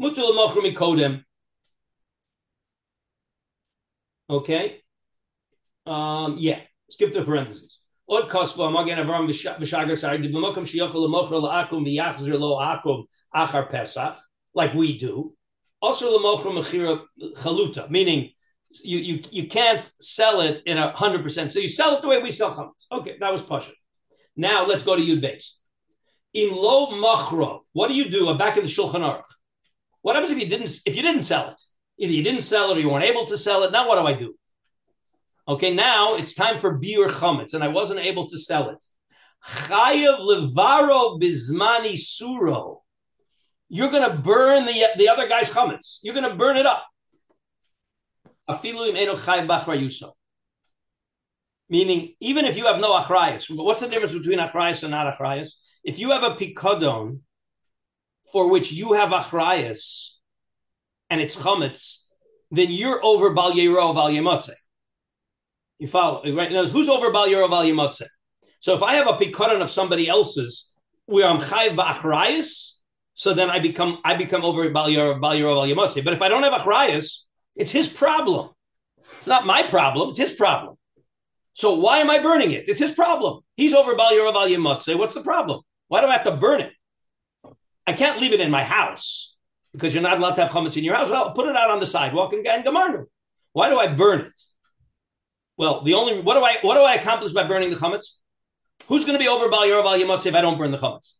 Mutul 0.00 0.32
mochrim 0.36 0.74
kodem. 0.74 1.24
Okay. 4.28 4.82
Um, 5.86 6.36
yeah. 6.38 6.60
Skip 6.90 7.14
the 7.14 7.24
parentheses. 7.24 7.80
B'mokom 8.08 8.46
sheyochel 10.64 10.94
lemochel 10.94 11.42
la'akum 11.42 11.86
v'yachzer 11.86 12.38
lo 12.38 12.58
akum 12.58 13.04
achar 13.34 13.70
Pesach, 13.70 14.18
like 14.54 14.74
we 14.74 14.98
do. 14.98 15.34
Also 15.80 16.18
lemochel 16.18 16.52
mechira 16.52 17.02
chaluta, 17.36 17.88
meaning 17.90 18.30
you, 18.82 18.98
you 18.98 19.20
you 19.30 19.48
can't 19.48 19.90
sell 20.00 20.40
it 20.40 20.62
in 20.66 20.78
a 20.78 20.94
hundred 20.96 21.22
percent. 21.22 21.52
So 21.52 21.58
you 21.58 21.68
sell 21.68 21.96
it 21.96 22.02
the 22.02 22.08
way 22.08 22.22
we 22.22 22.30
sell 22.30 22.54
chametz. 22.54 22.86
Okay, 22.90 23.16
that 23.20 23.32
was 23.32 23.42
pasha. 23.42 23.72
Now 24.36 24.66
let's 24.66 24.84
go 24.84 24.96
to 24.96 25.02
Yud 25.02 25.22
Beis. 25.22 25.54
In 26.32 26.54
lo 26.54 26.90
machro, 26.90 27.60
what 27.72 27.88
do 27.88 27.94
you 27.94 28.10
do? 28.10 28.28
I'm 28.28 28.36
back 28.36 28.56
in 28.56 28.64
the 28.64 28.68
Shulchan 28.68 29.00
Aruch. 29.00 29.22
What 30.02 30.16
happens 30.16 30.32
if 30.32 30.38
you 30.38 30.48
didn't 30.48 30.70
if 30.84 30.96
you 30.96 31.02
didn't 31.02 31.22
sell 31.22 31.50
it? 31.50 31.60
Either 31.98 32.12
you 32.12 32.24
didn't 32.24 32.40
sell 32.40 32.70
it 32.70 32.76
or 32.76 32.80
you 32.80 32.88
weren't 32.88 33.04
able 33.04 33.24
to 33.26 33.38
sell 33.38 33.62
it. 33.62 33.72
Now 33.72 33.88
what 33.88 34.00
do 34.00 34.06
I 34.06 34.14
do? 34.14 34.34
Okay, 35.46 35.74
now 35.74 36.14
it's 36.14 36.34
time 36.34 36.58
for 36.58 36.78
biur 36.78 37.08
chametz, 37.08 37.52
and 37.52 37.62
I 37.62 37.68
wasn't 37.68 38.00
able 38.00 38.26
to 38.28 38.38
sell 38.38 38.70
it. 38.70 38.84
Chayav 39.44 40.20
levaro 40.20 41.20
bizmani 41.20 41.94
suro. 41.94 42.78
You're 43.68 43.90
going 43.90 44.10
to 44.10 44.16
burn 44.16 44.64
the 44.64 44.86
the 44.96 45.08
other 45.08 45.28
guy's 45.28 45.50
chametz. 45.50 45.98
You're 46.02 46.14
going 46.14 46.30
to 46.30 46.36
burn 46.36 46.56
it 46.56 46.66
up. 46.66 46.86
Meaning, 51.68 52.14
even 52.20 52.44
if 52.44 52.56
you 52.56 52.66
have 52.66 52.80
no 52.80 52.94
achrayas, 53.00 53.46
what's 53.50 53.80
the 53.80 53.88
difference 53.88 54.12
between 54.14 54.38
achrayas 54.38 54.82
and 54.82 54.90
not 54.90 55.12
achrayas? 55.14 55.50
If 55.82 55.98
you 55.98 56.10
have 56.10 56.22
a 56.22 56.36
pikadon 56.36 57.20
for 58.32 58.50
which 58.50 58.72
you 58.72 58.94
have 58.94 59.10
achrayas 59.10 60.14
and 61.10 61.20
it's 61.20 61.36
chametz, 61.36 62.04
then 62.50 62.70
you're 62.70 63.04
over 63.04 63.30
bal 63.32 63.52
yero 63.52 63.94
val 63.94 64.10
yemotze. 64.10 64.52
You 65.78 65.88
follow, 65.88 66.22
right? 66.34 66.52
Now, 66.52 66.64
who's 66.66 66.88
over 66.88 67.10
bal 67.10 67.28
yero 67.28 67.48
val 67.48 67.64
yemotze? 67.64 68.04
So 68.60 68.74
if 68.74 68.82
I 68.82 68.94
have 68.94 69.08
a 69.08 69.12
pikadon 69.12 69.60
of 69.60 69.70
somebody 69.70 70.08
else's 70.08 70.74
where 71.06 71.28
I'm 71.28 71.38
chayiv 71.38 71.76
ba'achrayas, 71.76 72.78
so 73.14 73.34
then 73.34 73.50
I 73.50 73.58
become 73.58 73.98
I 74.04 74.16
become 74.16 74.44
over 74.44 74.68
bal 74.70 74.88
yero 74.88 75.20
val 75.20 75.32
yero 75.32 75.54
val 75.54 75.66
yemotze. 75.66 76.04
But 76.04 76.12
if 76.12 76.22
I 76.22 76.28
don't 76.28 76.42
have 76.42 76.52
achrayas, 76.52 77.24
it's 77.56 77.72
his 77.72 77.88
problem. 77.88 78.50
It's 79.18 79.26
not 79.26 79.46
my 79.46 79.62
problem. 79.62 80.10
It's 80.10 80.18
his 80.18 80.32
problem. 80.32 80.76
So 81.54 81.74
why 81.74 81.98
am 81.98 82.10
I 82.10 82.18
burning 82.18 82.50
it? 82.50 82.68
It's 82.68 82.80
his 82.80 82.90
problem. 82.90 83.40
He's 83.56 83.74
over 83.74 83.94
Bal 83.94 84.12
Yerav 84.12 84.34
Yemotze. 84.34 84.98
What's 84.98 85.14
the 85.14 85.22
problem? 85.22 85.60
Why 85.88 86.00
do 86.00 86.08
I 86.08 86.14
have 86.14 86.24
to 86.24 86.36
burn 86.36 86.60
it? 86.60 86.72
I 87.86 87.92
can't 87.92 88.20
leave 88.20 88.32
it 88.32 88.40
in 88.40 88.50
my 88.50 88.64
house 88.64 89.36
because 89.72 89.94
you're 89.94 90.02
not 90.02 90.18
allowed 90.18 90.34
to 90.34 90.42
have 90.42 90.50
chametz 90.50 90.76
in 90.76 90.84
your 90.84 90.94
house. 90.94 91.10
Well, 91.10 91.32
put 91.32 91.46
it 91.46 91.56
out 91.56 91.70
on 91.70 91.78
the 91.78 91.86
sidewalk 91.86 92.32
and, 92.32 92.46
and 92.46 92.64
gamarnu. 92.64 93.04
Why 93.52 93.68
do 93.68 93.78
I 93.78 93.86
burn 93.86 94.20
it? 94.20 94.40
Well, 95.56 95.82
the 95.82 95.94
only 95.94 96.20
what 96.20 96.34
do 96.34 96.44
I 96.44 96.56
what 96.62 96.74
do 96.74 96.80
I 96.80 96.94
accomplish 96.94 97.32
by 97.32 97.44
burning 97.46 97.70
the 97.70 97.76
chametz? 97.76 98.20
Who's 98.88 99.04
going 99.04 99.18
to 99.18 99.22
be 99.22 99.28
over 99.28 99.48
Bal 99.48 99.62
Yerav 99.62 99.84
Yemotze 99.98 100.26
if 100.26 100.34
I 100.34 100.40
don't 100.40 100.58
burn 100.58 100.70
the 100.70 100.78
chametz? 100.78 101.14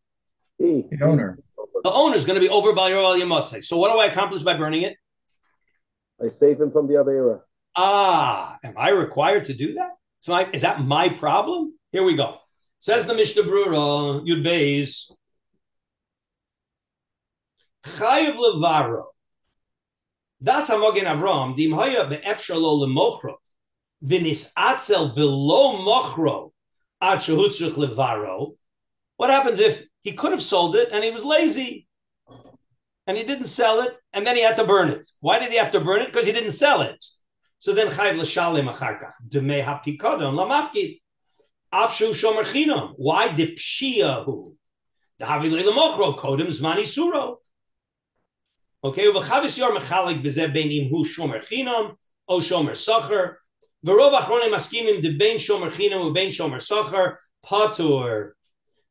The 0.58 0.84
owner. 1.02 1.38
The 1.82 1.92
owner 1.92 2.16
is 2.16 2.24
going 2.24 2.40
to 2.40 2.46
be 2.46 2.48
over 2.48 2.72
Bal 2.72 2.90
Yerav 2.90 3.20
Yemotze. 3.20 3.64
So 3.64 3.76
what 3.76 3.92
do 3.92 3.98
I 3.98 4.06
accomplish 4.06 4.42
by 4.42 4.56
burning 4.56 4.82
it? 4.82 4.96
I 6.22 6.28
save 6.28 6.60
him 6.60 6.70
from 6.70 6.86
the 6.88 6.94
Avera. 6.94 7.40
Ah, 7.76 8.58
am 8.62 8.74
I 8.76 8.90
required 8.90 9.46
to 9.46 9.54
do 9.54 9.74
that? 9.74 9.90
So 10.20 10.32
I, 10.32 10.48
is 10.52 10.62
that 10.62 10.80
my 10.80 11.08
problem? 11.08 11.74
Here 11.92 12.04
we 12.04 12.16
go. 12.16 12.36
Says 12.78 13.06
the 13.06 13.14
Mishnah 13.14 13.42
Brura, 13.42 14.26
Yud 14.26 14.44
Beis. 14.44 15.10
Chayiv 17.84 18.36
levaro. 18.36 19.04
Das 20.42 20.70
hamogen 20.70 21.04
Avram, 21.04 21.56
dim 21.56 21.72
hoya 21.72 22.06
be'efshalo 22.06 22.86
lemochro, 22.86 23.34
v'nis 24.04 24.52
atzel 24.56 25.14
v'lo 25.14 25.84
mochro, 25.84 26.52
ad 27.00 27.20
shehutzrich 27.20 27.72
levaro. 27.72 28.56
What 29.16 29.30
happens 29.30 29.60
if 29.60 29.86
he 30.02 30.12
could 30.12 30.32
have 30.32 30.42
sold 30.42 30.76
it 30.76 30.90
and 30.92 31.02
he 31.04 31.10
was 31.10 31.24
lazy? 31.24 31.86
And 33.06 33.16
he 33.16 33.22
didn't 33.22 33.46
sell 33.46 33.80
it, 33.80 33.94
and 34.12 34.26
then 34.26 34.34
he 34.34 34.42
had 34.42 34.56
to 34.56 34.64
burn 34.64 34.88
it. 34.88 35.06
Why 35.20 35.38
did 35.38 35.50
he 35.50 35.58
have 35.58 35.72
to 35.72 35.80
burn 35.80 36.00
it? 36.00 36.06
Because 36.06 36.26
he 36.26 36.32
didn't 36.32 36.52
sell 36.52 36.80
it. 36.80 37.04
So 37.58 37.74
then 37.74 37.88
chayv 37.88 38.18
l'shalem 38.18 38.66
achar 38.66 39.00
kach 39.00 39.12
demei 39.28 39.64
hapikodon 39.64 40.34
lamafkid 40.34 41.00
afshu 41.72 42.12
shomer 42.12 42.44
chinam. 42.44 42.94
Why 42.96 43.28
dipshiahu? 43.28 44.54
Davi 45.20 45.50
lemochro 45.50 46.16
kodem 46.16 46.48
zmani 46.48 46.82
suro. 46.82 47.36
Okay, 48.82 49.04
uvachavis 49.04 49.58
yor 49.58 49.72
mechalik 49.72 50.22
bezeh 50.22 50.52
beinim 50.54 50.90
hu 50.90 51.06
shomer 51.06 51.42
chinam 51.46 51.96
o 52.28 52.38
shomer 52.40 52.76
sacher. 52.76 53.38
V'rov 53.84 54.18
achronim 54.18 54.50
maskimim 54.50 55.02
de 55.02 55.12
bein 55.12 55.36
shomer 55.36 55.70
chinam 55.70 56.06
u 56.06 56.12
bein 56.12 56.30
shomer 56.30 56.60
sacher 56.60 57.18
patur. 57.44 58.32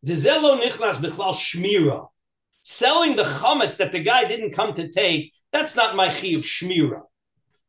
Dezelo 0.05 0.61
nichlas 0.61 0.97
bechlal 0.97 1.33
shmira. 1.33 2.09
Selling 2.61 3.15
the 3.15 3.23
chametz 3.23 3.77
that 3.77 3.91
the 3.91 3.99
guy 3.99 4.25
didn't 4.25 4.51
come 4.51 4.71
to 4.73 4.89
take, 4.89 5.33
that's 5.51 5.75
not 5.75 5.95
my 5.95 6.09
chi 6.09 6.35
of 6.35 6.43
shmira. 6.43 7.01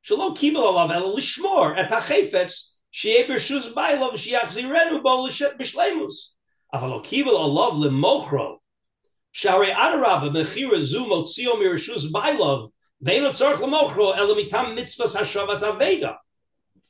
Shalom 0.03 0.35
kibel 0.35 0.65
alav 0.65 0.91
el 0.93 1.17
lishmor 1.17 1.79
et 1.79 1.91
hachefetz 1.91 2.75
shi'e 2.93 3.25
bershus 3.25 3.73
bailov 3.73 4.13
shiachzirenu 4.13 5.03
bo 5.03 5.27
b'shleimus. 5.27 6.35
Aval 6.75 6.91
lo 6.91 7.01
kibel 7.01 7.39
alav 7.39 7.73
lemochro. 7.83 8.59
Shari 9.33 9.69
adarava 9.69 10.31
mechira 10.31 10.79
zu 10.79 11.07
motzio 11.07 11.55
mirshus 11.55 12.13
bailov. 12.13 12.71
Veino 13.03 13.31
tzorch 13.31 13.61
lemochro 13.61 14.15
elamitam 14.15 14.77
mitzvahs 14.77 15.17
hashavas 15.17 15.63
aveda. 15.63 16.17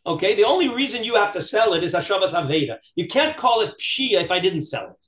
Okay, 0.07 0.35
the 0.35 0.45
only 0.45 0.69
reason 0.69 1.03
you 1.03 1.15
have 1.15 1.33
to 1.33 1.41
sell 1.41 1.73
it 1.73 1.83
is 1.83 1.95
hashavas 1.95 2.35
aveda. 2.35 2.77
You 2.95 3.09
can't 3.09 3.37
call 3.37 3.63
it 3.63 3.75
pshia 3.81 4.21
if 4.21 4.31
I 4.31 4.39
didn't 4.39 4.63
sell 4.63 4.91
it. 4.91 5.07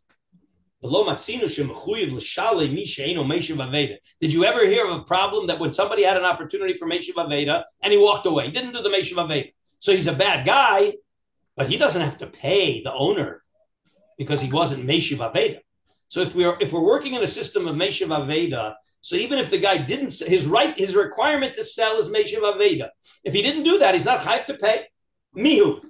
Did 4.20 4.32
you 4.32 4.44
ever 4.44 4.66
hear 4.66 4.86
of 4.86 5.00
a 5.00 5.02
problem 5.04 5.46
that 5.48 5.58
when 5.58 5.72
somebody 5.72 6.02
had 6.02 6.16
an 6.16 6.24
opportunity 6.24 6.74
for 6.74 6.86
Meshiv 6.86 7.14
Aveda 7.14 7.64
and 7.82 7.92
he 7.92 7.98
walked 7.98 8.26
away, 8.26 8.46
he 8.46 8.52
didn't 8.52 8.72
do 8.72 8.82
the 8.82 8.88
Meshiv 8.88 9.16
Aveda? 9.16 9.52
So 9.78 9.92
he's 9.92 10.06
a 10.06 10.12
bad 10.12 10.46
guy, 10.46 10.92
but 11.56 11.68
he 11.68 11.76
doesn't 11.76 12.02
have 12.02 12.18
to 12.18 12.26
pay 12.26 12.82
the 12.82 12.92
owner 12.92 13.42
because 14.16 14.40
he 14.40 14.50
wasn't 14.50 14.86
Meshiv 14.86 15.18
Aveda. 15.18 15.58
So 16.08 16.20
if 16.20 16.34
we're 16.34 16.56
if 16.60 16.72
we're 16.72 16.84
working 16.84 17.14
in 17.14 17.22
a 17.22 17.26
system 17.26 17.66
of 17.66 17.74
Meshiv 17.74 18.08
Aveda, 18.08 18.74
so 19.06 19.14
even 19.14 19.38
if 19.38 19.50
the 19.50 19.58
guy 19.58 19.78
didn't, 19.78 20.18
his 20.18 20.48
right, 20.48 20.76
his 20.76 20.96
requirement 20.96 21.54
to 21.54 21.62
sell 21.62 21.96
is 22.00 22.08
Meshiv 22.08 22.40
Aveda. 22.40 22.88
If 23.22 23.34
he 23.34 23.40
didn't 23.40 23.62
do 23.62 23.78
that, 23.78 23.94
he's 23.94 24.04
not 24.04 24.18
chayv 24.18 24.46
to 24.46 24.54
pay. 24.54 24.86
Mihu. 25.36 25.80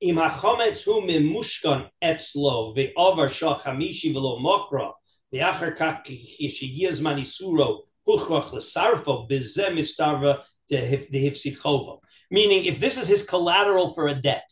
Im 0.00 0.16
hachometz 0.16 0.84
hu 0.84 1.00
mimushkan 1.02 1.88
etzlo 2.02 2.74
ve'ovar 2.76 3.30
shal 3.30 3.60
chamishi 3.60 4.12
v'lo 4.12 4.40
mochra 4.42 4.94
ve'achar 5.32 5.76
kach 5.76 6.04
yishiyaz 6.06 7.00
manisuro 7.00 7.82
huchrach 8.04 8.52
l'sarfo 8.52 9.30
bizeh 9.30 9.70
mistarva 9.70 10.42
dehifsichova. 10.68 12.00
Meaning, 12.32 12.64
if 12.64 12.80
this 12.80 12.98
is 12.98 13.06
his 13.06 13.24
collateral 13.24 13.90
for 13.94 14.08
a 14.08 14.14
debt, 14.16 14.50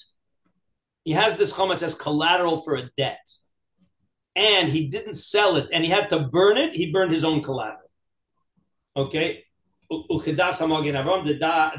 he 1.03 1.11
has 1.11 1.36
this 1.36 1.53
chometz 1.53 1.82
as 1.82 1.96
collateral 1.96 2.59
for 2.59 2.76
a 2.76 2.88
debt 2.96 3.26
and 4.35 4.68
he 4.68 4.89
didn't 4.89 5.14
sell 5.14 5.57
it, 5.57 5.68
and 5.72 5.85
he 5.85 5.91
had 5.91 6.09
to 6.11 6.20
burn 6.20 6.57
it, 6.57 6.72
he 6.72 6.91
burned 6.91 7.12
his 7.12 7.24
own 7.24 7.43
collateral. 7.43 7.91
Okay? 8.97 9.45
Uchedas 9.91 10.59
hamogin 10.61 10.95
avram, 10.95 11.24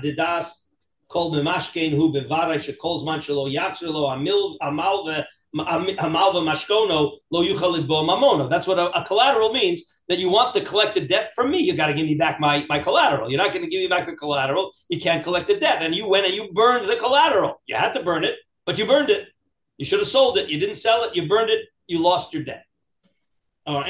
the 0.02 0.16
das 0.16 0.68
kol 1.10 1.32
memashkein 1.32 1.92
hu 1.92 2.12
bevaray 2.14 2.58
shekol 2.58 3.04
zman 3.04 3.20
shelo 3.20 3.52
yatzer 3.52 3.92
lo 3.92 4.10
amalve 4.10 5.26
mashkono 5.56 7.18
lo 7.32 7.44
yuchal 7.44 7.88
bo 7.88 8.06
mamono. 8.08 8.50
That's 8.50 8.68
what 8.68 8.80
a, 8.80 8.92
a, 9.00 9.06
collateral 9.06 9.52
means. 9.52 9.82
That 10.10 10.20
you 10.20 10.30
want 10.30 10.54
to 10.56 10.62
collect 10.62 10.96
the 10.96 11.08
debt 11.08 11.32
from 11.34 11.50
me, 11.50 11.60
you 11.60 11.74
got 11.78 11.88
to 11.88 11.94
give 11.94 12.06
me 12.06 12.16
back 12.16 12.38
my, 12.38 12.66
my 12.68 12.78
collateral. 12.78 13.30
You're 13.30 13.42
not 13.42 13.54
going 13.54 13.64
to 13.64 13.72
give 13.72 13.80
me 13.80 13.88
back 13.88 14.06
the 14.06 14.18
collateral. 14.18 14.74
You 14.90 15.00
can't 15.00 15.24
collect 15.24 15.48
the 15.48 15.58
debt. 15.58 15.82
And 15.82 15.96
you 15.96 16.10
went 16.10 16.26
and 16.26 16.36
you 16.36 16.52
burned 16.52 16.90
the 16.90 16.98
collateral. 16.98 17.62
You 17.68 17.76
had 17.76 17.94
to 17.94 18.04
burn 18.04 18.26
it, 18.26 18.36
but 18.66 18.78
you 18.78 18.86
burned 18.86 19.10
it. 19.10 19.30
You 19.78 19.86
should 19.86 20.00
have 20.00 20.10
sold 20.10 20.38
it. 20.38 20.50
You 20.50 20.60
didn't 20.60 20.76
sell 20.76 21.06
it. 21.06 21.16
You 21.16 21.30
burned 21.30 21.52
it. 21.52 21.62
You 21.88 22.02
lost 22.02 22.34
your 22.34 22.44
debt. 22.44 22.66
Okay, 23.66 23.84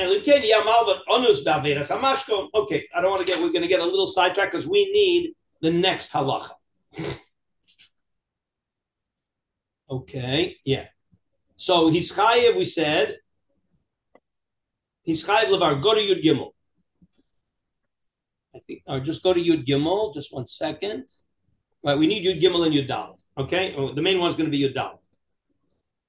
I 2.93 3.01
don't 3.01 3.11
want 3.11 3.25
to 3.25 3.27
get. 3.27 3.39
We're 3.41 3.51
going 3.51 3.61
to 3.61 3.67
get 3.67 3.79
a 3.79 3.85
little 3.85 4.07
sidetracked 4.07 4.51
because 4.51 4.67
we 4.67 4.91
need 4.91 5.33
the 5.61 5.71
next 5.71 6.11
halacha. 6.11 6.51
Okay, 9.89 10.55
yeah. 10.65 10.85
So 11.55 11.89
he's 11.89 12.11
chayiv, 12.11 12.57
we 12.57 12.65
said. 12.65 13.17
He's 15.03 15.23
chayiv 15.23 15.49
levar. 15.49 15.83
Go 15.83 15.93
to 15.93 16.01
Yud 16.01 16.23
Gimel. 16.23 16.49
I 18.55 18.59
think, 18.65 18.81
or 18.87 19.01
just 19.01 19.21
go 19.21 19.33
to 19.33 19.39
Yud 19.39 19.67
Gimel. 19.67 20.11
Just 20.15 20.33
one 20.33 20.47
second. 20.47 21.03
Right, 21.83 21.95
we 21.95 22.07
need 22.07 22.25
Yud 22.25 22.41
Gimel 22.41 22.65
and 22.65 22.73
Yud 22.73 22.87
Dal. 22.87 23.19
Okay, 23.37 23.75
oh, 23.77 23.93
the 23.93 24.01
main 24.01 24.19
one's 24.19 24.35
going 24.35 24.49
to 24.49 24.57
be 24.57 24.63
Yud 24.63 24.73
Dal. 24.73 25.02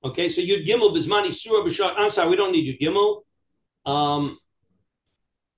Okay, 0.05 0.29
so 0.29 0.43
Yud 0.43 0.67
Gimel 0.67 0.95
bismani 0.95 1.33
surah 1.33 1.65
b'shar. 1.65 1.95
I'm 1.97 2.11
sorry, 2.11 2.29
we 2.29 2.37
don't 2.37 2.53
need 2.53 2.79
Yud 2.79 2.81
Gimel. 2.81 3.23
Um, 3.91 4.39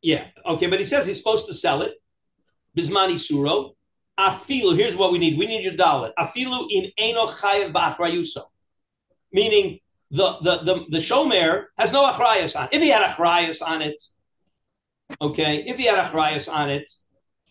yeah, 0.03 0.27
okay, 0.47 0.69
but 0.69 0.79
he 0.79 0.85
says 0.85 1.05
he's 1.05 1.19
supposed 1.19 1.49
to 1.49 1.55
sell 1.55 1.83
it. 1.83 1.95
Bismani 2.77 3.19
surah. 3.19 3.71
Afilu, 4.19 4.77
here's 4.77 4.95
what 4.95 5.11
we 5.11 5.19
need. 5.19 5.37
We 5.37 5.47
need 5.47 5.65
your 5.65 5.75
dalit. 5.75 6.13
Afilu 6.17 6.69
in 6.71 6.91
eno 6.97 7.27
chayev 7.27 7.73
meaning 9.33 9.81
the 10.13 10.39
the 10.41 10.57
the, 10.59 10.85
the 10.91 10.99
shomer 10.99 11.65
has 11.77 11.93
no 11.93 12.09
achrayas 12.09 12.59
on. 12.59 12.67
it. 12.67 12.75
If 12.77 12.83
he 12.83 12.89
had 12.89 13.05
achrayas 13.05 13.61
on 13.67 13.83
it, 13.83 14.01
okay, 15.21 15.65
if 15.67 15.77
he 15.77 15.87
had 15.87 15.99
achrayas 16.03 16.51
on 16.51 16.71
it, 16.71 16.89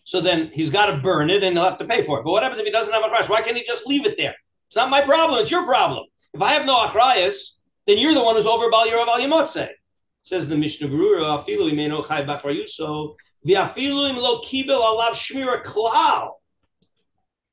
so 0.04 0.22
then 0.22 0.50
he's 0.52 0.70
got 0.70 0.86
to 0.86 0.96
burn 0.96 1.28
it 1.28 1.42
and 1.42 1.56
he'll 1.56 1.68
have 1.68 1.78
to 1.78 1.84
pay 1.84 2.02
for 2.02 2.20
it. 2.20 2.24
But 2.24 2.30
what 2.30 2.42
happens 2.42 2.58
if 2.58 2.64
he 2.64 2.72
doesn't 2.72 2.94
have 2.94 3.02
achrayas? 3.02 3.28
Why 3.28 3.42
can't 3.42 3.56
he 3.56 3.64
just 3.64 3.86
leave 3.86 4.06
it 4.06 4.16
there? 4.16 4.34
It's 4.66 4.76
not 4.76 4.88
my 4.88 5.02
problem. 5.02 5.40
It's 5.40 5.50
your 5.50 5.66
problem. 5.66 6.06
If 6.34 6.42
I 6.42 6.52
have 6.52 6.66
no 6.66 6.86
achrayas, 6.86 7.60
then 7.86 7.98
you're 7.98 8.14
the 8.14 8.22
one 8.22 8.34
who's 8.34 8.46
over 8.46 8.70
bal 8.70 8.86
yirav 8.86 9.06
al 9.06 9.68
Says 10.22 10.48
the 10.48 10.56
Mishnah 10.56 10.88
Berurah, 10.88 11.38
afilu 11.38 11.70
imeno 11.70 12.06
chay 12.06 12.24
bachrayuso, 12.24 13.14
v'afilu 13.46 14.10
im 14.10 14.16
lo 14.16 14.40
kibel 14.40 14.80
alav 14.80 15.12
shmira 15.12 15.62
klal. 15.62 16.30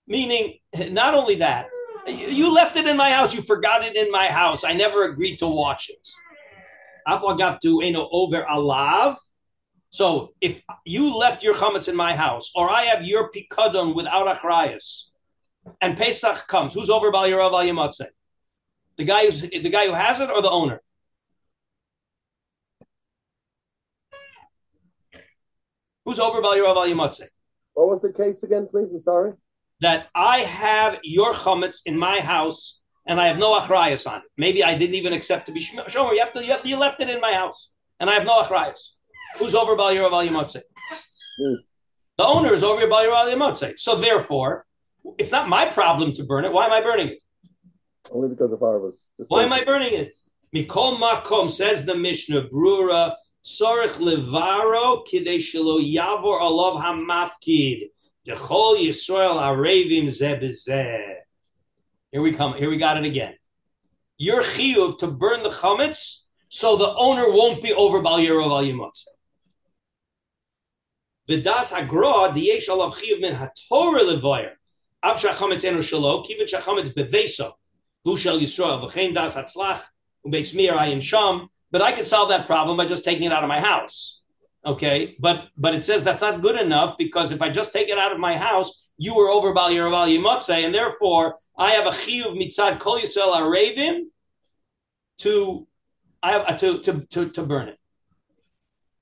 Meaning, 0.08 0.56
not 0.92 1.14
only 1.14 1.36
that, 1.36 1.68
you 2.08 2.54
left 2.54 2.76
it 2.76 2.88
in 2.88 2.98
my 2.98 3.12
house. 3.12 3.34
You 3.34 3.42
forgot 3.42 3.86
it 3.86 3.96
in 3.96 4.12
my 4.12 4.26
house. 4.26 4.64
I 4.64 4.74
never 4.74 5.04
agreed 5.06 5.38
to 5.38 5.48
watch 5.48 5.90
it. 5.90 6.08
Afagavtu 7.08 7.86
eno 7.86 8.10
over 8.12 8.44
alav. 8.44 9.18
So 9.92 10.34
if 10.42 10.64
you 10.86 11.16
left 11.16 11.44
your 11.44 11.54
chametz 11.54 11.88
in 11.88 11.96
my 11.96 12.16
house, 12.16 12.52
or 12.56 12.70
I 12.70 12.84
have 12.86 13.06
your 13.06 13.32
pikadon 13.32 13.96
without 13.96 14.36
achrayas, 14.36 15.10
and 15.80 15.96
Pesach 15.96 16.48
comes, 16.48 16.74
who's 16.74 16.90
over 16.90 17.12
bal 17.12 17.28
yirav 17.28 17.52
al 17.52 18.08
The 18.98 19.06
guy 19.06 19.26
who's 19.26 19.42
the 19.42 19.70
guy 19.70 19.88
who 19.88 19.94
has 19.94 20.20
it, 20.20 20.30
or 20.30 20.42
the 20.42 20.50
owner? 20.50 20.82
Who's 26.06 26.20
over 26.20 26.42
bal 26.42 26.54
yirav 26.54 26.76
al 26.76 27.30
What 27.74 27.88
was 27.88 28.02
the 28.02 28.12
case 28.12 28.44
again, 28.44 28.68
please? 28.70 28.92
I'm 28.92 29.00
sorry 29.00 29.34
that 29.84 30.08
I 30.16 30.40
have 30.40 31.00
your 31.04 31.34
chametz 31.34 31.82
in 31.86 31.98
my 31.98 32.20
house 32.20 32.82
and 33.06 33.20
I 33.20 33.28
have 33.28 33.38
no 33.38 33.60
achrayas 33.60 34.10
on 34.10 34.20
it. 34.20 34.28
Maybe 34.38 34.64
I 34.64 34.78
didn't 34.78 34.96
even 34.96 35.14
accept 35.14 35.46
to 35.48 35.52
be 35.52 35.60
shomer. 35.60 36.14
You 36.14 36.20
have 36.20 36.34
to. 36.34 36.60
You, 36.64 36.78
left 36.78 37.02
it 37.02 37.10
in 37.10 37.20
my 37.20 37.34
house, 37.34 37.74
and 38.00 38.10
I 38.10 38.14
have 38.14 38.26
no 38.26 38.42
achrayas. 38.42 38.80
Who's 39.38 39.56
over 39.56 39.76
bal 39.76 39.94
yirav 39.94 40.12
mm. 40.12 41.58
The 42.18 42.26
owner 42.26 42.54
is 42.54 42.64
over 42.64 42.88
bal 42.88 43.04
yirav 43.04 43.74
So 43.78 43.96
therefore, 43.96 44.66
it's 45.18 45.32
not 45.32 45.50
my 45.50 45.66
problem 45.66 46.14
to 46.14 46.24
burn 46.24 46.46
it. 46.46 46.54
Why 46.54 46.66
am 46.66 46.72
I 46.72 46.82
burning 46.82 47.10
it? 47.10 47.20
Only 48.12 48.30
because 48.30 48.52
the 48.52 48.58
fire 48.58 48.80
was. 48.80 49.06
Why 49.28 49.44
am 49.44 49.54
I 49.54 49.64
burning 49.64 49.94
it? 49.94 50.16
Mikol 50.56 50.98
makom 50.98 51.50
says 51.50 51.86
the 51.86 51.96
Mishnah 51.96 52.50
Brura. 52.50 53.16
Sorich 53.46 53.98
levaro 54.00 55.06
kidei 55.06 55.38
shelo 55.38 55.82
yavor 55.82 56.40
alav 56.40 56.82
hamafkid. 56.82 57.90
Dechol 58.28 58.78
Yisrael 58.78 59.36
Arevim 59.36 60.06
Zebizeh. 60.06 61.16
Here 62.12 62.22
we 62.22 62.32
come. 62.32 62.54
Here 62.56 62.70
we 62.70 62.78
got 62.78 62.98
it 62.98 63.06
again. 63.06 63.34
Your 64.18 64.42
chiyuv 64.42 65.00
to 65.00 65.08
burn 65.08 65.44
the 65.44 65.50
chametz 65.50 66.26
so 66.48 66.78
the 66.78 66.94
owner 66.96 67.30
won't 67.30 67.64
be 67.64 67.74
over 67.74 68.02
bal 68.02 68.20
yirov 68.20 68.52
al 68.52 68.64
yimotze. 68.64 69.08
V'das 71.28 71.74
hagra 71.74 72.34
diyesh 72.34 72.70
alav 72.70 72.94
chiyuv 72.94 73.22
min 73.22 73.34
hatorah 73.34 74.02
levoyer. 74.02 74.52
Av 75.02 75.18
shachametz 75.18 75.66
enu 75.66 75.80
shalo 75.80 76.26
kivit 76.26 76.50
shachametz 76.54 76.94
beveso. 76.94 77.54
Hu 78.06 78.18
shel 78.18 78.40
Yisrael 78.40 78.84
v'chein 78.84 79.14
das 79.14 79.36
ubeis 80.26 80.56
mir 80.56 80.74
ayin 80.74 81.02
sham. 81.02 81.50
But 81.72 81.82
I 81.82 81.92
could 81.92 82.08
solve 82.08 82.30
that 82.30 82.46
problem 82.46 82.78
by 82.78 82.86
just 82.86 83.04
taking 83.04 83.24
it 83.24 83.32
out 83.32 83.44
of 83.44 83.50
my 83.50 83.60
house. 83.60 84.22
Okay, 84.66 85.16
but 85.20 85.50
but 85.58 85.74
it 85.74 85.84
says 85.84 86.04
that's 86.04 86.22
not 86.22 86.42
good 86.42 86.60
enough 86.60 86.98
because 86.98 87.32
if 87.32 87.42
I 87.42 87.50
just 87.50 87.74
take 87.74 87.90
it 87.90 87.98
out 87.98 88.14
of 88.14 88.20
my 88.20 88.38
house, 88.38 88.92
you 88.98 89.16
were 89.16 89.30
over 89.30 89.54
Bal 89.54 89.72
Yeraval 89.72 90.08
Yimotze, 90.08 90.64
and 90.64 90.74
therefore 90.74 91.36
I 91.58 91.72
have 91.72 91.86
a 91.86 91.90
chiyuv 91.90 92.38
mitzad 92.38 92.80
kol 92.80 93.00
yisrael 93.00 93.36
aravim 93.36 94.04
to 95.20 95.68
I 96.22 96.32
have 96.32 96.58
to, 96.60 96.80
to 96.80 97.06
to 97.08 97.30
to 97.30 97.44
burn 97.44 97.70
it. 97.70 97.80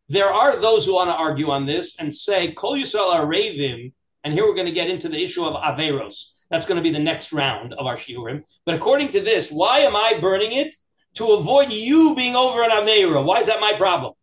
There 0.09 0.33
are 0.33 0.59
those 0.59 0.85
who 0.85 0.95
want 0.95 1.09
to 1.09 1.15
argue 1.15 1.51
on 1.51 1.65
this 1.65 1.99
and 1.99 2.13
say 2.13 2.53
kol 2.53 2.75
yisrael 2.75 3.13
aravim, 3.13 3.93
and 4.23 4.33
here 4.33 4.45
we're 4.45 4.55
going 4.55 4.65
to 4.65 4.71
get 4.71 4.89
into 4.89 5.09
the 5.09 5.21
issue 5.21 5.45
of 5.45 5.53
averos. 5.53 6.31
That's 6.51 6.65
going 6.65 6.75
to 6.75 6.83
be 6.83 6.91
the 6.91 6.99
next 6.99 7.31
round 7.31 7.73
of 7.73 7.87
our 7.87 7.95
shiurim. 7.95 8.43
But 8.65 8.75
according 8.75 9.09
to 9.13 9.21
this, 9.21 9.49
why 9.49 9.79
am 9.79 9.95
I 9.95 10.19
burning 10.19 10.51
it? 10.51 10.75
To 11.15 11.31
avoid 11.31 11.71
you 11.71 12.13
being 12.15 12.35
over 12.35 12.61
an 12.61 12.69
avera. 12.69 13.23
Why 13.23 13.39
is 13.39 13.47
that 13.47 13.61
my 13.61 13.73
problem? 13.77 14.13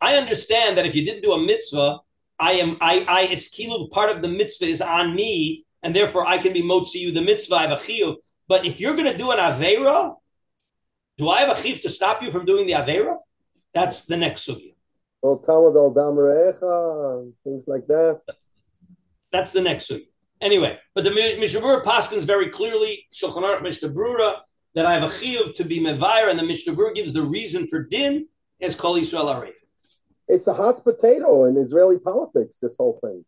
I 0.00 0.16
understand 0.16 0.76
that 0.76 0.86
if 0.86 0.94
you 0.94 1.04
didn't 1.04 1.22
do 1.22 1.32
a 1.32 1.46
mitzvah, 1.46 2.00
I 2.38 2.52
am 2.52 2.76
I 2.80 3.04
I 3.08 3.22
it's 3.22 3.48
kilu 3.54 3.90
part 3.90 4.10
of 4.10 4.22
the 4.22 4.28
mitzvah 4.28 4.66
is 4.66 4.82
on 4.82 5.14
me, 5.14 5.64
and 5.82 5.94
therefore 5.94 6.26
I 6.26 6.38
can 6.38 6.52
be 6.52 6.62
motzi 6.62 6.96
you 6.96 7.12
the 7.12 7.22
mitzvah. 7.22 7.54
I 7.54 7.62
have 7.66 7.78
a 7.78 7.82
chiyuv. 7.82 8.16
But 8.48 8.66
if 8.66 8.80
you're 8.80 8.94
going 8.94 9.10
to 9.10 9.16
do 9.16 9.30
an 9.30 9.38
avera, 9.38 10.16
do 11.16 11.28
I 11.28 11.40
have 11.40 11.56
a 11.56 11.60
chiyuv 11.60 11.80
to 11.82 11.88
stop 11.88 12.22
you 12.22 12.30
from 12.30 12.44
doing 12.44 12.66
the 12.66 12.72
avera? 12.72 13.16
That's 13.72 14.04
the 14.06 14.16
next 14.16 14.46
sugya. 14.46 14.74
Or 15.22 15.40
al 15.48 17.32
things 17.44 17.64
like 17.66 17.86
that. 17.86 18.20
That's 19.32 19.52
the 19.52 19.62
next 19.62 19.90
sugya. 19.90 20.13
Anyway, 20.40 20.78
but 20.94 21.04
the 21.04 21.10
Mishnah 21.10 21.60
Paskins 21.60 22.26
very 22.26 22.48
clearly 22.48 23.06
Shulchan 23.12 23.42
Aruch 23.42 24.36
that 24.74 24.86
I 24.86 24.94
have 24.94 25.04
a 25.04 25.14
chiyuv 25.14 25.54
to 25.54 25.64
be 25.64 25.78
mevayer, 25.80 26.28
and 26.28 26.38
the 26.38 26.42
Mishnah 26.44 26.76
gives 26.94 27.12
the 27.12 27.22
reason 27.22 27.68
for 27.68 27.84
din 27.84 28.26
as 28.60 28.74
Kol 28.74 28.96
Yisrael 28.96 29.52
it's 30.28 30.46
a 30.46 30.54
hot 30.54 30.84
potato 30.84 31.44
in 31.44 31.56
Israeli 31.56 31.98
politics. 31.98 32.56
This 32.60 32.74
whole 32.78 32.98
thing. 33.02 33.24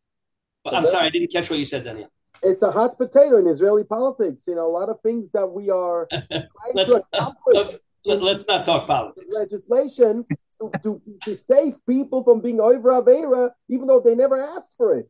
I'm 0.66 0.86
sorry, 0.86 1.06
I 1.06 1.10
didn't 1.10 1.30
catch 1.30 1.50
what 1.50 1.58
you 1.58 1.66
said, 1.66 1.84
Daniel. 1.84 2.10
It's 2.42 2.62
a 2.62 2.70
hot 2.70 2.98
potato 2.98 3.38
in 3.38 3.46
Israeli 3.46 3.84
politics. 3.84 4.44
You 4.46 4.56
know, 4.56 4.66
a 4.66 4.72
lot 4.72 4.88
of 4.88 5.00
things 5.00 5.30
that 5.32 5.46
we 5.46 5.70
are 5.70 6.08
let's, 6.74 6.92
to 6.92 7.02
accomplish. 7.12 7.78
let's 8.04 8.46
not 8.46 8.66
talk 8.66 8.86
politics. 8.86 9.26
Legislation 9.30 10.24
to, 10.60 10.70
to, 10.82 11.02
to, 11.24 11.36
save 11.36 11.74
people 11.86 12.24
from 12.24 12.40
being 12.40 12.60
over 12.60 12.90
Avera, 12.90 13.50
even 13.68 13.86
though 13.86 14.00
they 14.00 14.14
never 14.14 14.42
asked 14.42 14.74
for 14.76 14.98
it. 14.98 15.08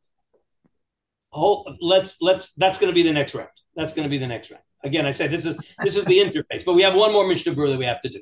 Oh, 1.36 1.76
let's 1.80 2.22
let's. 2.22 2.54
That's 2.54 2.78
going 2.78 2.90
to 2.90 2.94
be 2.94 3.02
the 3.02 3.12
next 3.12 3.34
round. 3.34 3.50
That's 3.74 3.92
going 3.92 4.04
to 4.04 4.10
be 4.10 4.18
the 4.18 4.26
next 4.26 4.50
round. 4.50 4.62
Again, 4.82 5.04
I 5.04 5.10
said 5.10 5.30
this 5.30 5.44
is 5.44 5.56
this 5.84 5.96
is 5.96 6.06
the 6.06 6.18
interface, 6.24 6.64
but 6.64 6.74
we 6.74 6.82
have 6.82 6.94
one 6.94 7.12
more 7.12 7.26
Mishnah 7.26 7.54
Brura 7.54 7.70
that 7.70 7.78
we 7.78 7.84
have 7.84 8.00
to 8.00 8.08
do. 8.08 8.20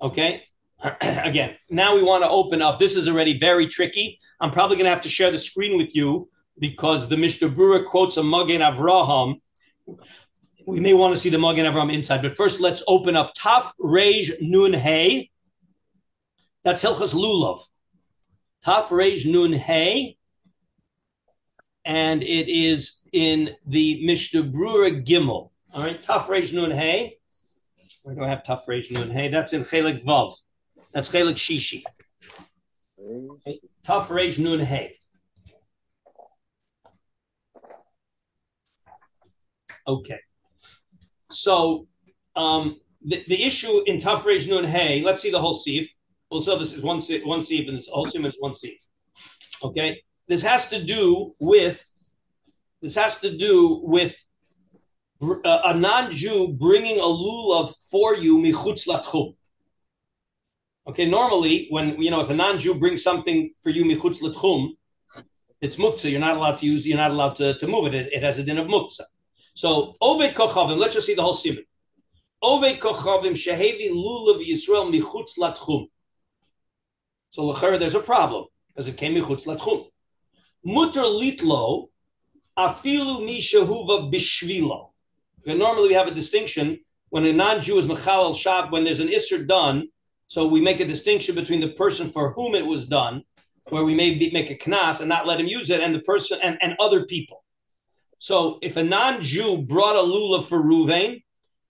Okay, 0.00 0.44
again, 1.00 1.56
now 1.70 1.94
we 1.96 2.02
want 2.02 2.22
to 2.22 2.30
open 2.30 2.62
up. 2.62 2.78
This 2.78 2.96
is 2.96 3.08
already 3.08 3.38
very 3.38 3.66
tricky. 3.66 4.18
I'm 4.40 4.52
probably 4.52 4.76
going 4.76 4.86
to 4.86 4.90
have 4.90 5.02
to 5.02 5.08
share 5.08 5.30
the 5.30 5.38
screen 5.38 5.76
with 5.76 5.94
you 5.94 6.28
because 6.58 7.08
the 7.08 7.16
Mishnah 7.16 7.48
Brura 7.50 7.84
quotes 7.84 8.16
a 8.16 8.22
Magen 8.22 8.60
Avraham. 8.60 9.40
We 10.66 10.80
may 10.80 10.94
want 10.94 11.14
to 11.14 11.20
see 11.20 11.30
the 11.30 11.38
Magen 11.38 11.66
Avraham 11.66 11.92
inside, 11.92 12.22
but 12.22 12.32
first 12.32 12.60
let's 12.60 12.84
open 12.86 13.16
up 13.16 13.32
Taf 13.34 13.72
Reish 13.80 14.30
Nun 14.40 14.72
Hey. 14.72 15.30
That's 16.62 16.84
Hilchas 16.84 17.14
Lulav. 17.14 17.60
Taf 18.64 18.86
Reish 18.88 19.26
Nun 19.26 19.52
Hey. 19.52 20.16
And 21.84 22.22
it 22.22 22.48
is 22.48 23.04
in 23.12 23.50
the 23.66 24.04
Mishnah 24.04 24.42
Gimel. 24.44 25.50
All 25.74 25.82
right, 25.82 26.02
Taf 26.02 26.26
Reish 26.26 26.52
Nun 26.52 26.70
Hey. 26.70 27.18
Where 28.02 28.14
do 28.14 28.22
I 28.22 28.28
have 28.28 28.44
Taf 28.44 28.66
Reish 28.66 28.90
Nun 28.90 29.10
Hey? 29.10 29.28
That's 29.28 29.52
in 29.52 29.62
Chelik 29.62 30.04
Vav. 30.04 30.34
That's 30.92 31.10
Chelik 31.10 31.34
Shishi. 31.34 31.82
Taf 33.84 34.06
Reish 34.06 34.38
Nun 34.38 34.60
Hey. 34.60 34.96
Okay. 39.86 40.18
So 41.30 41.88
um, 42.36 42.78
the, 43.04 43.24
the 43.26 43.42
issue 43.42 43.82
in 43.86 43.98
Taf 43.98 44.20
Reish 44.20 44.48
Nun 44.48 44.64
Hey, 44.64 45.02
let's 45.02 45.22
see 45.22 45.30
the 45.30 45.40
whole 45.40 45.54
sieve. 45.54 45.92
Well, 46.30 46.40
so 46.40 46.58
this 46.58 46.72
is 46.72 46.82
one 46.82 47.00
one 47.24 47.42
sieve, 47.42 47.68
and 47.68 47.76
this 47.76 47.88
whole 47.88 48.06
sieve 48.06 48.24
is 48.24 48.36
one 48.38 48.54
sieve. 48.54 48.78
Okay. 49.62 50.02
This 50.32 50.40
has 50.44 50.70
to 50.70 50.82
do 50.82 51.34
with 51.38 51.86
this 52.80 52.94
has 52.94 53.20
to 53.20 53.36
do 53.36 53.82
with 53.84 54.16
uh, 55.20 55.60
a 55.66 55.74
non-Jew 55.74 56.56
bringing 56.58 56.98
a 56.98 57.02
lulav 57.02 57.74
for 57.90 58.16
you 58.16 58.38
michutz 58.38 58.88
latchum. 58.88 59.36
Okay, 60.86 61.04
normally 61.04 61.66
when 61.68 62.00
you 62.00 62.10
know 62.10 62.22
if 62.22 62.30
a 62.30 62.34
non-Jew 62.34 62.76
brings 62.76 63.02
something 63.02 63.52
for 63.62 63.68
you 63.68 63.84
michutz 63.84 64.22
l'tchum, 64.22 64.70
it's 65.60 65.76
muktzah. 65.76 66.10
You're 66.10 66.18
not 66.18 66.38
allowed 66.38 66.56
to 66.60 66.64
use. 66.64 66.86
You're 66.86 66.96
not 66.96 67.10
allowed 67.10 67.36
to, 67.36 67.52
to 67.58 67.66
move 67.66 67.88
it. 67.88 67.94
it. 67.94 68.14
it. 68.14 68.22
has 68.22 68.38
a 68.38 68.42
din 68.42 68.56
of 68.56 68.68
muktzah. 68.68 69.08
So 69.52 69.96
oved 70.00 70.32
kochavim. 70.32 70.78
Let's 70.78 70.94
just 70.94 71.06
see 71.06 71.14
the 71.14 71.20
whole 71.20 71.34
simon. 71.34 71.64
Oved 72.42 72.78
kochavim 72.78 73.32
shehevi 73.32 73.90
lulav 73.90 74.40
Yisrael 74.40 74.90
michutz 74.90 75.38
latchum. 75.38 75.88
So 77.28 77.52
there's 77.52 77.94
a 77.94 78.00
problem 78.00 78.46
because 78.68 78.88
it 78.88 78.96
came 78.96 79.14
michutz 79.14 79.46
l'tchum. 79.46 79.91
Mutter 80.64 81.02
litlo 81.02 81.88
afilu 82.58 83.20
mishahuva 83.26 84.12
bishvilo. 84.12 84.90
Normally 85.44 85.88
we 85.88 85.94
have 85.94 86.08
a 86.08 86.14
distinction 86.14 86.78
when 87.10 87.24
a 87.26 87.32
non-Jew 87.32 87.78
is 87.78 87.86
mechal 87.86 88.32
shab 88.32 88.70
when 88.70 88.84
there's 88.84 89.00
an 89.00 89.08
isser 89.08 89.46
done 89.46 89.88
so 90.32 90.46
we 90.46 90.62
make 90.62 90.80
a 90.80 90.86
distinction 90.86 91.34
between 91.34 91.60
the 91.60 91.72
person 91.72 92.06
for 92.06 92.32
whom 92.32 92.54
it 92.54 92.64
was 92.64 92.86
done, 92.86 93.22
where 93.68 93.84
we 93.84 93.94
may 93.94 94.14
be, 94.14 94.30
make 94.30 94.50
a 94.50 94.54
knas 94.54 95.00
and 95.00 95.08
not 95.10 95.26
let 95.26 95.38
him 95.38 95.46
use 95.46 95.68
it, 95.68 95.80
and 95.80 95.94
the 95.94 96.00
person 96.00 96.38
and, 96.42 96.56
and 96.62 96.74
other 96.80 97.04
people. 97.04 97.44
So 98.16 98.58
if 98.62 98.78
a 98.78 98.82
non-Jew 98.82 99.58
brought 99.58 99.94
a 99.94 99.98
lulav 99.98 100.44
for 100.44 100.58
Ruvain, 100.58 101.22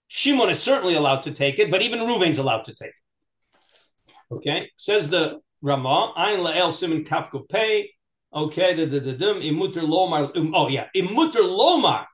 Shimon 0.07 0.49
is 0.49 0.63
certainly 0.63 0.95
allowed 0.95 1.23
to 1.23 1.33
take 1.33 1.59
it, 1.59 1.69
but 1.69 1.81
even 1.81 1.99
Ruvain's 1.99 2.37
allowed 2.37 2.63
to 2.63 2.73
take 2.73 2.91
it. 2.91 4.13
Okay, 4.31 4.71
says 4.77 5.09
the 5.09 5.41
Ramah, 5.61 6.13
Ein 6.15 6.39
La'el 6.39 6.71
Simon 6.71 7.03
Kafko 7.03 7.45
Pei. 7.49 7.89
Okay, 8.33 8.73
the 8.73 8.85
the 8.85 8.99
the 8.99 9.13
dum 9.13 9.41
imuter 9.41 9.81
lomar. 9.81 10.35
um, 10.35 10.53
Oh 10.55 10.67
yeah, 10.67 10.87
imuter 10.95 11.41
lomar 11.41 12.05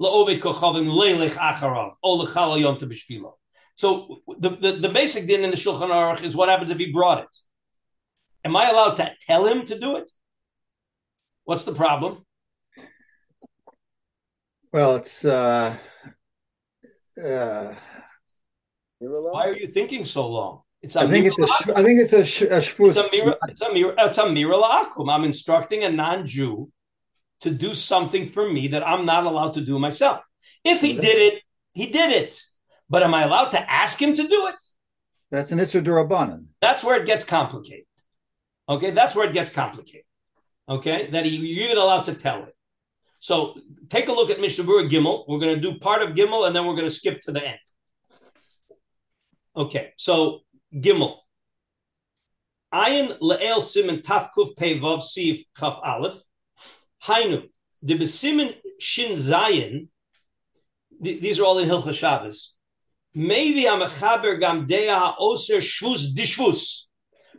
laove 0.00 0.38
kochavim 0.40 0.88
leilech 0.88 1.34
acharav 1.34 1.94
olechal 2.04 2.60
yonta 2.60 2.88
b'shvilo. 2.88 3.32
So 3.76 4.20
the, 4.38 4.50
the 4.50 4.72
the 4.72 4.88
basic 4.88 5.26
din 5.26 5.42
in 5.42 5.50
the 5.50 5.56
Shulchan 5.56 5.90
Aruch 5.90 6.22
is 6.22 6.36
what 6.36 6.48
happens 6.48 6.70
if 6.70 6.78
he 6.78 6.92
brought 6.92 7.24
it. 7.24 7.36
Am 8.44 8.54
I 8.54 8.70
allowed 8.70 8.94
to 8.96 9.10
tell 9.26 9.46
him 9.46 9.64
to 9.64 9.78
do 9.78 9.96
it? 9.96 10.10
What's 11.44 11.64
the 11.64 11.72
problem? 11.72 12.24
Well, 14.72 14.96
it's 14.96 15.24
uh, 15.24 15.76
uh, 17.22 17.74
Why 18.98 19.48
are 19.48 19.56
you 19.56 19.66
thinking 19.68 20.04
so 20.04 20.28
long? 20.28 20.63
It's 20.84 20.96
a 20.96 21.00
I 21.00 21.08
think 21.08 21.26
it's 21.26 21.68
a, 21.68 21.78
I 21.78 21.82
think 21.82 21.98
it's 21.98 22.12
a, 22.12 22.22
sh- 22.22 22.42
a 22.42 22.60
shvus. 22.60 22.88
It's 22.88 22.98
a 22.98 23.08
mira. 23.10 23.36
It's 23.48 23.62
a 23.62 23.72
mira. 23.72 23.94
It's 23.98 24.18
a 24.18 24.22
la'akum. 24.22 25.10
I'm 25.10 25.24
instructing 25.24 25.82
a 25.82 25.90
non-Jew 25.90 26.70
to 27.40 27.50
do 27.50 27.72
something 27.72 28.26
for 28.26 28.52
me 28.52 28.68
that 28.68 28.86
I'm 28.86 29.06
not 29.06 29.24
allowed 29.24 29.54
to 29.54 29.62
do 29.62 29.78
myself. 29.78 30.20
If 30.62 30.82
he 30.82 30.92
did 30.92 31.32
it, 31.32 31.42
he 31.72 31.86
did 31.86 32.12
it. 32.12 32.38
But 32.90 33.02
am 33.02 33.14
I 33.14 33.22
allowed 33.22 33.48
to 33.52 33.70
ask 33.72 34.00
him 34.00 34.12
to 34.12 34.28
do 34.28 34.46
it? 34.48 34.60
That's 35.30 35.52
an 35.52 35.58
Isser 35.58 35.82
Durabanan. 35.82 36.48
That's 36.60 36.84
where 36.84 37.00
it 37.00 37.06
gets 37.06 37.24
complicated. 37.24 37.86
Okay, 38.68 38.90
that's 38.90 39.16
where 39.16 39.26
it 39.26 39.32
gets 39.32 39.50
complicated. 39.50 40.04
Okay, 40.68 41.08
that 41.12 41.24
he, 41.24 41.36
you're 41.36 41.78
allowed 41.78 42.04
to 42.04 42.14
tell 42.14 42.42
it. 42.42 42.54
So 43.20 43.58
take 43.88 44.08
a 44.08 44.12
look 44.12 44.28
at 44.28 44.38
Mishnah 44.38 44.64
Gimel. 44.64 45.24
We're 45.26 45.38
going 45.38 45.54
to 45.54 45.60
do 45.60 45.78
part 45.78 46.02
of 46.02 46.10
Gimel 46.10 46.46
and 46.46 46.54
then 46.54 46.66
we're 46.66 46.76
going 46.76 46.88
to 46.88 46.94
skip 47.00 47.22
to 47.22 47.32
the 47.32 47.42
end. 47.42 47.58
Okay, 49.56 49.92
so 49.96 50.43
Gimel. 50.74 51.16
Ayin 52.72 53.16
le'el 53.20 53.60
simen 53.60 54.02
tafkuf 54.02 54.56
pevav 54.56 55.02
sif 55.02 55.44
chaf 55.58 55.78
aleph. 55.82 56.20
Hainu 57.04 57.48
de 57.84 57.98
besimen 57.98 58.54
shin 58.78 59.12
zayin. 59.12 59.88
These 61.00 61.38
are 61.38 61.44
all 61.44 61.58
in 61.58 61.68
Hilchah 61.68 61.92
Shabbos. 61.92 62.54
Maybe 63.14 63.68
I'm 63.68 63.82
a 63.82 63.86
chaber 63.86 64.40
gam 64.40 64.66
dea 64.66 64.90
oser 65.18 65.58
shvus 65.58 66.14
dishvus. 66.16 66.86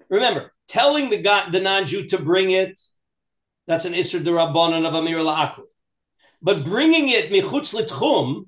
Remember, 0.09 0.53
telling 0.67 1.09
the 1.09 1.17
guy, 1.17 1.49
the 1.49 1.59
non-Jew 1.59 2.07
to 2.07 2.17
bring 2.17 2.51
it, 2.51 2.79
that's 3.67 3.86
an 3.86 3.93
isser 3.93 4.19
derabbanon 4.19 4.88
of 4.88 4.93
amir 4.93 5.17
la'akum. 5.17 5.63
But 6.41 6.63
bringing 6.63 7.09
it 7.09 7.31
michutz 7.31 7.73
l'tchum, 7.73 8.45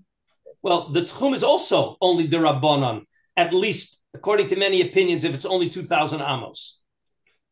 well, 0.61 0.89
the 0.89 1.01
tchum 1.01 1.33
is 1.33 1.43
also 1.43 1.97
only 1.99 2.27
derabbanon, 2.27 3.05
at 3.35 3.53
least 3.53 3.96
according 4.17 4.47
to 4.47 4.55
many 4.55 4.81
opinions, 4.81 5.23
if 5.23 5.35
it's 5.35 5.45
only 5.45 5.69
2,000 5.69 6.21
amos. 6.21 6.81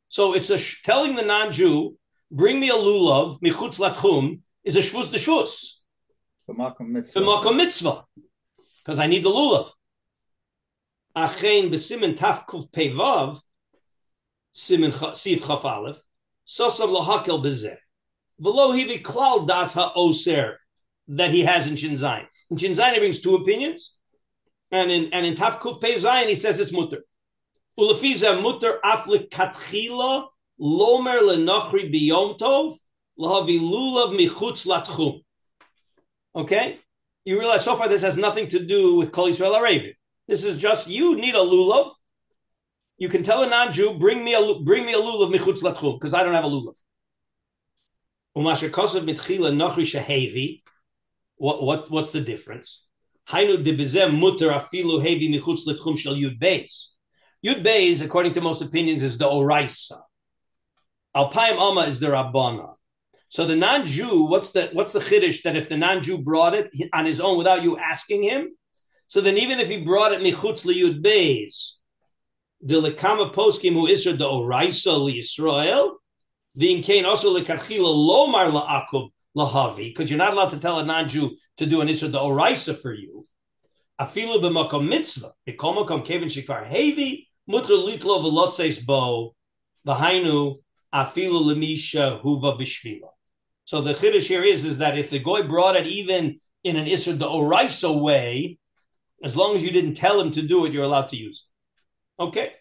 So 0.09 0.33
it's 0.33 0.49
a 0.49 0.57
sh- 0.57 0.81
telling 0.83 1.15
the 1.15 1.21
non-Jew, 1.21 1.95
bring 2.31 2.59
me 2.59 2.69
a 2.69 2.73
lulav, 2.73 3.39
michutz 3.41 3.79
l'tchum, 3.79 4.39
is 4.63 4.75
a 4.75 4.79
d'shvus, 4.81 5.81
B'makom 6.49 6.89
mitzvah. 6.89 7.19
b'makom 7.19 7.55
mitzvah, 7.57 8.05
because 8.79 8.97
I 8.97 9.05
need 9.05 9.23
the 9.23 9.29
lulav. 9.29 9.69
Achein 11.15 11.69
b'simen 11.69 12.17
tafkuf 12.17 12.71
pevav, 12.71 13.39
simen 14.53 15.15
sif 15.15 15.45
chaf 15.45 15.63
aleph, 15.65 15.99
sosam 16.47 16.89
lahakel 16.97 17.43
bezeh. 17.43 17.77
V'lo 18.41 18.73
hivi 18.75 19.01
klal 19.03 19.47
das 19.47 19.75
ha'oser 19.75 20.57
that 21.09 21.29
he 21.29 21.41
has 21.41 21.67
in 21.67 21.75
Shin 21.75 21.91
Zayin. 21.91 22.25
In 22.49 22.57
Shin 22.57 22.71
Zayin, 22.71 22.93
he 22.93 22.99
brings 22.99 23.21
two 23.21 23.35
opinions, 23.35 23.94
and 24.71 24.91
in 24.91 25.13
and 25.13 25.25
in 25.25 25.35
Tafkuf 25.35 25.81
Pei 25.81 25.95
Zayin, 25.95 26.27
he 26.27 26.35
says 26.35 26.59
it's 26.59 26.71
mutter. 26.71 27.03
Ulefiza 27.79 28.41
mutter 28.41 28.79
aflik 28.83 29.29
katchila 29.29 30.27
lomer 30.59 31.19
lenochri 31.19 31.93
biyom 31.93 32.37
tov 32.37 32.75
lahavi 33.19 33.59
lulav 33.59 34.17
michutz 34.17 34.65
latchum. 34.65 35.21
Okay, 36.35 36.79
you 37.23 37.39
realize 37.39 37.63
so 37.63 37.75
far 37.75 37.87
this 37.87 38.01
has 38.01 38.17
nothing 38.17 38.47
to 38.49 38.59
do 38.63 38.95
with 38.95 39.11
Kol 39.11 39.27
Yisrael 39.27 39.57
Aravi. 39.59 39.93
This 40.27 40.43
is 40.43 40.57
just 40.57 40.87
you 40.87 41.15
need 41.15 41.35
a 41.35 41.39
lulav. 41.39 41.91
You 42.97 43.09
can 43.09 43.23
tell 43.23 43.43
a 43.43 43.49
non-Jew, 43.49 43.97
bring 43.99 44.23
me 44.23 44.33
a 44.33 44.59
bring 44.59 44.85
me 44.85 44.93
a 44.93 44.97
lulav 44.99 45.33
michutz 45.33 45.61
latchum 45.61 45.99
because 45.99 46.13
I 46.13 46.23
don't 46.23 46.33
have 46.33 46.45
a 46.45 46.49
lulav. 46.49 46.75
Umasher 48.37 48.69
mitchila 48.69 49.53
nochri 49.53 49.83
shehevi. 49.83 50.63
What 51.37 51.61
what 51.63 51.91
what's 51.91 52.11
the 52.11 52.21
difference? 52.21 52.84
Hainu 53.29 53.63
de 53.63 53.75
bezem 53.75 54.17
mutter 54.17 54.49
afilu 54.49 55.01
hevi 55.01 55.29
michutz 55.29 55.67
letchum 55.67 55.97
shel 55.97 56.15
yud 56.15 56.39
beis. 56.39 56.89
Yud 57.45 57.63
beis, 57.63 58.03
according 58.03 58.33
to 58.33 58.41
most 58.41 58.61
opinions, 58.61 59.03
is 59.03 59.17
the 59.17 59.25
oraisa. 59.25 59.99
Alpaim 61.15 61.57
Alma 61.57 61.81
is 61.81 61.99
the 61.99 62.07
rabbana. 62.07 62.73
So 63.29 63.45
the 63.45 63.55
non-Jew, 63.55 64.25
what's 64.25 64.51
the 64.51 64.69
what's 64.73 64.93
the 64.93 64.99
chiddush 64.99 65.41
that 65.43 65.55
if 65.55 65.69
the 65.69 65.77
non-Jew 65.77 66.19
brought 66.19 66.53
it 66.53 66.71
on 66.93 67.05
his 67.05 67.19
own 67.19 67.37
without 67.37 67.63
you 67.63 67.77
asking 67.77 68.23
him, 68.23 68.49
so 69.07 69.21
then 69.21 69.37
even 69.37 69.59
if 69.59 69.67
he 69.67 69.83
brought 69.83 70.11
it 70.13 70.21
michutz 70.21 70.65
liyud 70.65 71.03
beis, 71.03 71.73
the 72.61 72.81
lekama 72.81 73.33
poskim 73.33 73.73
who 73.73 73.87
isra 73.87 74.17
the 74.17 74.25
oraisa 74.25 75.03
li 75.03 75.19
Yisrael, 75.19 75.93
the 76.55 76.81
inkain 76.81 77.05
also 77.05 77.37
lekachila 77.37 77.93
lomar 77.93 78.51
la'akub 78.51 79.09
lahavi, 79.35 79.89
because 79.89 80.09
you're 80.09 80.19
not 80.19 80.33
allowed 80.33 80.51
to 80.51 80.59
tell 80.59 80.79
a 80.79 80.85
non-Jew 80.85 81.35
to 81.57 81.65
do 81.65 81.81
an 81.81 81.87
isra 81.87 82.11
the 82.11 82.19
oraisa 82.19 82.77
for 82.77 82.93
you. 82.93 83.25
Afilu 83.99 84.41
b'makom 84.41 84.87
mitzvah, 84.87 85.31
b'kol 85.47 86.05
kevin 86.05 86.29
shikvar 86.29 86.67
hevi 86.67 87.27
mutter 87.47 87.73
litlo 87.73 88.21
v'lotzeis 88.23 88.85
bo 88.85 89.35
v'hainu 89.87 90.57
afilu 90.93 91.43
lemisha 91.43 92.21
huva 92.21 92.59
b'shvila. 92.59 93.09
So 93.63 93.81
the 93.81 93.93
chiddush 93.93 94.27
here 94.27 94.43
is, 94.43 94.63
is 94.63 94.77
that 94.79 94.97
if 94.97 95.09
the 95.09 95.19
goy 95.19 95.43
brought 95.43 95.75
it 95.75 95.87
even 95.87 96.39
in 96.63 96.75
an 96.75 96.85
isra 96.85 97.17
the 97.17 97.27
oraisa 97.27 97.99
way, 97.99 98.57
as 99.23 99.35
long 99.35 99.55
as 99.55 99.63
you 99.63 99.71
didn't 99.71 99.95
tell 99.95 100.19
him 100.19 100.31
to 100.31 100.41
do 100.41 100.65
it, 100.65 100.73
you're 100.73 100.83
allowed 100.83 101.09
to 101.09 101.17
use 101.17 101.47
it. 102.19 102.23
Okay. 102.23 102.51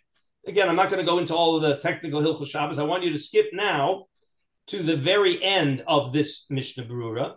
Again, 0.46 0.68
I'm 0.68 0.76
not 0.76 0.90
going 0.90 1.00
to 1.00 1.10
go 1.10 1.18
into 1.18 1.34
all 1.34 1.56
of 1.56 1.62
the 1.62 1.76
technical 1.76 2.20
Hilchot 2.20 2.46
Shabbos. 2.46 2.78
I 2.78 2.84
want 2.84 3.02
you 3.02 3.10
to 3.10 3.18
skip 3.18 3.46
now 3.52 4.06
to 4.68 4.82
the 4.82 4.96
very 4.96 5.42
end 5.42 5.82
of 5.86 6.12
this 6.12 6.50
Mishnah 6.50 6.84
Brura. 6.84 7.36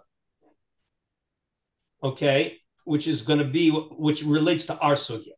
Okay, 2.03 2.57
which 2.85 3.07
is 3.07 3.23
going 3.23 3.39
to 3.39 3.45
be 3.45 3.69
which 3.71 4.23
relates 4.23 4.67
to 4.67 4.77
our 4.79 4.93
sugya. 4.93 5.33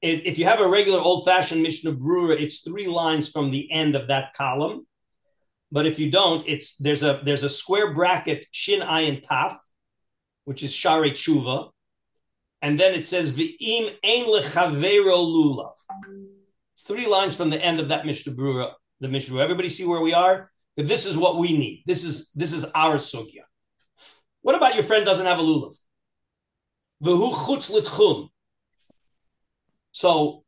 If, 0.00 0.38
you 0.38 0.44
have 0.44 0.60
a 0.60 0.68
regular 0.68 1.00
old-fashioned 1.00 1.60
Mishnah 1.60 1.92
Brura, 1.92 2.40
it's 2.40 2.60
three 2.60 2.86
lines 2.86 3.30
from 3.30 3.50
the 3.50 3.68
end 3.72 3.96
of 3.96 4.06
that 4.08 4.32
column. 4.34 4.86
But 5.72 5.86
if 5.86 5.98
you 5.98 6.08
don't, 6.10 6.46
it's 6.46 6.76
there's 6.76 7.02
a 7.02 7.20
there's 7.24 7.42
a 7.42 7.48
square 7.48 7.92
bracket 7.94 8.46
shin 8.52 8.80
ayin 8.80 9.24
taf, 9.24 9.56
which 10.44 10.62
is 10.62 10.72
share 10.72 11.02
tshuva, 11.02 11.70
and 12.62 12.78
then 12.78 12.94
it 12.94 13.06
says 13.06 13.36
v'im 13.36 13.94
ein 14.02 14.24
lechavero 14.26 15.18
lulav. 15.18 15.72
It's 16.74 16.84
three 16.84 17.06
lines 17.06 17.36
from 17.36 17.50
the 17.50 17.62
end 17.62 17.80
of 17.80 17.88
that 17.88 18.06
Mishnah 18.06 18.32
Brura. 18.34 18.72
The 19.00 19.08
Mishnah. 19.08 19.38
Everybody 19.40 19.68
see 19.68 19.84
where 19.84 20.00
we 20.00 20.14
are? 20.14 20.50
This 20.76 21.06
is 21.06 21.18
what 21.18 21.38
we 21.38 21.56
need. 21.56 21.82
This 21.86 22.04
is 22.04 22.30
this 22.34 22.52
is 22.52 22.64
our 22.74 22.96
sugya. 22.96 23.42
What 24.48 24.56
about 24.56 24.76
your 24.76 24.84
friend 24.84 25.04
doesn't 25.04 25.26
have 25.26 25.38
a 25.38 25.42
lulav? 25.42 25.74
V'hu 27.04 27.34
chutz 27.34 27.70
litchum. 27.70 28.30
So, 29.90 30.42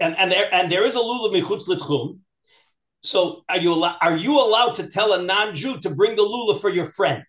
and 0.00 0.16
and 0.16 0.30
there 0.30 0.54
and 0.54 0.70
there 0.70 0.84
is 0.84 0.94
a 0.94 1.00
lulav 1.00 1.32
michutz 1.34 1.66
litchum. 1.66 2.20
So 3.02 3.42
are 3.48 3.58
you 3.58 3.82
are 3.82 4.16
you 4.16 4.40
allowed 4.40 4.76
to 4.76 4.86
tell 4.86 5.14
a 5.14 5.20
non-Jew 5.20 5.80
to 5.80 5.90
bring 5.90 6.14
the 6.14 6.22
lulav 6.22 6.60
for 6.60 6.70
your 6.70 6.86
friend? 6.86 7.24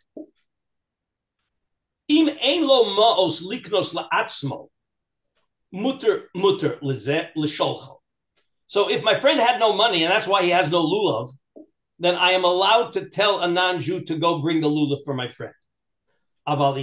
Im 2.07 2.29
ein 2.29 2.67
lo 2.67 2.83
ma'os 2.95 3.43
liknos 3.43 3.95
la'atzmo, 3.95 4.67
mutter 5.71 6.29
mutter. 6.35 6.77
So 8.67 8.91
if 8.91 9.03
my 9.03 9.15
friend 9.15 9.39
had 9.39 9.59
no 9.59 9.73
money 9.73 10.03
and 10.03 10.11
that's 10.11 10.27
why 10.27 10.43
he 10.43 10.51
has 10.51 10.69
no 10.69 10.85
lulav, 10.85 11.29
then 11.97 12.13
I 12.13 12.33
am 12.33 12.43
allowed 12.43 12.91
to 12.91 13.09
tell 13.09 13.39
a 13.39 13.47
non-Jew 13.47 14.01
to 14.01 14.17
go 14.19 14.39
bring 14.39 14.61
the 14.61 14.69
lulav 14.69 14.99
for 15.03 15.15
my 15.15 15.29
friend. 15.29 15.53
What 16.47 16.75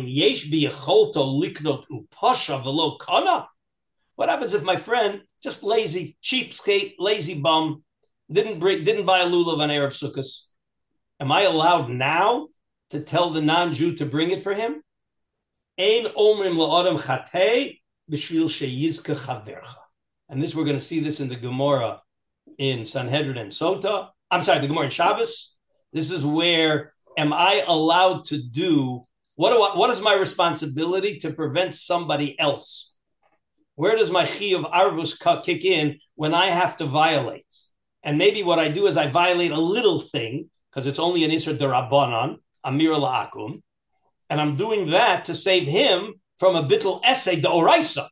happens 4.29 4.55
if 4.55 4.65
my 4.65 4.77
friend 4.77 5.23
just 5.43 5.63
lazy, 5.63 6.17
cheapskate, 6.23 6.95
lazy 6.99 7.41
bum, 7.41 7.85
didn't 8.31 8.59
bring, 8.59 8.85
didn't 8.85 9.07
buy 9.07 9.21
a 9.21 9.27
lulav 9.27 9.61
on 9.61 9.69
erev 9.69 9.93
sukkahs? 9.93 10.47
Am 11.21 11.31
I 11.31 11.43
allowed 11.43 11.89
now 11.89 12.49
to 12.91 13.01
tell 13.01 13.31
the 13.31 13.41
non-Jew 13.41 13.95
to 13.97 14.07
bring 14.07 14.31
it 14.31 14.43
for 14.43 14.55
him? 14.55 14.83
And 15.79 16.07
this 20.43 20.55
we're 20.55 20.65
going 20.65 20.77
to 20.77 20.81
see 20.81 21.01
this 21.01 21.21
in 21.21 21.29
the 21.29 21.37
Gemara 21.37 22.01
in 22.59 22.85
Sanhedrin 22.85 23.39
and 23.39 23.51
Sota. 23.51 24.09
I'm 24.31 24.43
sorry, 24.43 24.61
the 24.61 24.67
Gemara 24.67 24.87
in 24.87 24.91
Shabbos. 24.91 25.57
This 25.93 26.11
is 26.11 26.27
where 26.27 26.93
am 27.17 27.33
I 27.33 27.65
allowed 27.67 28.25
to 28.25 28.43
do 28.43 29.05
What 29.37 29.51
do 29.51 29.63
I, 29.63 29.77
what 29.77 29.91
is 29.91 30.01
my 30.01 30.15
responsibility 30.15 31.19
to 31.21 31.33
prevent 31.33 31.75
somebody 31.75 32.39
else? 32.39 32.95
Where 33.75 33.97
does 33.97 34.11
my 34.11 34.27
chi 34.27 34.55
of 34.55 34.65
arvus 34.65 35.45
kick 35.45 35.65
in 35.65 35.99
when 36.15 36.35
I 36.35 36.47
have 36.47 36.77
to 36.79 36.85
violate? 36.85 37.47
And 38.03 38.19
maybe 38.19 38.43
what 38.43 38.59
I 38.59 38.69
do 38.69 38.87
is 38.87 38.97
I 38.97 39.07
violate 39.07 39.53
a 39.53 39.61
little 39.61 40.01
thing 40.01 40.51
because 40.71 40.87
it's 40.87 40.99
only 40.99 41.25
an 41.25 41.31
isra 41.31 41.57
derabanan, 41.57 42.37
amir 42.65 42.93
la'akum, 42.93 43.63
and 44.29 44.41
I'm 44.41 44.57
doing 44.57 44.91
that 44.91 45.27
to 45.27 45.35
save 45.35 45.65
him 45.67 46.15
from 46.39 46.57
a 46.57 46.63
bittel 46.63 47.01
essay 47.05 47.41
oraisa. 47.41 48.09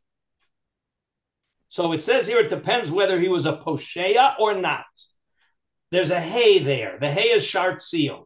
So 1.66 1.92
it 1.92 2.02
says 2.02 2.26
here 2.26 2.40
it 2.40 2.50
depends 2.50 2.90
whether 2.90 3.18
he 3.20 3.28
was 3.28 3.46
a 3.46 3.56
poshea 3.56 4.38
or 4.38 4.54
not. 4.54 4.86
There's 5.90 6.10
a 6.10 6.20
hay 6.20 6.58
there. 6.58 6.98
The 7.00 7.10
hay 7.10 7.28
is 7.30 7.44
shart 7.44 7.82
sion. 7.82 8.24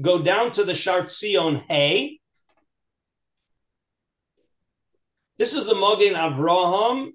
Go 0.00 0.22
down 0.22 0.50
to 0.52 0.64
the 0.64 0.74
shart 0.74 1.10
sion 1.10 1.56
hay. 1.68 2.18
This 5.38 5.54
is 5.54 5.66
the 5.66 5.74
Mogen 5.74 6.14
Avraham, 6.14 7.10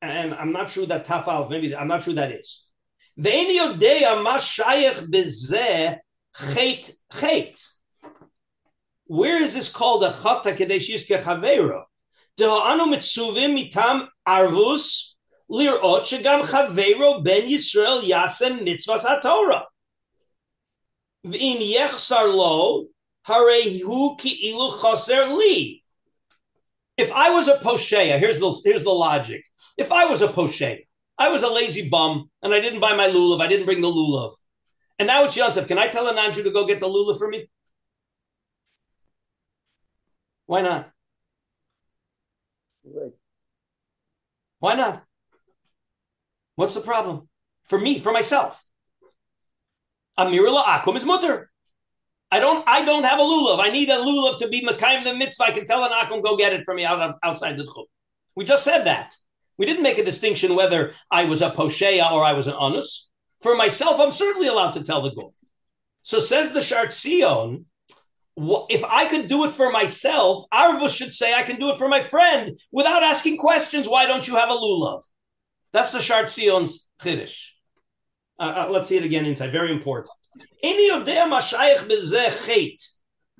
and 0.00 0.34
I'm 0.34 0.52
not 0.52 0.70
sure 0.70 0.86
that 0.86 1.06
Tafal, 1.06 1.48
maybe 1.50 1.74
I'm 1.74 1.88
not 1.88 2.02
sure 2.02 2.14
that 2.14 2.30
is. 2.32 2.66
Where 9.06 9.42
is 9.42 9.54
this 9.54 9.70
called 9.70 10.04
a 10.04 10.10
chata 10.10 10.56
kadesh 10.56 10.90
yizke 10.90 11.22
chavera? 11.22 11.84
De'anu 12.38 12.92
mitzuvim 12.92 13.70
mitam 13.70 14.08
arvus 14.26 15.14
lirot 15.50 16.02
shegam 16.02 16.42
chavero 16.42 17.22
ben 17.22 17.42
Yisrael 17.42 18.02
yasem 18.02 18.58
mitzvahs 18.60 19.04
haTorah. 19.04 19.64
V'im 21.24 21.60
yechsar 21.60 22.32
lo 22.34 22.86
ki'ilu 23.26 24.80
chaser 24.80 25.28
li. 25.34 25.82
If 26.96 27.10
I 27.10 27.30
was 27.30 27.48
a 27.48 27.56
poshea, 27.56 28.18
here's 28.18 28.40
the 28.40 28.60
here's 28.64 28.84
the 28.84 28.90
logic. 28.90 29.44
If 29.76 29.90
I 29.90 30.04
was 30.04 30.22
a 30.22 30.28
poshea, 30.28 30.86
I 31.18 31.30
was 31.30 31.42
a 31.42 31.48
lazy 31.48 31.88
bum 31.88 32.30
and 32.42 32.54
I 32.54 32.60
didn't 32.60 32.80
buy 32.80 32.94
my 32.94 33.08
lulav. 33.08 33.40
I 33.40 33.46
didn't 33.46 33.66
bring 33.66 33.80
the 33.80 33.88
lulav. 33.88 34.32
And 34.98 35.06
now 35.08 35.24
it's 35.24 35.36
Yontav. 35.36 35.66
Can 35.66 35.78
I 35.78 35.88
tell 35.88 36.06
a 36.06 36.14
nanju 36.14 36.44
to 36.44 36.50
go 36.50 36.66
get 36.66 36.80
the 36.80 36.88
lulav 36.88 37.18
for 37.18 37.28
me? 37.28 37.48
Why 40.46 40.60
not? 40.60 40.90
Why 44.58 44.74
not? 44.74 45.04
What's 46.54 46.74
the 46.74 46.80
problem? 46.80 47.28
For 47.64 47.78
me, 47.78 47.98
for 47.98 48.12
myself. 48.12 48.62
Amirula 50.18 50.62
akum 50.64 50.94
ah, 50.94 50.96
is 50.96 51.04
mutter. 51.04 51.50
I 52.30 52.40
don't 52.40 52.64
I 52.66 52.84
don't 52.84 53.04
have 53.04 53.18
a 53.18 53.22
lulav. 53.22 53.60
I 53.60 53.70
need 53.70 53.88
a 53.88 53.96
lulav 53.96 54.38
to 54.38 54.48
be 54.48 54.64
Makayim 54.64 55.04
the 55.04 55.14
mitzvah. 55.14 55.44
I 55.44 55.50
can 55.50 55.64
tell 55.64 55.84
an 55.84 55.92
akum 55.92 56.22
go 56.22 56.36
get 56.36 56.52
it 56.52 56.64
for 56.64 56.74
me 56.74 56.84
out 56.84 57.00
of 57.00 57.14
outside 57.22 57.56
the 57.56 57.64
chum. 57.64 57.84
We 58.36 58.44
just 58.44 58.64
said 58.64 58.84
that. 58.84 59.14
We 59.56 59.66
didn't 59.66 59.82
make 59.82 59.98
a 59.98 60.04
distinction 60.04 60.56
whether 60.56 60.92
I 61.10 61.24
was 61.24 61.42
a 61.42 61.50
poshea 61.50 62.10
or 62.10 62.24
I 62.24 62.32
was 62.32 62.46
an 62.46 62.54
anus. 62.60 63.10
For 63.40 63.54
myself, 63.54 64.00
I'm 64.00 64.10
certainly 64.10 64.48
allowed 64.48 64.72
to 64.72 64.82
tell 64.82 65.02
the 65.02 65.14
goal. 65.14 65.34
So 66.02 66.18
says 66.18 66.52
the 66.52 66.60
Shart 66.60 66.92
Sion, 66.92 67.66
if 68.36 68.84
I 68.84 69.06
could 69.08 69.28
do 69.28 69.44
it 69.44 69.50
for 69.50 69.70
myself, 69.70 70.44
Arvus 70.52 70.96
should 70.96 71.14
say 71.14 71.34
I 71.34 71.42
can 71.42 71.58
do 71.58 71.70
it 71.70 71.78
for 71.78 71.88
my 71.88 72.00
friend 72.00 72.58
without 72.72 73.02
asking 73.02 73.38
questions. 73.38 73.88
Why 73.88 74.06
don't 74.06 74.26
you 74.26 74.34
have 74.36 74.50
a 74.50 74.54
lulav? 74.54 75.02
That's 75.72 75.92
the 75.92 76.00
Shart 76.00 76.30
Sion's 76.30 76.88
chiddush. 77.00 77.53
Uh, 78.38 78.66
uh, 78.66 78.68
let's 78.70 78.88
see 78.88 78.96
it 78.96 79.04
again 79.04 79.26
inside. 79.26 79.52
Very 79.52 79.72
important. 79.72 80.10
Any 80.62 80.90
of 80.90 81.06
them 81.06 81.30
mashayich 81.30 81.88
bezeh 81.88 82.46
chet. 82.46 82.80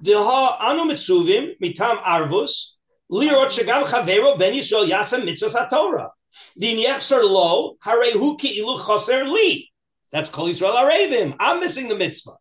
Deha 0.03 0.61
anu 0.61 0.91
mitzuvim 0.91 1.59
mitam 1.63 1.99
arvus 2.03 2.77
lirot 3.11 3.51
shagam 3.51 3.85
chavero 3.85 4.39
ben 4.39 4.55
yisrael 4.55 4.89
yasem 4.89 5.23
mitzvahs 5.23 5.55
haTorah. 5.55 6.11
Din 6.59 6.79
lo 6.79 7.77
harehu 7.85 8.39
ki 8.39 8.61
ilu 8.61 8.79
chaser 8.79 9.25
li. 9.25 9.71
That's 10.13 10.31
kol 10.31 10.49
Yisrael 10.49 10.75
arevim. 10.75 11.37
I'm 11.41 11.61
missing 11.61 11.89
the 11.89 11.97
mitzvah. 11.97 12.37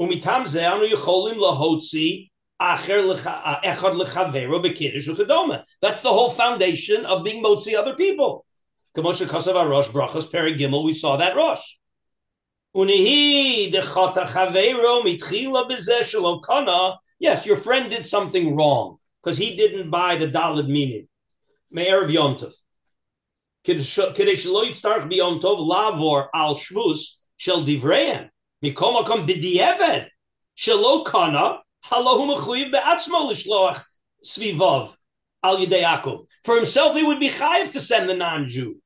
Umitam 0.00 0.46
ze 0.46 0.64
anu 0.64 0.88
yicholim 0.88 1.36
lahotzi 1.36 2.30
uchadoma. 5.06 5.62
That's 5.80 6.02
the 6.02 6.08
whole 6.08 6.30
foundation 6.30 7.04
of 7.06 7.24
being 7.24 7.42
motzi 7.42 7.74
other 7.74 7.94
people. 7.94 8.44
Kamosha 8.96 9.26
Kasav 9.26 9.68
Rosh 9.68 9.88
Brachos 9.88 10.30
Peri 10.30 10.56
Gimel, 10.56 10.84
we 10.84 10.94
saw 10.94 11.16
that 11.16 11.34
Rosh. 11.34 11.78
Unihi 12.76 13.72
chaveiro 13.72 15.02
mitchila. 15.02 15.68
Yes, 17.18 17.44
your 17.44 17.56
friend 17.56 17.90
did 17.90 18.06
something 18.06 18.54
wrong 18.54 18.98
because 19.20 19.36
he 19.36 19.56
didn't 19.56 19.90
buy 19.90 20.14
the 20.14 20.28
Dalid 20.28 20.68
meaning. 20.68 21.08
Me'er 21.72 22.06
Yontov. 22.06 22.54
Yitztarch 23.66 25.10
biyontov 25.10 25.58
lavor 25.68 26.28
al 26.32 26.54
shel 26.54 27.64
be'atzmo 32.70 33.28
l'shloach 33.28 33.82
svivav 34.24 34.94
al 35.42 36.26
For 36.44 36.54
himself, 36.54 36.94
he 36.94 37.02
would 37.02 37.18
be 37.18 37.28
chayiv 37.28 37.72
to 37.72 37.80
send 37.80 38.08
the 38.08 38.14
non-Jew 38.14 38.80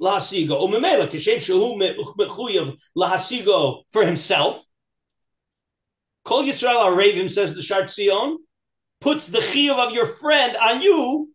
lahasigo. 0.00 0.60
Umemela 0.60 1.08
kishem 1.08 1.38
shehu 1.38 1.76
mechuyev 2.18 2.76
lahasigo 2.96 3.82
for 3.90 4.04
himself. 4.04 4.62
Kol 6.24 6.44
Yisrael 6.44 6.84
Aravim 6.86 7.30
says 7.30 7.54
the 7.54 7.62
Shart 7.62 7.90
Sion 7.90 8.38
puts 9.00 9.28
the 9.28 9.38
chiyuv 9.38 9.78
of 9.78 9.92
your 9.92 10.06
friend 10.06 10.56
on 10.56 10.82
you, 10.82 11.30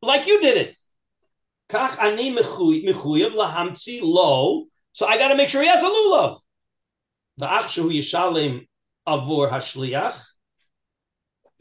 like 0.00 0.26
you 0.26 0.40
did 0.40 0.56
it. 0.56 0.78
Kach 1.68 1.98
ani 1.98 2.34
mechuyev 2.34 3.32
lahamtzi 3.32 4.00
lo. 4.02 4.66
So 4.92 5.06
I 5.06 5.18
got 5.18 5.28
to 5.28 5.36
make 5.36 5.48
sure 5.48 5.62
he 5.62 5.68
has 5.68 5.82
a 5.82 5.86
lulav. 5.86 6.38
The 7.36 7.46
achshu 7.46 7.92
yishalim 7.92 8.66
avor 9.06 9.50
hashliach. 9.50 10.20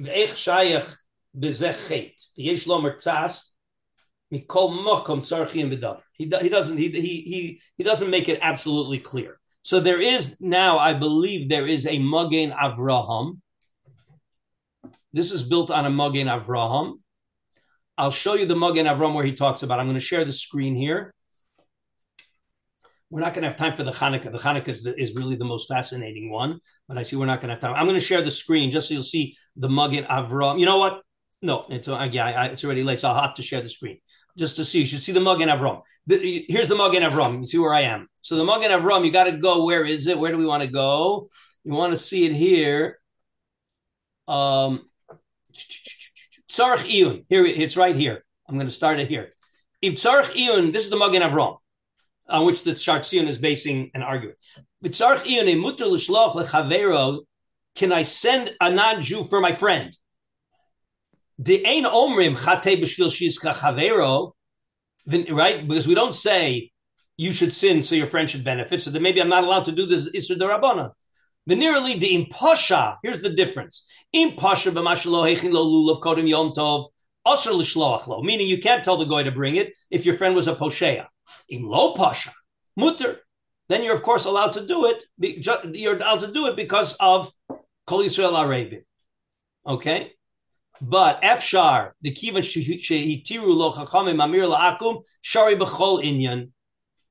Ve'ech 0.02 0.30
shayach 0.30 0.96
bezechet. 1.36 2.14
Yesh 2.36 2.68
lo 2.68 2.82
mertzas 2.82 3.52
He 4.30 4.40
doesn't 6.26 6.78
he 6.78 6.90
he 6.90 7.62
he 7.78 7.84
doesn't 7.84 8.10
make 8.10 8.28
it 8.30 8.40
absolutely 8.42 9.00
clear. 9.00 9.40
So 9.62 9.80
there 9.80 10.00
is 10.00 10.40
now, 10.40 10.80
I 10.80 10.94
believe, 10.94 11.50
there 11.50 11.68
is 11.68 11.86
a 11.86 12.00
Magen 12.00 12.52
Avraham. 12.52 13.40
This 15.12 15.32
is 15.34 15.44
built 15.44 15.72
on 15.72 15.86
a 15.86 15.90
Magen 15.90 16.28
Avraham. 16.28 17.00
I'll 17.98 18.12
show 18.12 18.36
you 18.36 18.46
the 18.46 18.56
Magen 18.56 18.86
Avraham 18.86 19.14
where 19.14 19.26
he 19.26 19.34
talks 19.34 19.64
about. 19.64 19.80
I'm 19.80 19.86
going 19.86 19.96
to 19.96 20.00
share 20.00 20.24
the 20.24 20.32
screen 20.32 20.76
here. 20.76 21.14
We're 23.10 23.22
not 23.22 23.34
going 23.34 23.44
to 23.44 23.50
have 23.50 23.58
time 23.58 23.74
for 23.74 23.84
the 23.84 23.92
Hanukkah. 23.92 24.32
The 24.32 24.38
Hanukkah 24.38 24.70
is, 24.70 24.84
the, 24.84 24.98
is 24.98 25.16
really 25.16 25.36
the 25.36 25.46
most 25.46 25.68
fascinating 25.68 26.30
one, 26.30 26.60
but 26.88 26.98
I 26.98 27.04
see 27.04 27.16
we're 27.16 27.26
not 27.26 27.42
going 27.42 27.50
to 27.50 27.56
have 27.56 27.62
time. 27.62 27.74
I'm 27.76 27.88
going 27.88 28.00
to 28.00 28.06
share 28.06 28.22
the 28.22 28.32
screen 28.32 28.72
just 28.72 28.88
so 28.90 28.94
you'll 28.94 29.04
see 29.04 29.36
the 29.56 29.70
Magen 29.70 30.04
Avraham. 30.06 30.60
You 30.60 30.66
know 30.66 30.78
what? 30.78 31.02
No, 31.42 31.66
it's 31.70 31.88
uh, 31.88 32.08
yeah, 32.10 32.26
I, 32.26 32.46
it's 32.48 32.64
already 32.64 32.84
late, 32.84 33.02
so 33.02 33.10
I'll 33.10 33.22
have 33.22 33.36
to 33.36 33.44
share 33.44 33.62
the 33.62 33.70
screen 33.70 34.00
just 34.38 34.56
to 34.58 34.66
see. 34.66 34.80
You 34.80 34.86
should 34.86 35.02
see 35.02 35.12
the 35.12 35.20
Magen 35.20 35.50
Avram. 35.50 35.82
The, 36.06 36.46
here's 36.48 36.70
the 36.70 36.76
mug 36.76 36.94
Magen 36.94 37.10
Avram. 37.10 37.40
You 37.40 37.46
see 37.46 37.58
where 37.58 37.74
I 37.74 37.82
am. 37.82 38.08
So 38.22 38.36
the 38.36 38.44
mug 38.44 38.62
Magen 38.62 38.80
Avram, 38.80 39.06
you 39.06 39.12
got 39.12 39.26
to 39.26 39.34
go. 39.34 39.66
Where 39.66 39.84
is 39.84 40.08
it? 40.08 40.18
Where 40.18 40.32
do 40.32 40.38
we 40.38 40.46
want 40.46 40.64
to 40.64 40.70
go? 40.70 41.30
You 41.64 41.74
want 41.74 41.92
to 41.92 41.98
see 41.98 42.26
it 42.26 42.34
here. 42.34 43.00
Um, 44.28 44.90
Tzarech 46.50 46.86
Iyun. 46.88 47.26
Here 47.30 47.46
it's 47.46 47.76
right 47.76 47.96
here. 47.96 48.24
I'm 48.48 48.56
going 48.56 48.68
to 48.68 48.74
start 48.74 49.00
it 49.00 49.10
here. 49.10 49.34
If 49.82 49.96
Tzarech 49.96 50.32
Iyun, 50.32 50.72
this 50.72 50.84
is 50.84 50.90
the 50.90 50.98
mug 50.98 51.12
Magen 51.12 51.30
Avram, 51.30 51.58
on 52.30 52.46
which 52.46 52.64
the 52.64 52.72
Shartzion 52.72 53.28
is 53.28 53.38
basing 53.38 53.92
an 53.94 54.04
argument. 54.04 54.38
Tzarech 54.84 55.24
Iyun, 55.24 55.60
mutter 55.60 55.86
l'shloch. 55.86 57.24
Can 57.76 57.92
I 57.92 58.04
send 58.04 58.56
a 58.60 58.72
non-Jew 58.72 59.24
for 59.26 59.40
my 59.40 59.52
friend? 59.52 59.96
The 61.40 61.66
ain 61.66 61.84
omrim 61.84 62.36
chate 62.36 62.82
b'shvil 62.82 63.12
shizka 63.12 63.54
chavero, 63.54 64.34
right? 65.32 65.68
Because 65.68 65.88
we 65.88 65.94
don't 65.96 66.16
say 66.16 66.72
you 67.16 67.32
should 67.32 67.54
sin 67.54 67.84
so 67.84 67.96
your 67.96 68.08
friend 68.08 68.30
should 68.30 68.44
benefit. 68.44 68.82
So 68.82 68.92
then 68.92 69.02
maybe 69.02 69.22
I'm 69.22 69.30
not 69.30 69.44
allowed 69.44 69.66
to 69.66 69.72
do 69.72 69.86
this 69.86 70.10
isur 70.16 70.38
derabana. 70.38 70.92
The 71.46 71.56
nearly 71.56 71.98
the 71.98 72.26
impasha. 72.26 72.98
Here's 73.04 73.22
the 73.22 73.30
difference. 73.30 73.88
Impasha 74.16 74.72
b'mashalo 74.72 75.32
hechin 75.32 75.52
lo 75.52 75.66
lulav 75.66 76.02
kodim 76.02 76.28
yom 76.28 76.54
tov 76.54 76.88
asr 77.26 77.54
l'shloach 77.54 78.08
lo. 78.08 78.22
Meaning 78.22 78.48
you 78.48 78.60
can't 78.60 78.84
tell 78.84 78.98
the 78.98 79.06
guy 79.06 79.24
to 79.24 79.32
bring 79.32 79.56
it 79.56 79.74
if 79.92 80.06
your 80.06 80.16
friend 80.16 80.36
was 80.36 80.48
a 80.48 80.56
poshea. 80.56 81.06
In 81.50 81.64
lo 81.64 81.94
pasha 81.94 82.32
mutter. 82.76 83.20
Then 83.70 83.84
you're 83.84 83.94
of 83.94 84.02
course 84.02 84.26
allowed 84.26 84.54
to 84.54 84.66
do 84.66 84.86
it. 84.86 85.04
You're 85.76 85.98
allowed 85.98 86.22
to 86.22 86.32
do 86.32 86.48
it 86.48 86.56
because 86.56 86.96
of 87.00 87.32
kol 87.86 88.00
yisrael 88.00 88.34
arevim. 88.34 88.84
Okay. 89.66 90.14
But 90.82 91.22
Efshar, 91.22 91.92
the 92.02 92.12
Kivan 92.12 92.44
Shehitiru 92.44 93.56
lo 93.56 93.72
chachamim 93.72 94.24
amir 94.24 94.46
la'akum, 94.46 95.04
shari 95.22 95.56
b'chol 95.56 96.04
inyan. 96.04 96.52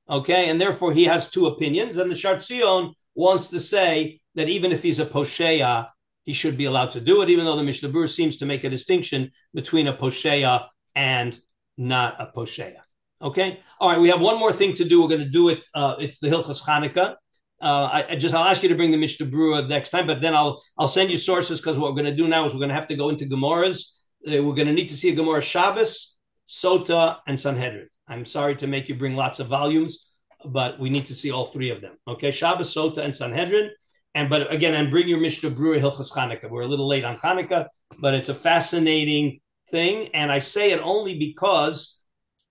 Okay, 0.09 0.49
and 0.49 0.59
therefore 0.59 0.93
he 0.93 1.03
has 1.03 1.29
two 1.29 1.47
opinions, 1.47 1.97
and 1.97 2.09
the 2.09 2.15
Shartzion 2.15 2.93
wants 3.15 3.49
to 3.49 3.59
say 3.59 4.21
that 4.35 4.47
even 4.47 4.71
if 4.71 4.81
he's 4.83 4.99
a 4.99 5.05
poshea, 5.05 5.87
he 6.23 6.33
should 6.33 6.57
be 6.57 6.65
allowed 6.65 6.91
to 6.91 7.01
do 7.01 7.21
it, 7.21 7.29
even 7.29 7.45
though 7.45 7.55
the 7.55 7.63
Mishnah 7.63 7.89
Berurah 7.89 8.09
seems 8.09 8.37
to 8.37 8.45
make 8.45 8.63
a 8.63 8.69
distinction 8.69 9.31
between 9.53 9.87
a 9.87 9.93
posheya 9.93 10.67
and 10.95 11.39
not 11.77 12.15
a 12.19 12.31
posheya. 12.35 12.81
Okay. 13.21 13.59
All 13.79 13.89
right. 13.89 13.99
We 13.99 14.09
have 14.09 14.21
one 14.21 14.37
more 14.37 14.53
thing 14.53 14.73
to 14.73 14.85
do. 14.85 15.01
We're 15.01 15.07
going 15.07 15.21
to 15.21 15.29
do 15.29 15.49
it. 15.49 15.67
Uh, 15.73 15.95
it's 15.99 16.19
the 16.19 16.27
Hilchas 16.27 16.63
Chanukah. 16.63 17.15
Uh, 17.59 17.89
I, 17.91 18.05
I, 18.11 18.15
just 18.15 18.35
I'll 18.35 18.43
ask 18.43 18.61
you 18.61 18.69
to 18.69 18.75
bring 18.75 18.91
the 18.91 18.97
Mishnah 18.97 19.25
Berurah 19.25 19.67
next 19.67 19.89
time, 19.89 20.05
but 20.05 20.21
then 20.21 20.35
I'll 20.35 20.61
I'll 20.77 20.87
send 20.87 21.09
you 21.09 21.17
sources 21.17 21.59
because 21.59 21.79
what 21.79 21.89
we're 21.91 22.03
going 22.03 22.15
to 22.15 22.15
do 22.15 22.27
now 22.27 22.45
is 22.45 22.53
we're 22.53 22.59
going 22.59 22.69
to 22.69 22.75
have 22.75 22.87
to 22.87 22.95
go 22.95 23.09
into 23.09 23.25
Gemaras. 23.25 23.95
Uh, 24.27 24.43
we're 24.43 24.53
going 24.53 24.67
to 24.67 24.73
need 24.73 24.89
to 24.89 24.95
see 24.95 25.09
a 25.09 25.15
Gemara 25.15 25.41
Shabbos, 25.41 26.19
Sota, 26.47 27.17
and 27.25 27.39
Sanhedrin. 27.39 27.89
I'm 28.07 28.25
sorry 28.25 28.55
to 28.57 28.67
make 28.67 28.87
you 28.89 28.95
bring 28.95 29.15
lots 29.15 29.39
of 29.39 29.47
volumes, 29.47 30.11
but 30.45 30.79
we 30.79 30.91
need 30.91 31.07
to 31.07 31.15
see 31.15 31.31
all 31.31 31.45
three 31.45 31.71
of 31.71 31.81
them. 31.81 31.97
Okay, 32.07 32.29
Shabbos, 32.29 32.73
Sota, 32.73 32.99
and 32.99 33.15
Sanhedrin. 33.15 33.71
And 34.13 34.29
but 34.29 34.53
again, 34.53 34.75
and 34.75 34.91
bring 34.91 35.07
your 35.07 35.19
Mishnah 35.19 35.49
Berurah 35.51 35.79
Hilchas 35.79 36.13
Chanukah. 36.13 36.51
We're 36.51 36.61
a 36.61 36.67
little 36.67 36.87
late 36.87 37.03
on 37.03 37.17
Chanukah, 37.17 37.67
but 37.99 38.13
it's 38.13 38.29
a 38.29 38.35
fascinating 38.35 39.39
thing, 39.71 40.09
and 40.13 40.31
I 40.31 40.39
say 40.39 40.71
it 40.71 40.79
only 40.81 41.17
because 41.17 41.97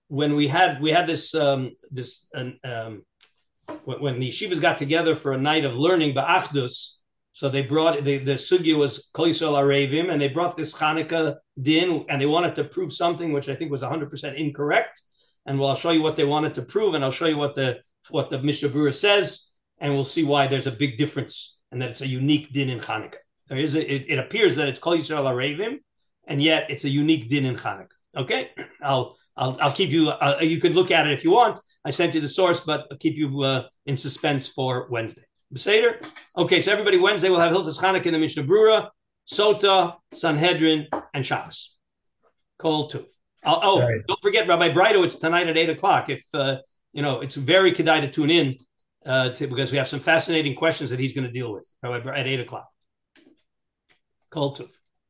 when 0.08 0.36
we 0.36 0.46
had 0.46 0.80
we 0.80 0.90
had 0.90 1.06
this 1.06 1.34
um, 1.34 1.72
this 1.90 2.28
um, 2.34 3.02
when 3.84 4.18
the 4.20 4.28
yeshivas 4.28 4.60
got 4.60 4.78
together 4.78 5.14
for 5.14 5.32
a 5.32 5.38
night 5.38 5.64
of 5.64 5.74
learning 5.74 6.14
ba'achdus, 6.14 6.96
so 7.32 7.48
they 7.48 7.62
brought 7.62 8.02
the 8.02 8.18
the 8.18 8.34
sugya 8.34 8.78
was 8.78 9.10
Kol 9.12 9.26
Arevim, 9.28 10.10
and 10.10 10.20
they 10.20 10.28
brought 10.28 10.56
this 10.56 10.72
Hanukkah 10.72 11.36
din, 11.60 12.06
and 12.08 12.20
they 12.20 12.26
wanted 12.26 12.54
to 12.54 12.64
prove 12.64 12.92
something 12.92 13.32
which 13.32 13.48
I 13.48 13.54
think 13.54 13.70
was 13.70 13.82
100 13.82 14.10
percent 14.10 14.36
incorrect. 14.36 15.02
And 15.44 15.58
well, 15.58 15.68
I'll 15.68 15.76
show 15.76 15.90
you 15.90 16.02
what 16.02 16.16
they 16.16 16.24
wanted 16.24 16.54
to 16.54 16.62
prove, 16.62 16.94
and 16.94 17.04
I'll 17.04 17.10
show 17.10 17.26
you 17.26 17.36
what 17.36 17.54
the 17.54 17.80
what 18.10 18.30
the 18.30 18.42
Mishnah 18.42 18.70
Berurah 18.70 18.94
says, 18.94 19.48
and 19.78 19.92
we'll 19.92 20.04
see 20.04 20.24
why 20.24 20.46
there's 20.46 20.66
a 20.66 20.72
big 20.72 20.96
difference 20.96 21.58
and 21.72 21.82
that 21.82 21.90
it's 21.90 22.00
a 22.00 22.06
unique 22.06 22.52
din 22.52 22.70
in 22.70 22.80
Hanukkah. 22.80 23.16
There 23.48 23.58
is 23.58 23.74
a, 23.74 23.94
it, 23.94 24.06
it 24.08 24.18
appears 24.18 24.56
that 24.56 24.68
it's 24.68 24.80
Kol 24.80 24.96
Yisrael 24.96 25.24
Arevim, 25.24 25.78
and 26.26 26.42
yet 26.42 26.70
it's 26.70 26.84
a 26.84 26.88
unique 26.88 27.28
din 27.28 27.44
in 27.44 27.56
Hanukkah. 27.56 27.88
Okay, 28.16 28.50
I'll 28.82 29.16
I'll, 29.36 29.58
I'll 29.60 29.72
keep 29.72 29.90
you. 29.90 30.08
Uh, 30.08 30.38
you 30.40 30.60
could 30.60 30.74
look 30.74 30.90
at 30.90 31.06
it 31.06 31.12
if 31.12 31.22
you 31.22 31.32
want. 31.32 31.60
I 31.86 31.90
sent 31.90 32.14
you 32.14 32.20
the 32.20 32.28
source, 32.28 32.60
but 32.60 32.88
I'll 32.90 32.98
keep 32.98 33.16
you 33.16 33.42
uh, 33.42 33.68
in 33.86 33.96
suspense 33.96 34.48
for 34.48 34.88
Wednesday. 34.90 35.22
Beseder? 35.54 36.04
Okay, 36.36 36.60
so 36.60 36.72
everybody, 36.72 36.98
Wednesday 36.98 37.30
we'll 37.30 37.38
have 37.38 37.52
Hilchas 37.52 37.78
Chanukah 37.78 38.06
in 38.06 38.12
the 38.12 38.18
Mishnah 38.18 38.42
Berurah, 38.42 38.90
Sota, 39.30 39.96
Sanhedrin, 40.12 40.88
and 41.14 41.24
Shabbos. 41.24 41.78
Kol 42.58 42.90
Tuv. 42.90 43.04
oh, 43.44 43.80
right. 43.80 44.00
don't 44.08 44.20
forget 44.20 44.48
Rabbi 44.48 44.70
Brido. 44.70 45.04
It's 45.04 45.20
tonight 45.20 45.46
at 45.46 45.56
eight 45.56 45.70
o'clock. 45.70 46.08
If 46.08 46.22
uh, 46.34 46.56
you 46.92 47.02
know, 47.02 47.20
it's 47.20 47.36
very 47.36 47.70
kedai 47.70 48.00
to 48.00 48.10
tune 48.10 48.30
in 48.30 48.56
uh, 49.04 49.30
to, 49.30 49.46
because 49.46 49.70
we 49.70 49.78
have 49.78 49.86
some 49.86 50.00
fascinating 50.00 50.56
questions 50.56 50.90
that 50.90 50.98
he's 50.98 51.12
going 51.12 51.26
to 51.26 51.32
deal 51.32 51.52
with 51.52 51.70
at 51.84 52.26
eight 52.26 52.40
o'clock. 52.40 52.66
Kol 54.30 54.56
Tuv. 54.56 54.70